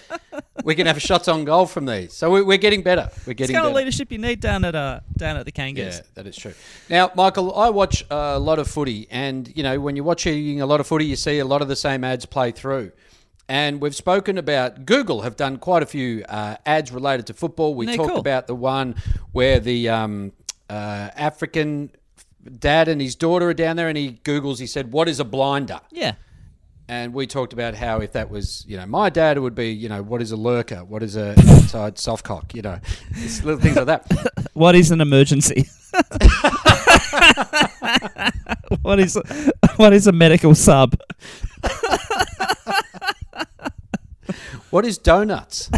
we 0.64 0.74
can 0.74 0.86
have 0.86 1.00
shots 1.02 1.28
on 1.28 1.44
goal 1.44 1.66
from 1.66 1.84
these. 1.86 2.12
So 2.14 2.30
we- 2.30 2.42
we're 2.42 2.56
getting 2.56 2.82
better. 2.82 3.10
We're 3.26 3.34
getting 3.34 3.54
It's 3.54 3.58
kind 3.58 3.64
better. 3.64 3.68
of 3.68 3.74
leadership 3.76 4.10
you 4.10 4.18
need 4.18 4.40
down 4.40 4.64
at 4.64 4.74
uh, 4.74 5.00
down 5.16 5.36
at 5.36 5.44
the 5.44 5.52
Kangas. 5.52 5.76
Yeah, 5.76 6.00
that 6.14 6.26
is 6.26 6.36
true. 6.36 6.54
Now, 6.88 7.10
Michael, 7.14 7.54
I 7.54 7.68
watch 7.70 8.04
a 8.10 8.38
lot 8.38 8.58
of 8.58 8.68
footy, 8.68 9.06
and 9.10 9.52
you 9.54 9.62
know, 9.62 9.78
when 9.80 9.96
you're 9.96 10.04
watching 10.04 10.60
a 10.62 10.66
lot 10.66 10.80
of 10.80 10.86
footy, 10.86 11.04
you 11.04 11.16
see 11.16 11.38
a 11.38 11.44
lot 11.44 11.60
of 11.62 11.68
the 11.68 11.76
same 11.76 12.04
ads 12.04 12.24
play 12.26 12.52
through. 12.52 12.92
And 13.48 13.80
we've 13.80 13.94
spoken 13.94 14.38
about 14.38 14.86
Google 14.86 15.22
have 15.22 15.36
done 15.36 15.58
quite 15.58 15.82
a 15.82 15.86
few 15.86 16.24
uh, 16.28 16.56
ads 16.66 16.90
related 16.90 17.26
to 17.28 17.34
football. 17.34 17.74
We 17.74 17.96
talked 17.96 18.10
cool. 18.10 18.18
about 18.18 18.48
the 18.48 18.56
one 18.56 18.96
where 19.32 19.60
the 19.60 19.88
um, 19.88 20.32
uh, 20.68 21.10
African 21.14 21.92
dad 22.58 22.88
and 22.88 23.00
his 23.00 23.14
daughter 23.14 23.48
are 23.50 23.54
down 23.54 23.76
there, 23.76 23.88
and 23.88 23.96
he 23.96 24.18
Google's. 24.24 24.58
He 24.58 24.66
said, 24.66 24.92
"What 24.92 25.08
is 25.08 25.20
a 25.20 25.24
blinder?" 25.24 25.80
Yeah. 25.92 26.14
And 26.88 27.12
we 27.12 27.26
talked 27.26 27.52
about 27.52 27.74
how 27.74 27.98
if 27.98 28.12
that 28.12 28.30
was, 28.30 28.64
you 28.68 28.76
know, 28.76 28.86
my 28.86 29.10
dad, 29.10 29.36
it 29.36 29.40
would 29.40 29.56
be, 29.56 29.72
you 29.72 29.88
know, 29.88 30.04
what 30.04 30.22
is 30.22 30.30
a 30.30 30.36
lurker? 30.36 30.84
What 30.84 31.02
is 31.02 31.16
a 31.16 31.30
outside 31.48 31.98
soft 31.98 32.24
cock? 32.24 32.54
You 32.54 32.62
know, 32.62 32.78
little 33.42 33.58
things 33.58 33.76
like 33.76 33.86
that. 33.86 34.06
What 34.56 34.74
is 34.74 34.90
an 34.90 35.02
emergency? 35.02 35.68
what 38.80 38.98
is 38.98 39.18
what 39.76 39.92
is 39.92 40.06
a 40.06 40.12
medical 40.12 40.54
sub? 40.54 40.98
What 44.76 44.84
is 44.84 44.98
donuts? 44.98 45.70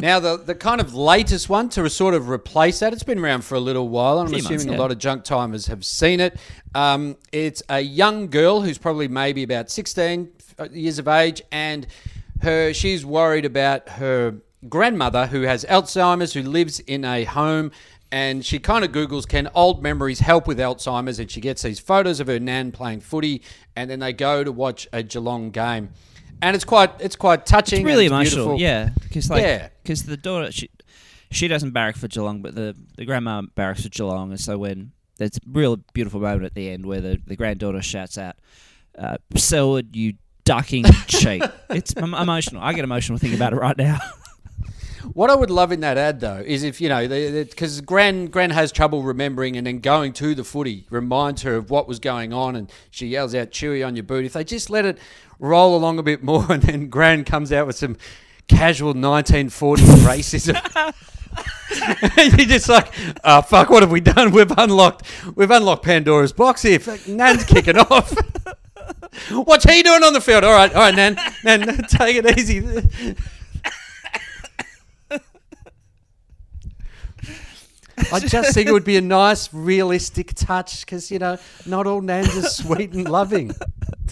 now, 0.00 0.20
the, 0.20 0.38
the 0.38 0.54
kind 0.54 0.80
of 0.80 0.94
latest 0.94 1.50
one 1.50 1.68
to 1.68 1.90
sort 1.90 2.14
of 2.14 2.30
replace 2.30 2.78
that, 2.78 2.94
it's 2.94 3.02
been 3.02 3.18
around 3.18 3.44
for 3.44 3.56
a 3.56 3.60
little 3.60 3.90
while, 3.90 4.20
and 4.20 4.30
I'm 4.30 4.34
assuming 4.36 4.68
months, 4.68 4.78
a 4.78 4.80
lot 4.80 4.90
of 4.90 4.96
junk 4.96 5.24
timers 5.24 5.66
have 5.66 5.84
seen 5.84 6.20
it. 6.20 6.38
Um, 6.74 7.18
it's 7.30 7.62
a 7.68 7.80
young 7.80 8.28
girl 8.28 8.62
who's 8.62 8.78
probably 8.78 9.06
maybe 9.06 9.42
about 9.42 9.70
16 9.70 10.30
years 10.70 10.98
of 10.98 11.08
age, 11.08 11.42
and 11.52 11.86
her 12.40 12.72
she's 12.72 13.04
worried 13.04 13.44
about 13.44 13.86
her 13.90 14.36
grandmother 14.70 15.26
who 15.26 15.42
has 15.42 15.66
Alzheimer's, 15.66 16.32
who 16.32 16.42
lives 16.42 16.80
in 16.80 17.04
a 17.04 17.24
home. 17.24 17.70
And 18.12 18.44
she 18.44 18.58
kind 18.58 18.84
of 18.84 18.92
Googles, 18.92 19.26
can 19.26 19.48
old 19.54 19.82
memories 19.82 20.20
help 20.20 20.46
with 20.46 20.58
Alzheimer's? 20.58 21.18
And 21.18 21.30
she 21.30 21.40
gets 21.40 21.62
these 21.62 21.80
photos 21.80 22.20
of 22.20 22.26
her 22.26 22.38
nan 22.38 22.70
playing 22.70 23.00
footy, 23.00 23.40
and 23.74 23.88
then 23.90 24.00
they 24.00 24.12
go 24.12 24.44
to 24.44 24.52
watch 24.52 24.86
a 24.92 25.02
Geelong 25.02 25.50
game. 25.50 25.88
And 26.42 26.54
it's 26.54 26.64
quite, 26.64 26.90
it's 27.00 27.16
quite 27.16 27.46
touching. 27.46 27.80
It's 27.80 27.86
really 27.86 28.04
and 28.06 28.12
emotional, 28.14 28.56
beautiful. 28.56 28.60
yeah. 28.60 28.90
Because 29.00 29.30
like, 29.30 29.42
Yeah. 29.42 29.68
because 29.82 30.02
the 30.04 30.16
daughter 30.18 30.52
she 30.52 30.68
she 31.30 31.48
doesn't 31.48 31.70
barrack 31.70 31.96
for 31.96 32.06
Geelong, 32.08 32.42
but 32.42 32.54
the 32.54 32.76
the 32.96 33.06
grandma 33.06 33.40
barracks 33.54 33.82
for 33.84 33.88
Geelong, 33.88 34.30
and 34.30 34.38
so 34.40 34.58
when 34.58 34.92
there's 35.16 35.36
a 35.38 35.40
real 35.50 35.76
beautiful 35.94 36.20
moment 36.20 36.44
at 36.44 36.54
the 36.54 36.68
end 36.68 36.84
where 36.84 37.00
the, 37.00 37.18
the 37.26 37.36
granddaughter 37.36 37.80
shouts 37.80 38.18
out, 38.18 38.36
uh, 38.98 39.16
"Selwood, 39.36 39.96
you 39.96 40.14
ducking 40.44 40.84
cheat!" 41.06 41.42
It's 41.70 41.92
emotional. 41.94 42.60
I 42.62 42.74
get 42.74 42.84
emotional 42.84 43.16
thinking 43.18 43.38
about 43.38 43.54
it 43.54 43.56
right 43.56 43.78
now. 43.78 43.98
What 45.12 45.30
I 45.30 45.34
would 45.34 45.50
love 45.50 45.72
in 45.72 45.80
that 45.80 45.98
ad 45.98 46.20
though 46.20 46.42
is 46.44 46.62
if 46.62 46.80
you 46.80 46.88
know 46.88 47.06
because 47.08 47.80
Gran 47.80 48.26
Gran 48.26 48.50
has 48.50 48.72
trouble 48.72 49.02
remembering 49.02 49.56
and 49.56 49.66
then 49.66 49.80
going 49.80 50.12
to 50.14 50.34
the 50.34 50.44
footy 50.44 50.86
reminds 50.90 51.42
her 51.42 51.56
of 51.56 51.70
what 51.70 51.88
was 51.88 51.98
going 51.98 52.32
on 52.32 52.56
and 52.56 52.70
she 52.90 53.08
yells 53.08 53.34
out 53.34 53.50
"Chewy 53.50 53.86
on 53.86 53.96
your 53.96 54.04
boot." 54.04 54.24
If 54.24 54.34
they 54.34 54.44
just 54.44 54.70
let 54.70 54.84
it 54.84 54.98
roll 55.38 55.76
along 55.76 55.98
a 55.98 56.02
bit 56.02 56.22
more 56.22 56.46
and 56.50 56.62
then 56.62 56.88
Gran 56.88 57.24
comes 57.24 57.52
out 57.52 57.66
with 57.66 57.76
some 57.76 57.96
casual 58.48 58.94
1940s 58.94 59.78
racism. 60.06 60.94
you're 62.38 62.46
just 62.46 62.68
like, 62.68 62.92
oh 63.24 63.42
fuck, 63.42 63.70
what 63.70 63.82
have 63.82 63.90
we 63.90 64.00
done? 64.00 64.30
We've 64.30 64.52
unlocked, 64.56 65.06
we've 65.34 65.50
unlocked 65.50 65.84
Pandora's 65.84 66.32
box 66.32 66.62
here. 66.62 66.78
Fuck, 66.78 67.08
Nan's 67.08 67.44
kicking 67.44 67.78
off. 67.78 68.14
What's 69.30 69.64
he 69.64 69.82
doing 69.82 70.02
on 70.02 70.12
the 70.12 70.20
field? 70.20 70.44
All 70.44 70.52
right, 70.52 70.72
all 70.74 70.82
right, 70.82 70.94
Nan, 70.94 71.18
Nan, 71.44 71.66
take 71.84 72.16
it 72.16 72.38
easy. 72.38 72.60
I 78.12 78.20
just 78.20 78.54
think 78.54 78.68
it 78.68 78.72
would 78.72 78.84
be 78.84 78.96
a 78.96 79.00
nice, 79.00 79.52
realistic 79.52 80.34
touch 80.34 80.84
because 80.84 81.10
you 81.10 81.18
know 81.18 81.38
not 81.66 81.86
all 81.86 82.00
nans 82.00 82.36
are 82.36 82.42
sweet 82.48 82.92
and 82.92 83.08
loving. 83.08 83.52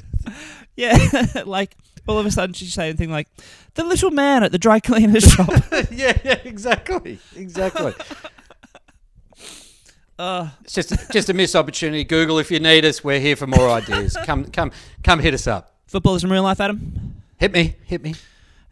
yeah, 0.76 0.96
like 1.46 1.76
all 2.06 2.18
of 2.18 2.26
a 2.26 2.30
sudden 2.30 2.52
she's 2.54 2.72
saying 2.72 2.96
thing 2.96 3.10
like, 3.10 3.28
"The 3.74 3.84
little 3.84 4.10
man 4.10 4.42
at 4.42 4.52
the 4.52 4.58
dry 4.58 4.80
cleaner's 4.80 5.24
shop." 5.32 5.48
yeah, 5.90 6.16
yeah, 6.24 6.38
exactly, 6.44 7.18
exactly. 7.36 7.94
uh, 10.18 10.48
It's 10.62 10.74
just 10.74 10.92
just 11.12 11.28
a 11.28 11.34
missed 11.34 11.56
opportunity. 11.56 12.04
Google, 12.04 12.38
if 12.38 12.50
you 12.50 12.60
need 12.60 12.84
us, 12.84 13.02
we're 13.02 13.20
here 13.20 13.36
for 13.36 13.46
more 13.46 13.68
ideas. 13.70 14.16
Come, 14.24 14.44
come, 14.46 14.72
come, 15.02 15.18
hit 15.20 15.34
us 15.34 15.46
up. 15.46 15.74
football 15.86 16.14
is 16.14 16.24
in 16.24 16.30
real 16.30 16.42
life, 16.42 16.60
Adam. 16.60 17.14
Hit 17.38 17.52
me, 17.52 17.76
hit 17.84 18.02
me. 18.02 18.14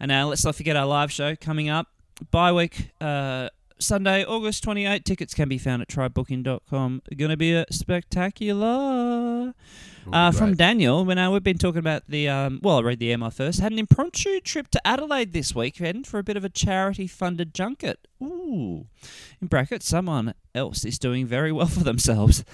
And 0.01 0.11
now 0.11 0.29
let's 0.29 0.45
not 0.45 0.55
forget 0.55 0.77
our 0.77 0.87
live 0.87 1.11
show 1.11 1.35
coming 1.37 1.69
up. 1.69 1.89
Bye 2.31 2.53
week, 2.53 2.91
uh, 3.01 3.49
Sunday, 3.81 4.25
August 4.25 4.63
28. 4.65 5.05
Tickets 5.05 5.35
can 5.35 5.49
be 5.49 5.59
found 5.59 5.83
at 5.83 5.89
trybooking.com. 5.89 7.03
Going 7.17 7.31
to 7.31 7.37
be 7.37 7.55
a 7.55 7.67
spectacular. 7.71 9.55
Uh, 10.13 10.33
from. 10.33 10.55
Daniel, 10.55 11.05
when 11.05 11.19
uh, 11.19 11.31
we've 11.31 11.43
been 11.43 11.59
talking 11.59 11.79
about 11.79 12.03
the, 12.09 12.29
um, 12.29 12.61
well, 12.63 12.79
I 12.79 12.83
read 12.83 12.99
the 12.99 13.11
email 13.11 13.31
first. 13.31 13.61
Had 13.61 13.73
an 13.73 13.79
impromptu 13.79 14.41
trip 14.41 14.69
to 14.69 14.87
Adelaide 14.87 15.33
this 15.33 15.55
weekend 15.55 16.07
for 16.07 16.19
a 16.19 16.23
bit 16.23 16.37
of 16.37 16.45
a 16.45 16.49
charity 16.49 17.07
funded 17.07 17.53
junket. 17.53 18.09
Ooh. 18.23 18.87
In 19.41 19.49
brackets, 19.49 19.87
someone 19.87 20.35
else 20.55 20.85
is 20.85 20.99
doing 20.99 21.27
very 21.27 21.53
well 21.53 21.67
for 21.67 21.85
themselves. 21.85 22.45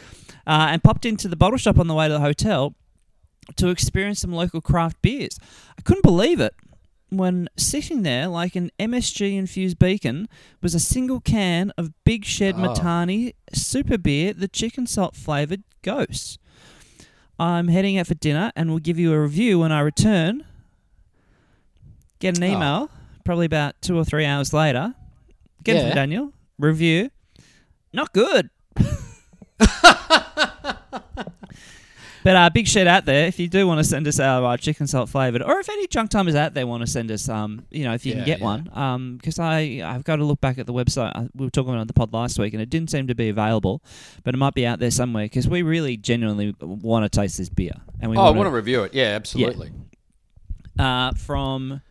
Uh, 0.46 0.68
and 0.70 0.82
popped 0.82 1.06
into 1.06 1.28
the 1.28 1.36
bottle 1.36 1.58
shop 1.58 1.78
on 1.78 1.86
the 1.86 1.94
way 1.94 2.08
to 2.08 2.14
the 2.14 2.20
hotel 2.20 2.74
to 3.56 3.68
experience 3.68 4.20
some 4.20 4.32
local 4.32 4.60
craft 4.60 5.00
beers. 5.00 5.38
I 5.78 5.82
couldn't 5.82 6.02
believe 6.02 6.40
it 6.40 6.54
when 7.16 7.48
sitting 7.56 8.02
there 8.02 8.28
like 8.28 8.56
an 8.56 8.70
MSG 8.78 9.36
infused 9.36 9.78
beacon 9.78 10.28
was 10.62 10.74
a 10.74 10.80
single 10.80 11.20
can 11.20 11.72
of 11.78 11.92
Big 12.04 12.24
Shed 12.24 12.54
ah. 12.58 12.64
Oh. 12.64 12.74
Matani 12.74 13.34
super 13.52 13.98
beer, 13.98 14.32
the 14.32 14.48
chicken 14.48 14.86
salt 14.86 15.14
flavored 15.16 15.62
Ghost. 15.82 16.38
I'm 17.38 17.68
heading 17.68 17.98
out 17.98 18.06
for 18.06 18.14
dinner 18.14 18.52
and 18.56 18.70
will 18.70 18.78
give 18.78 18.98
you 18.98 19.12
a 19.12 19.20
review 19.20 19.58
when 19.60 19.72
I 19.72 19.80
return. 19.80 20.44
Get 22.20 22.38
an 22.38 22.44
Oh. 22.44 22.46
email, 22.46 22.90
probably 23.24 23.46
about 23.46 23.80
two 23.82 23.98
or 23.98 24.04
three 24.04 24.24
hours 24.24 24.52
later. 24.52 24.94
Get 25.62 25.76
it 25.76 25.80
Yeah. 25.80 25.88
from 25.88 25.94
Daniel. 25.96 26.32
Review. 26.58 27.10
Not 27.92 28.12
good. 28.12 28.50
But 32.24 32.36
uh, 32.36 32.50
big 32.50 32.66
shout 32.66 32.86
out 32.86 33.04
there 33.04 33.26
if 33.26 33.38
you 33.38 33.48
do 33.48 33.66
want 33.66 33.78
to 33.80 33.84
send 33.84 34.08
us 34.08 34.18
our 34.18 34.42
uh, 34.44 34.56
chicken 34.56 34.86
salt 34.86 35.10
flavored, 35.10 35.42
or 35.42 35.60
if 35.60 35.68
any 35.68 35.86
junk 35.86 36.10
timers 36.10 36.34
out 36.34 36.54
there 36.54 36.66
want 36.66 36.80
to 36.80 36.86
send 36.86 37.10
us, 37.10 37.28
um, 37.28 37.66
you 37.70 37.84
know, 37.84 37.92
if 37.92 38.04
you 38.06 38.12
Yeah, 38.12 38.16
can 38.20 38.24
get 38.26 38.38
yeah. 38.38 38.44
one, 38.44 38.70
um, 38.72 39.16
because 39.18 39.38
I 39.38 39.82
I've 39.84 40.04
got 40.04 40.16
to 40.16 40.24
look 40.24 40.40
back 40.40 40.56
at 40.58 40.66
the 40.66 40.72
website. 40.72 41.12
Uh, 41.14 41.28
We 41.34 41.44
were 41.46 41.50
talking 41.50 41.74
on 41.74 41.86
the 41.86 41.92
pod 41.92 42.12
last 42.14 42.38
week, 42.38 42.54
and 42.54 42.62
it 42.62 42.70
didn't 42.70 42.90
seem 42.90 43.06
to 43.08 43.14
be 43.14 43.28
available, 43.28 43.82
but 44.24 44.34
it 44.34 44.38
might 44.38 44.54
be 44.54 44.66
out 44.66 44.78
there 44.78 44.90
somewhere 44.90 45.26
because 45.26 45.46
we 45.46 45.62
really 45.62 45.96
genuinely 45.98 46.56
want 46.60 47.04
to 47.04 47.08
taste 47.20 47.36
this 47.38 47.50
beer, 47.50 47.74
and 48.00 48.10
we 48.10 48.16
Oh, 48.16 48.20
I 48.20 48.24
wanna- 48.24 48.38
want 48.38 48.46
to 48.48 48.54
review 48.56 48.82
it. 48.84 48.94
Yeah, 48.94 49.08
absolutely. 49.14 49.70
uh, 50.78 51.12
from 51.12 51.82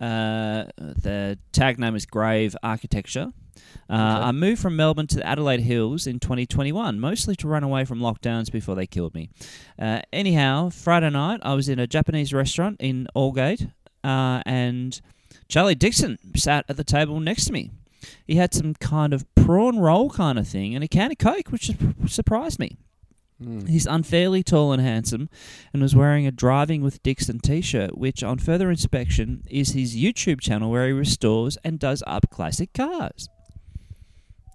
uh, 0.00 0.64
the 0.78 1.38
tag 1.52 1.78
name 1.78 1.94
is 1.96 2.06
Grave 2.06 2.54
Architecture. 2.62 3.32
Uh, 3.90 3.94
Okay. 3.94 4.26
I 4.28 4.32
moved 4.32 4.62
from 4.62 4.76
Melbourne 4.76 5.06
to 5.08 5.16
the 5.16 5.26
Adelaide 5.26 5.60
Hills 5.60 6.06
in 6.06 6.18
2021, 6.20 6.98
mostly 6.98 7.36
to 7.36 7.48
run 7.48 7.62
away 7.62 7.84
from 7.84 8.00
lockdowns 8.00 8.50
before 8.50 8.74
they 8.74 8.86
killed 8.86 9.14
me. 9.14 9.30
Uh, 9.78 10.00
anyhow, 10.12 10.70
Friday 10.70 11.10
night 11.10 11.40
I 11.42 11.54
was 11.54 11.68
in 11.68 11.78
a 11.78 11.86
Japanese 11.86 12.32
restaurant 12.32 12.76
in 12.80 13.06
Aldgate, 13.14 13.70
uh, 14.04 14.42
and 14.46 15.00
Charlie 15.48 15.74
Dixon 15.74 16.18
sat 16.36 16.64
at 16.68 16.76
the 16.76 16.84
table 16.84 17.20
next 17.20 17.44
to 17.46 17.52
me. 17.52 17.70
He 18.26 18.36
had 18.36 18.54
some 18.54 18.74
kind 18.74 19.12
of 19.12 19.24
prawn 19.34 19.78
roll 19.78 20.10
kind 20.10 20.38
of 20.38 20.48
thing 20.48 20.74
and 20.74 20.82
a 20.82 20.88
can 20.88 21.12
of 21.12 21.18
Coke, 21.18 21.48
which 21.50 21.70
surprised 22.06 22.58
me. 22.58 22.76
Mm. 23.42 23.68
He's 23.68 23.86
unfairly 23.86 24.42
tall 24.42 24.72
and 24.72 24.80
handsome 24.82 25.28
and 25.72 25.82
was 25.82 25.94
wearing 25.94 26.26
a 26.26 26.30
Driving 26.30 26.82
with 26.82 27.02
Dixon 27.02 27.40
t 27.40 27.60
shirt, 27.60 27.96
which, 27.98 28.22
on 28.22 28.38
further 28.38 28.70
inspection, 28.70 29.42
is 29.50 29.70
his 29.72 29.96
YouTube 29.96 30.40
channel 30.40 30.70
where 30.70 30.86
he 30.86 30.92
restores 30.92 31.58
and 31.64 31.78
does 31.78 32.02
up 32.06 32.30
classic 32.30 32.72
cars. 32.72 33.28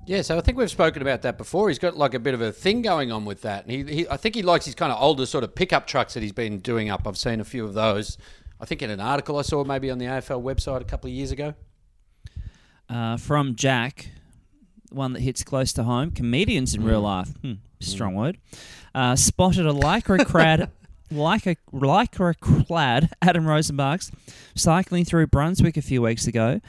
Yeah, 0.07 0.21
so 0.21 0.37
I 0.37 0.41
think 0.41 0.57
we've 0.57 0.71
spoken 0.71 1.01
about 1.01 1.21
that 1.23 1.37
before. 1.37 1.67
He's 1.67 1.79
got 1.79 1.97
like 1.97 2.13
a 2.13 2.19
bit 2.19 2.33
of 2.33 2.41
a 2.41 2.51
thing 2.51 2.81
going 2.81 3.11
on 3.11 3.25
with 3.25 3.41
that. 3.41 3.63
And 3.65 3.71
he, 3.89 3.95
he 3.95 4.07
I 4.09 4.15
think 4.17 4.35
he 4.35 4.41
likes 4.41 4.65
his 4.65 4.73
kind 4.73 4.91
of 4.91 5.01
older 5.01 5.25
sort 5.25 5.43
of 5.43 5.53
pickup 5.53 5.85
trucks 5.85 6.13
that 6.15 6.23
he's 6.23 6.31
been 6.31 6.59
doing 6.59 6.89
up. 6.89 7.05
I've 7.05 7.17
seen 7.17 7.39
a 7.41 7.43
few 7.45 7.65
of 7.65 7.73
those. 7.73 8.17
I 8.59 8.65
think 8.65 8.81
in 8.81 8.89
an 8.89 8.99
article 9.01 9.37
I 9.37 9.41
saw 9.43 9.63
maybe 9.63 9.91
on 9.91 9.97
the 9.97 10.05
AFL 10.05 10.41
website 10.41 10.81
a 10.81 10.85
couple 10.85 11.09
of 11.09 11.13
years 11.13 11.31
ago. 11.31 11.53
Uh, 12.89 13.17
from 13.17 13.55
Jack, 13.55 14.09
one 14.91 15.11
that 15.13 15.19
hits 15.19 15.43
close 15.43 15.73
to 15.73 15.83
home. 15.83 16.11
Comedians 16.11 16.73
in 16.73 16.83
real 16.85 17.01
Mm. 17.01 17.03
life. 17.03 17.29
Hmm, 17.41 17.53
strong 17.81 18.15
word. 18.15 18.37
Uh, 18.95 19.15
spotted 19.15 19.65
a 19.65 19.73
lycra 19.73 20.25
crad. 20.25 20.71
Like 21.09 21.45
a 21.47 21.55
lycra 21.71 22.37
clad 22.37 23.11
Adam 23.21 23.45
Rozenbachs 23.45 24.11
cycling 24.55 25.05
through 25.05 25.27
Brunswick 25.27 25.77
a 25.77 25.81
few 25.81 26.01
weeks 26.01 26.27
ago, 26.27 26.59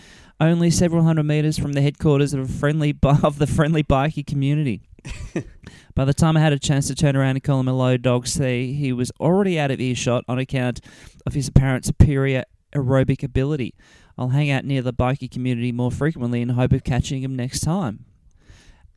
only 0.41 0.71
several 0.71 1.03
hundred 1.03 1.25
meters 1.25 1.59
from 1.59 1.73
the 1.73 1.81
headquarters 1.83 2.33
of 2.33 2.41
a 2.41 2.53
friendly 2.53 2.97
of 3.03 3.39
the 3.39 3.47
friendly 3.47 3.83
bikie 3.83 4.27
community. 4.27 4.83
By 5.95 6.05
the 6.05 6.15
time 6.15 6.37
I 6.37 6.41
had 6.41 6.53
a 6.53 6.59
chance 6.59 6.87
to 6.89 6.95
turn 6.95 7.17
around 7.17 7.31
and 7.37 7.43
call 7.43 7.61
him 7.61 7.67
hello, 7.67 7.97
dog 7.97 8.27
see, 8.27 8.73
he 8.75 8.93
was 8.93 9.11
already 9.21 9.59
out 9.59 9.71
of 9.71 9.81
earshot 9.81 10.25
on 10.29 10.39
account 10.39 10.81
of 11.27 11.35
his 11.35 11.49
apparent 11.49 11.85
superior 11.85 12.45
aerobic 12.73 13.23
ability. 13.23 13.75
I'll 14.17 14.29
hang 14.29 14.51
out 14.51 14.65
near 14.65 14.83
the 14.83 14.93
bikie 14.93 15.31
community 15.31 15.73
more 15.73 15.91
frequently 15.91 16.43
in 16.43 16.51
hope 16.51 16.73
of 16.73 16.85
catching 16.85 17.23
him 17.23 17.35
next 17.37 17.61
time. 17.61 18.05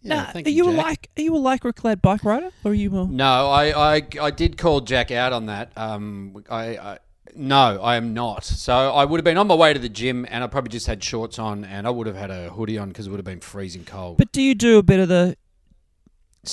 now, 0.04 0.26
thank 0.32 0.48
are 0.48 0.52
you, 0.52 0.68
a 0.68 0.74
Jack. 0.74 0.84
like 0.84 1.10
are 1.18 1.22
you 1.22 1.36
a 1.36 1.40
lycra 1.40 1.76
clad 1.76 2.02
bike 2.02 2.24
rider, 2.24 2.50
or 2.64 2.72
are 2.72 2.74
you 2.74 2.90
more? 2.90 3.08
No, 3.08 3.50
I, 3.50 3.96
I, 3.96 4.02
I 4.20 4.32
did 4.32 4.58
call 4.58 4.82
Jack 4.82 5.12
out 5.12 5.32
on 5.34 5.46
that. 5.48 5.72
Um, 5.78 6.44
I, 6.50 6.78
I 6.78 6.98
no, 7.36 7.82
I 7.82 7.96
am 7.96 8.14
not. 8.14 8.44
So 8.44 8.74
I 8.74 9.06
would 9.06 9.20
have 9.20 9.26
been 9.26 9.38
on 9.38 9.48
my 9.48 9.56
way 9.56 9.74
to 9.74 9.80
the 9.80 9.90
gym, 9.90 10.26
and 10.30 10.44
I 10.44 10.48
probably 10.48 10.70
just 10.70 10.88
had 10.88 11.04
shorts 11.04 11.40
on, 11.40 11.64
and 11.64 11.88
I 11.88 11.90
would 11.90 12.08
have 12.08 12.16
had 12.16 12.32
a 12.32 12.50
hoodie 12.50 12.78
on 12.78 12.90
because 12.90 13.08
it 13.08 13.10
would 13.10 13.18
have 13.20 13.26
been 13.26 13.40
freezing 13.40 13.86
cold. 13.86 14.18
But 14.18 14.32
do 14.32 14.42
you 14.42 14.56
do 14.56 14.78
a 14.78 14.84
bit 14.84 15.00
of 15.00 15.08
the? 15.10 15.36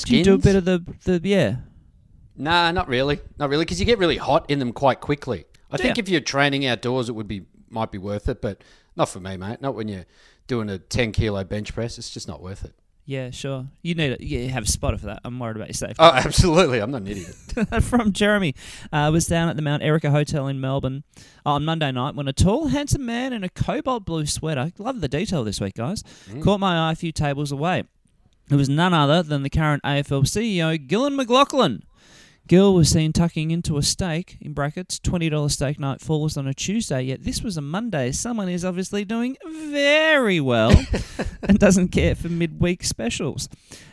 Do 0.05 0.17
you 0.17 0.25
do 0.25 0.35
a 0.35 0.41
Skins? 0.41 0.45
bit 0.45 0.57
of 0.57 0.65
the 0.65 1.19
the 1.19 1.29
yeah? 1.29 1.57
Nah, 2.37 2.71
not 2.71 2.89
really, 2.89 3.21
not 3.39 3.49
really, 3.49 3.65
because 3.65 3.81
you 3.81 3.87
get 3.87 3.99
really 3.99 4.17
hot 4.17 4.49
in 4.49 4.59
them 4.59 4.73
quite 4.73 5.01
quickly. 5.01 5.45
I 5.71 5.77
think 5.77 5.99
if 5.99 6.09
you're 6.09 6.21
training 6.21 6.65
outdoors, 6.67 7.09
it 7.09 7.13
would 7.13 7.29
be 7.29 7.47
might 7.69 7.91
be 7.91 7.99
worth 7.99 8.29
it, 8.29 8.41
but 8.41 8.63
not 8.97 9.09
for 9.09 9.21
me, 9.21 9.37
mate. 9.37 9.61
Not 9.61 9.75
when 9.75 9.89
you're 9.89 10.07
doing 10.47 10.71
a 10.71 10.79
10 10.79 11.13
kilo 11.13 11.45
bench 11.45 11.75
press. 11.75 11.99
It's 11.99 12.11
just 12.11 12.27
not 12.29 12.41
worth 12.41 12.65
it. 12.65 12.75
Yeah, 13.09 13.31
sure. 13.31 13.67
You 13.81 13.95
need 13.95 14.13
it. 14.13 14.21
You 14.21 14.51
have 14.51 14.65
a 14.65 14.67
spotter 14.67 14.99
for 14.99 15.07
that. 15.07 15.21
I'm 15.25 15.39
worried 15.39 15.57
about 15.57 15.69
your 15.69 15.73
safety. 15.73 15.97
Oh, 15.99 16.11
absolutely. 16.15 16.79
I'm 16.79 16.91
not 16.91 17.01
an 17.01 17.07
idiot. 17.07 17.35
from 17.83 18.13
Jeremy 18.13 18.55
uh, 18.93 19.09
was 19.11 19.27
down 19.27 19.49
at 19.49 19.57
the 19.57 19.63
Mount 19.63 19.83
Erica 19.83 20.11
Hotel 20.11 20.47
in 20.47 20.61
Melbourne 20.61 21.05
on 21.47 21.65
Monday 21.65 21.91
night 21.91 22.17
when 22.17 22.29
a 22.29 22.35
tall, 22.35 22.67
handsome 22.67 23.07
man 23.07 23.33
in 23.33 23.43
a 23.43 23.49
cobalt 23.49 24.05
blue 24.05 24.27
sweater, 24.27 24.73
love 24.77 25.01
the 25.01 25.09
detail 25.09 25.43
this 25.43 25.59
week, 25.59 25.77
guys, 25.77 26.05
caught 26.43 26.61
my 26.61 26.91
eye 26.91 26.93
a 26.93 26.97
few 26.97 27.11
tables 27.11 27.51
away. 27.51 27.85
It 28.51 28.57
was 28.57 28.69
none 28.69 28.93
other 28.93 29.23
than 29.23 29.43
the 29.43 29.49
current 29.49 29.83
AFL 29.85 30.25
CEO, 30.25 30.87
Gillon 30.87 31.17
McLachlan. 31.17 31.85
Gill 32.49 32.73
was 32.73 32.89
seen 32.89 33.13
tucking 33.13 33.51
into 33.51 33.77
a 33.77 33.83
steak, 33.83 34.39
in 34.41 34.55
brackets, 34.55 34.99
$20 35.01 35.51
steak 35.51 35.79
night 35.79 36.01
falls 36.01 36.39
on 36.39 36.47
a 36.47 36.55
Tuesday, 36.55 37.03
yet 37.03 37.23
this 37.23 37.43
was 37.43 37.59
a 37.59 37.61
Monday. 37.61 38.11
Someone 38.11 38.49
is 38.49 38.65
obviously 38.65 39.05
doing 39.05 39.37
very 39.45 40.41
well 40.41 40.73
and 41.43 41.59
doesn't 41.59 41.89
care 41.89 42.15
for 42.15 42.31
midweek 42.31 42.85
specials. 42.85 43.51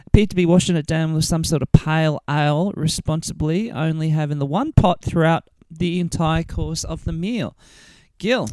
Appeared 0.08 0.30
to 0.30 0.38
be 0.38 0.46
washing 0.46 0.78
it 0.78 0.88
down 0.88 1.14
with 1.14 1.26
some 1.26 1.44
sort 1.44 1.64
of 1.64 1.72
pale 1.74 2.22
ale, 2.30 2.72
responsibly, 2.78 3.74
only 3.74 4.10
having 4.12 4.40
the 4.40 4.46
one 4.46 4.72
pot 4.72 5.04
throughout 5.04 5.50
the 5.70 6.00
entire 6.00 6.44
course 6.44 6.86
of 6.86 7.04
the 7.04 7.12
meal. 7.12 7.58
Gill, 8.20 8.48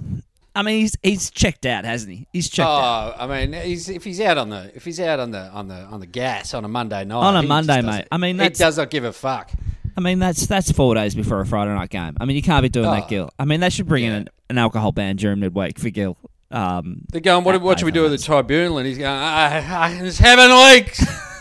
I 0.56 0.62
mean, 0.62 0.80
he's 0.80 0.96
he's 1.04 1.30
checked 1.30 1.64
out, 1.64 1.84
hasn't 1.84 2.12
he? 2.12 2.26
He's 2.32 2.48
checked 2.48 2.68
oh, 2.68 2.72
out. 2.72 3.14
Oh, 3.20 3.24
I 3.24 3.46
mean, 3.46 3.52
he's, 3.52 3.88
if 3.88 4.02
he's 4.02 4.20
out 4.20 4.36
on 4.36 4.50
the 4.50 4.72
if 4.74 4.84
he's 4.84 4.98
out 4.98 5.20
on 5.20 5.30
the 5.30 5.48
on 5.50 5.68
the 5.68 5.76
on 5.76 6.00
the 6.00 6.06
gas 6.06 6.54
on 6.54 6.64
a 6.64 6.68
Monday 6.68 7.04
night 7.04 7.24
On 7.24 7.36
a 7.36 7.42
Monday, 7.44 7.80
mate. 7.82 8.08
I 8.10 8.16
mean, 8.16 8.34
he 8.34 8.38
that's- 8.38 8.58
does 8.58 8.78
not 8.78 8.90
give 8.90 9.04
a 9.04 9.12
fuck. 9.12 9.52
I 9.96 10.00
mean, 10.00 10.18
that's 10.18 10.46
that's 10.46 10.70
four 10.72 10.94
days 10.94 11.14
before 11.14 11.40
a 11.40 11.46
Friday 11.46 11.74
night 11.74 11.90
game. 11.90 12.16
I 12.20 12.24
mean, 12.24 12.36
you 12.36 12.42
can't 12.42 12.62
be 12.62 12.68
doing 12.68 12.90
that, 12.90 13.04
Oh, 13.04 13.08
Gill. 13.08 13.30
I 13.38 13.44
mean, 13.44 13.60
they 13.60 13.70
should 13.70 13.86
bring 13.86 14.04
in 14.04 14.10
yeah. 14.12 14.18
an, 14.18 14.28
an 14.50 14.58
alcohol 14.58 14.92
ban 14.92 15.16
during 15.16 15.40
midweek 15.40 15.78
for 15.78 15.90
Gil. 15.90 16.16
Um, 16.50 17.02
They're 17.10 17.20
going, 17.20 17.44
what, 17.44 17.60
what 17.62 17.78
should 17.78 17.86
we 17.86 17.92
do 17.92 18.02
with 18.02 18.12
the 18.12 18.18
tribunal? 18.18 18.78
And 18.78 18.86
he's 18.86 18.98
going, 18.98 19.10
I, 19.10 19.58
I 19.98 20.02
was 20.02 20.18
having 20.18 20.50
leaks. 20.50 21.04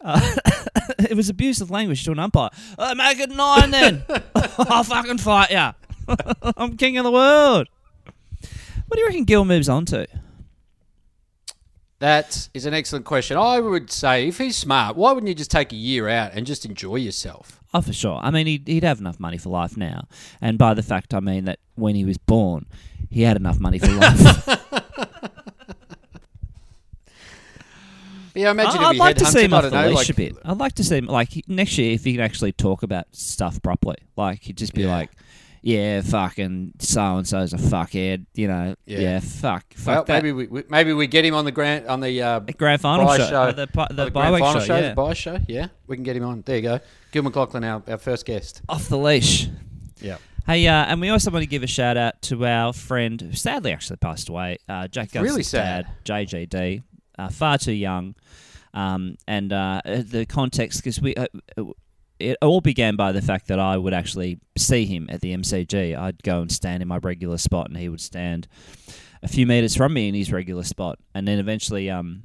it 0.98 1.14
was 1.16 1.28
abusive 1.28 1.70
language 1.70 2.04
to 2.04 2.12
an 2.12 2.18
umpire. 2.18 2.50
Oh, 2.78 2.94
make 2.94 3.18
it 3.18 3.30
nine 3.30 3.70
then. 3.70 4.02
I'll 4.58 4.84
fucking 4.84 5.18
fight 5.18 5.50
ya. 5.50 5.72
I'm 6.56 6.76
king 6.76 6.96
of 6.96 7.04
the 7.04 7.10
world. 7.10 7.68
What 8.86 8.96
do 8.96 9.00
you 9.00 9.06
reckon 9.06 9.24
Gil 9.24 9.44
moves 9.44 9.68
on 9.68 9.84
to? 9.86 10.06
That 12.00 12.48
is 12.54 12.64
an 12.66 12.72
excellent 12.74 13.04
question. 13.04 13.36
I 13.36 13.60
would 13.60 13.90
say 13.90 14.26
if 14.28 14.38
he's 14.38 14.56
smart, 14.56 14.96
why 14.96 15.12
wouldn't 15.12 15.28
you 15.28 15.34
just 15.34 15.50
take 15.50 15.70
a 15.72 15.76
year 15.76 16.08
out 16.08 16.32
and 16.34 16.46
just 16.46 16.64
enjoy 16.64 16.96
yourself? 16.96 17.60
Oh, 17.74 17.82
for 17.82 17.92
sure. 17.92 18.18
I 18.22 18.30
mean, 18.30 18.46
he'd, 18.46 18.66
he'd 18.66 18.84
have 18.84 19.00
enough 19.00 19.20
money 19.20 19.36
for 19.36 19.50
life 19.50 19.76
now. 19.76 20.08
And 20.40 20.56
by 20.58 20.72
the 20.74 20.82
fact, 20.82 21.12
I 21.14 21.20
mean 21.20 21.44
that 21.44 21.60
when 21.74 21.94
he 21.94 22.04
was 22.06 22.16
born, 22.18 22.66
he 23.10 23.22
had 23.22 23.36
enough 23.36 23.60
money 23.60 23.78
for 23.78 23.88
life. 23.88 24.48
Yeah, 28.32 28.48
I 28.48 28.50
imagine 28.52 28.80
I- 28.80 28.90
I'd 28.90 28.96
like 28.96 29.16
to 29.16 29.26
see 29.26 29.42
him 29.42 29.52
off 29.52 29.64
the 29.64 29.70
know, 29.70 29.88
leash 29.88 29.96
like, 29.96 30.08
a 30.10 30.14
bit. 30.14 30.36
I'd 30.44 30.56
like 30.56 30.74
to 30.74 30.84
see 30.84 30.98
him, 30.98 31.06
like, 31.06 31.30
next 31.48 31.76
year, 31.78 31.92
if 31.92 32.04
he 32.04 32.12
could 32.12 32.20
actually 32.22 32.52
talk 32.52 32.84
about 32.84 33.06
stuff 33.10 33.60
properly. 33.60 33.96
Like, 34.16 34.42
he'd 34.42 34.56
just 34.56 34.72
be 34.72 34.82
Yeah. 34.82 34.92
like, 34.92 35.10
yeah, 35.62 36.00
fucking 36.02 36.72
so 36.78 37.16
and 37.18 37.26
so's 37.28 37.52
a 37.52 37.56
fuckhead, 37.58 38.26
you 38.34 38.48
know. 38.48 38.74
Yeah, 38.86 38.98
Yeah. 39.00 39.20
fuck. 39.20 39.64
Fuck 39.74 39.86
Well, 39.86 40.04
that. 40.04 40.22
maybe 40.22 40.32
we, 40.32 40.46
we 40.46 40.64
maybe 40.68 40.92
we 40.92 41.06
get 41.06 41.24
him 41.24 41.34
on 41.34 41.44
the 41.44 41.52
grand 41.52 41.86
on 41.86 42.00
the 42.00 42.22
uh, 42.22 42.40
grand 42.40 42.80
final 42.80 43.06
show, 43.16 43.28
show. 43.28 43.42
uh, 43.42 43.52
the 43.52 43.66
the, 43.66 44.04
the 44.04 44.10
grand 44.10 44.38
final 44.38 44.60
show, 44.60 44.66
show, 44.66 44.76
yeah. 44.78 44.88
the 44.90 44.94
buy 44.94 45.12
show. 45.14 45.38
Yeah, 45.48 45.68
we 45.86 45.96
can 45.96 46.02
get 46.02 46.16
him 46.16 46.24
on. 46.24 46.42
There 46.42 46.56
you 46.56 46.62
go, 46.62 46.80
Gil 47.12 47.22
McLachlan, 47.22 47.64
our, 47.64 47.82
our 47.92 47.98
first 47.98 48.24
guest. 48.26 48.62
off 48.68 48.88
the 48.88 48.98
leash. 48.98 49.48
Yeah. 50.00 50.16
Hey, 50.46 50.66
uh, 50.66 50.72
and 50.86 51.00
we 51.00 51.10
also 51.10 51.30
want 51.30 51.42
to 51.42 51.46
give 51.46 51.62
a 51.62 51.66
shout 51.66 51.96
out 51.98 52.20
to 52.22 52.44
our 52.46 52.72
friend 52.72 53.20
who 53.20 53.32
sadly 53.34 53.72
actually 53.72 53.98
passed 53.98 54.28
away, 54.30 54.56
uh, 54.68 54.88
Jack 54.88 55.12
Gunson's 55.12 55.30
Really 55.30 55.42
sad. 55.42 55.86
dad, 56.04 56.26
JGD, 56.26 56.82
uh, 57.18 57.28
far 57.28 57.58
too 57.58 57.72
young. 57.72 58.14
Um, 58.72 59.16
and 59.28 59.52
uh, 59.52 59.82
the 59.84 60.24
context, 60.26 60.80
because 60.82 61.00
we. 61.00 61.14
It 62.20 62.36
all 62.42 62.60
began 62.60 62.96
by 62.96 63.12
the 63.12 63.22
fact 63.22 63.48
that 63.48 63.58
I 63.58 63.76
would 63.76 63.94
actually 63.94 64.38
see 64.56 64.84
him 64.86 65.08
at 65.10 65.20
the 65.20 65.34
MCG. 65.36 65.96
I'd 65.98 66.22
go 66.22 66.40
and 66.42 66.50
stand 66.52 66.82
in 66.82 66.88
my 66.88 66.98
regular 66.98 67.38
spot, 67.38 67.68
and 67.68 67.76
he 67.76 67.88
would 67.88 68.00
stand 68.00 68.46
a 69.22 69.28
few 69.28 69.46
meters 69.46 69.76
from 69.76 69.92
me 69.94 70.08
in 70.08 70.14
his 70.14 70.32
regular 70.32 70.62
spot. 70.62 70.98
And 71.14 71.26
then 71.26 71.38
eventually, 71.38 71.90
um, 71.90 72.22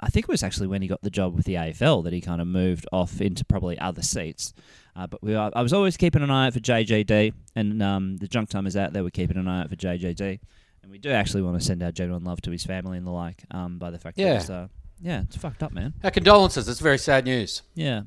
I 0.00 0.08
think 0.08 0.24
it 0.24 0.28
was 0.28 0.42
actually 0.42 0.66
when 0.66 0.82
he 0.82 0.88
got 0.88 1.02
the 1.02 1.10
job 1.10 1.34
with 1.34 1.46
the 1.46 1.54
AFL 1.54 2.04
that 2.04 2.12
he 2.12 2.20
kind 2.20 2.40
of 2.40 2.46
moved 2.46 2.86
off 2.92 3.20
into 3.20 3.44
probably 3.44 3.78
other 3.78 4.02
seats. 4.02 4.52
Uh, 4.94 5.06
but 5.06 5.22
we, 5.22 5.34
I 5.34 5.60
was 5.62 5.72
always 5.72 5.96
keeping 5.96 6.22
an 6.22 6.30
eye 6.30 6.46
out 6.46 6.52
for 6.54 6.60
JJD, 6.60 7.32
and 7.54 7.82
um, 7.82 8.16
the 8.16 8.28
junk 8.28 8.48
time 8.48 8.66
is 8.66 8.76
out 8.76 8.92
there 8.92 9.02
We're 9.04 9.10
keeping 9.10 9.36
an 9.36 9.46
eye 9.48 9.62
out 9.62 9.70
for 9.70 9.76
JJD. 9.76 10.40
And 10.82 10.90
we 10.92 10.98
do 10.98 11.10
actually 11.10 11.42
want 11.42 11.58
to 11.58 11.64
send 11.64 11.82
our 11.82 11.92
genuine 11.92 12.24
love 12.24 12.40
to 12.42 12.50
his 12.50 12.64
family 12.64 12.96
and 12.96 13.06
the 13.06 13.10
like 13.10 13.44
um, 13.50 13.78
by 13.78 13.90
the 13.90 13.98
fact 13.98 14.18
Yeah. 14.18 14.34
that 14.34 14.40
it's, 14.40 14.50
uh, 14.50 14.68
yeah, 15.00 15.22
it's 15.22 15.36
fucked 15.36 15.62
up, 15.62 15.72
man. 15.72 15.94
Our 16.04 16.10
condolences. 16.10 16.68
It's 16.68 16.80
very 16.80 16.96
sad 16.98 17.24
news. 17.24 17.62
Yeah. 17.74 18.02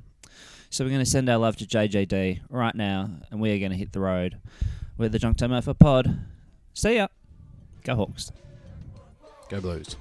So 0.72 0.84
we're 0.84 0.92
going 0.92 1.04
to 1.04 1.10
send 1.10 1.30
our 1.30 1.38
love 1.38 1.58
to 1.58 1.66
JJD 1.66 2.42
right 2.50 2.76
now, 2.76 3.10
and 3.32 3.42
we 3.42 3.52
are 3.52 3.58
going 3.58 3.72
to 3.72 3.78
hit 3.78 3.92
the 3.92 4.00
road. 4.00 4.38
We're 4.98 5.10
the 5.10 5.18
Junk 5.18 5.38
Time 5.38 5.52
Alpha 5.52 5.74
Pod. 5.74 6.20
See 6.74 6.98
ya. 6.98 7.08
Go 7.84 7.96
Hawks. 7.96 8.32
Go 9.50 9.60
Blues. 9.62 9.96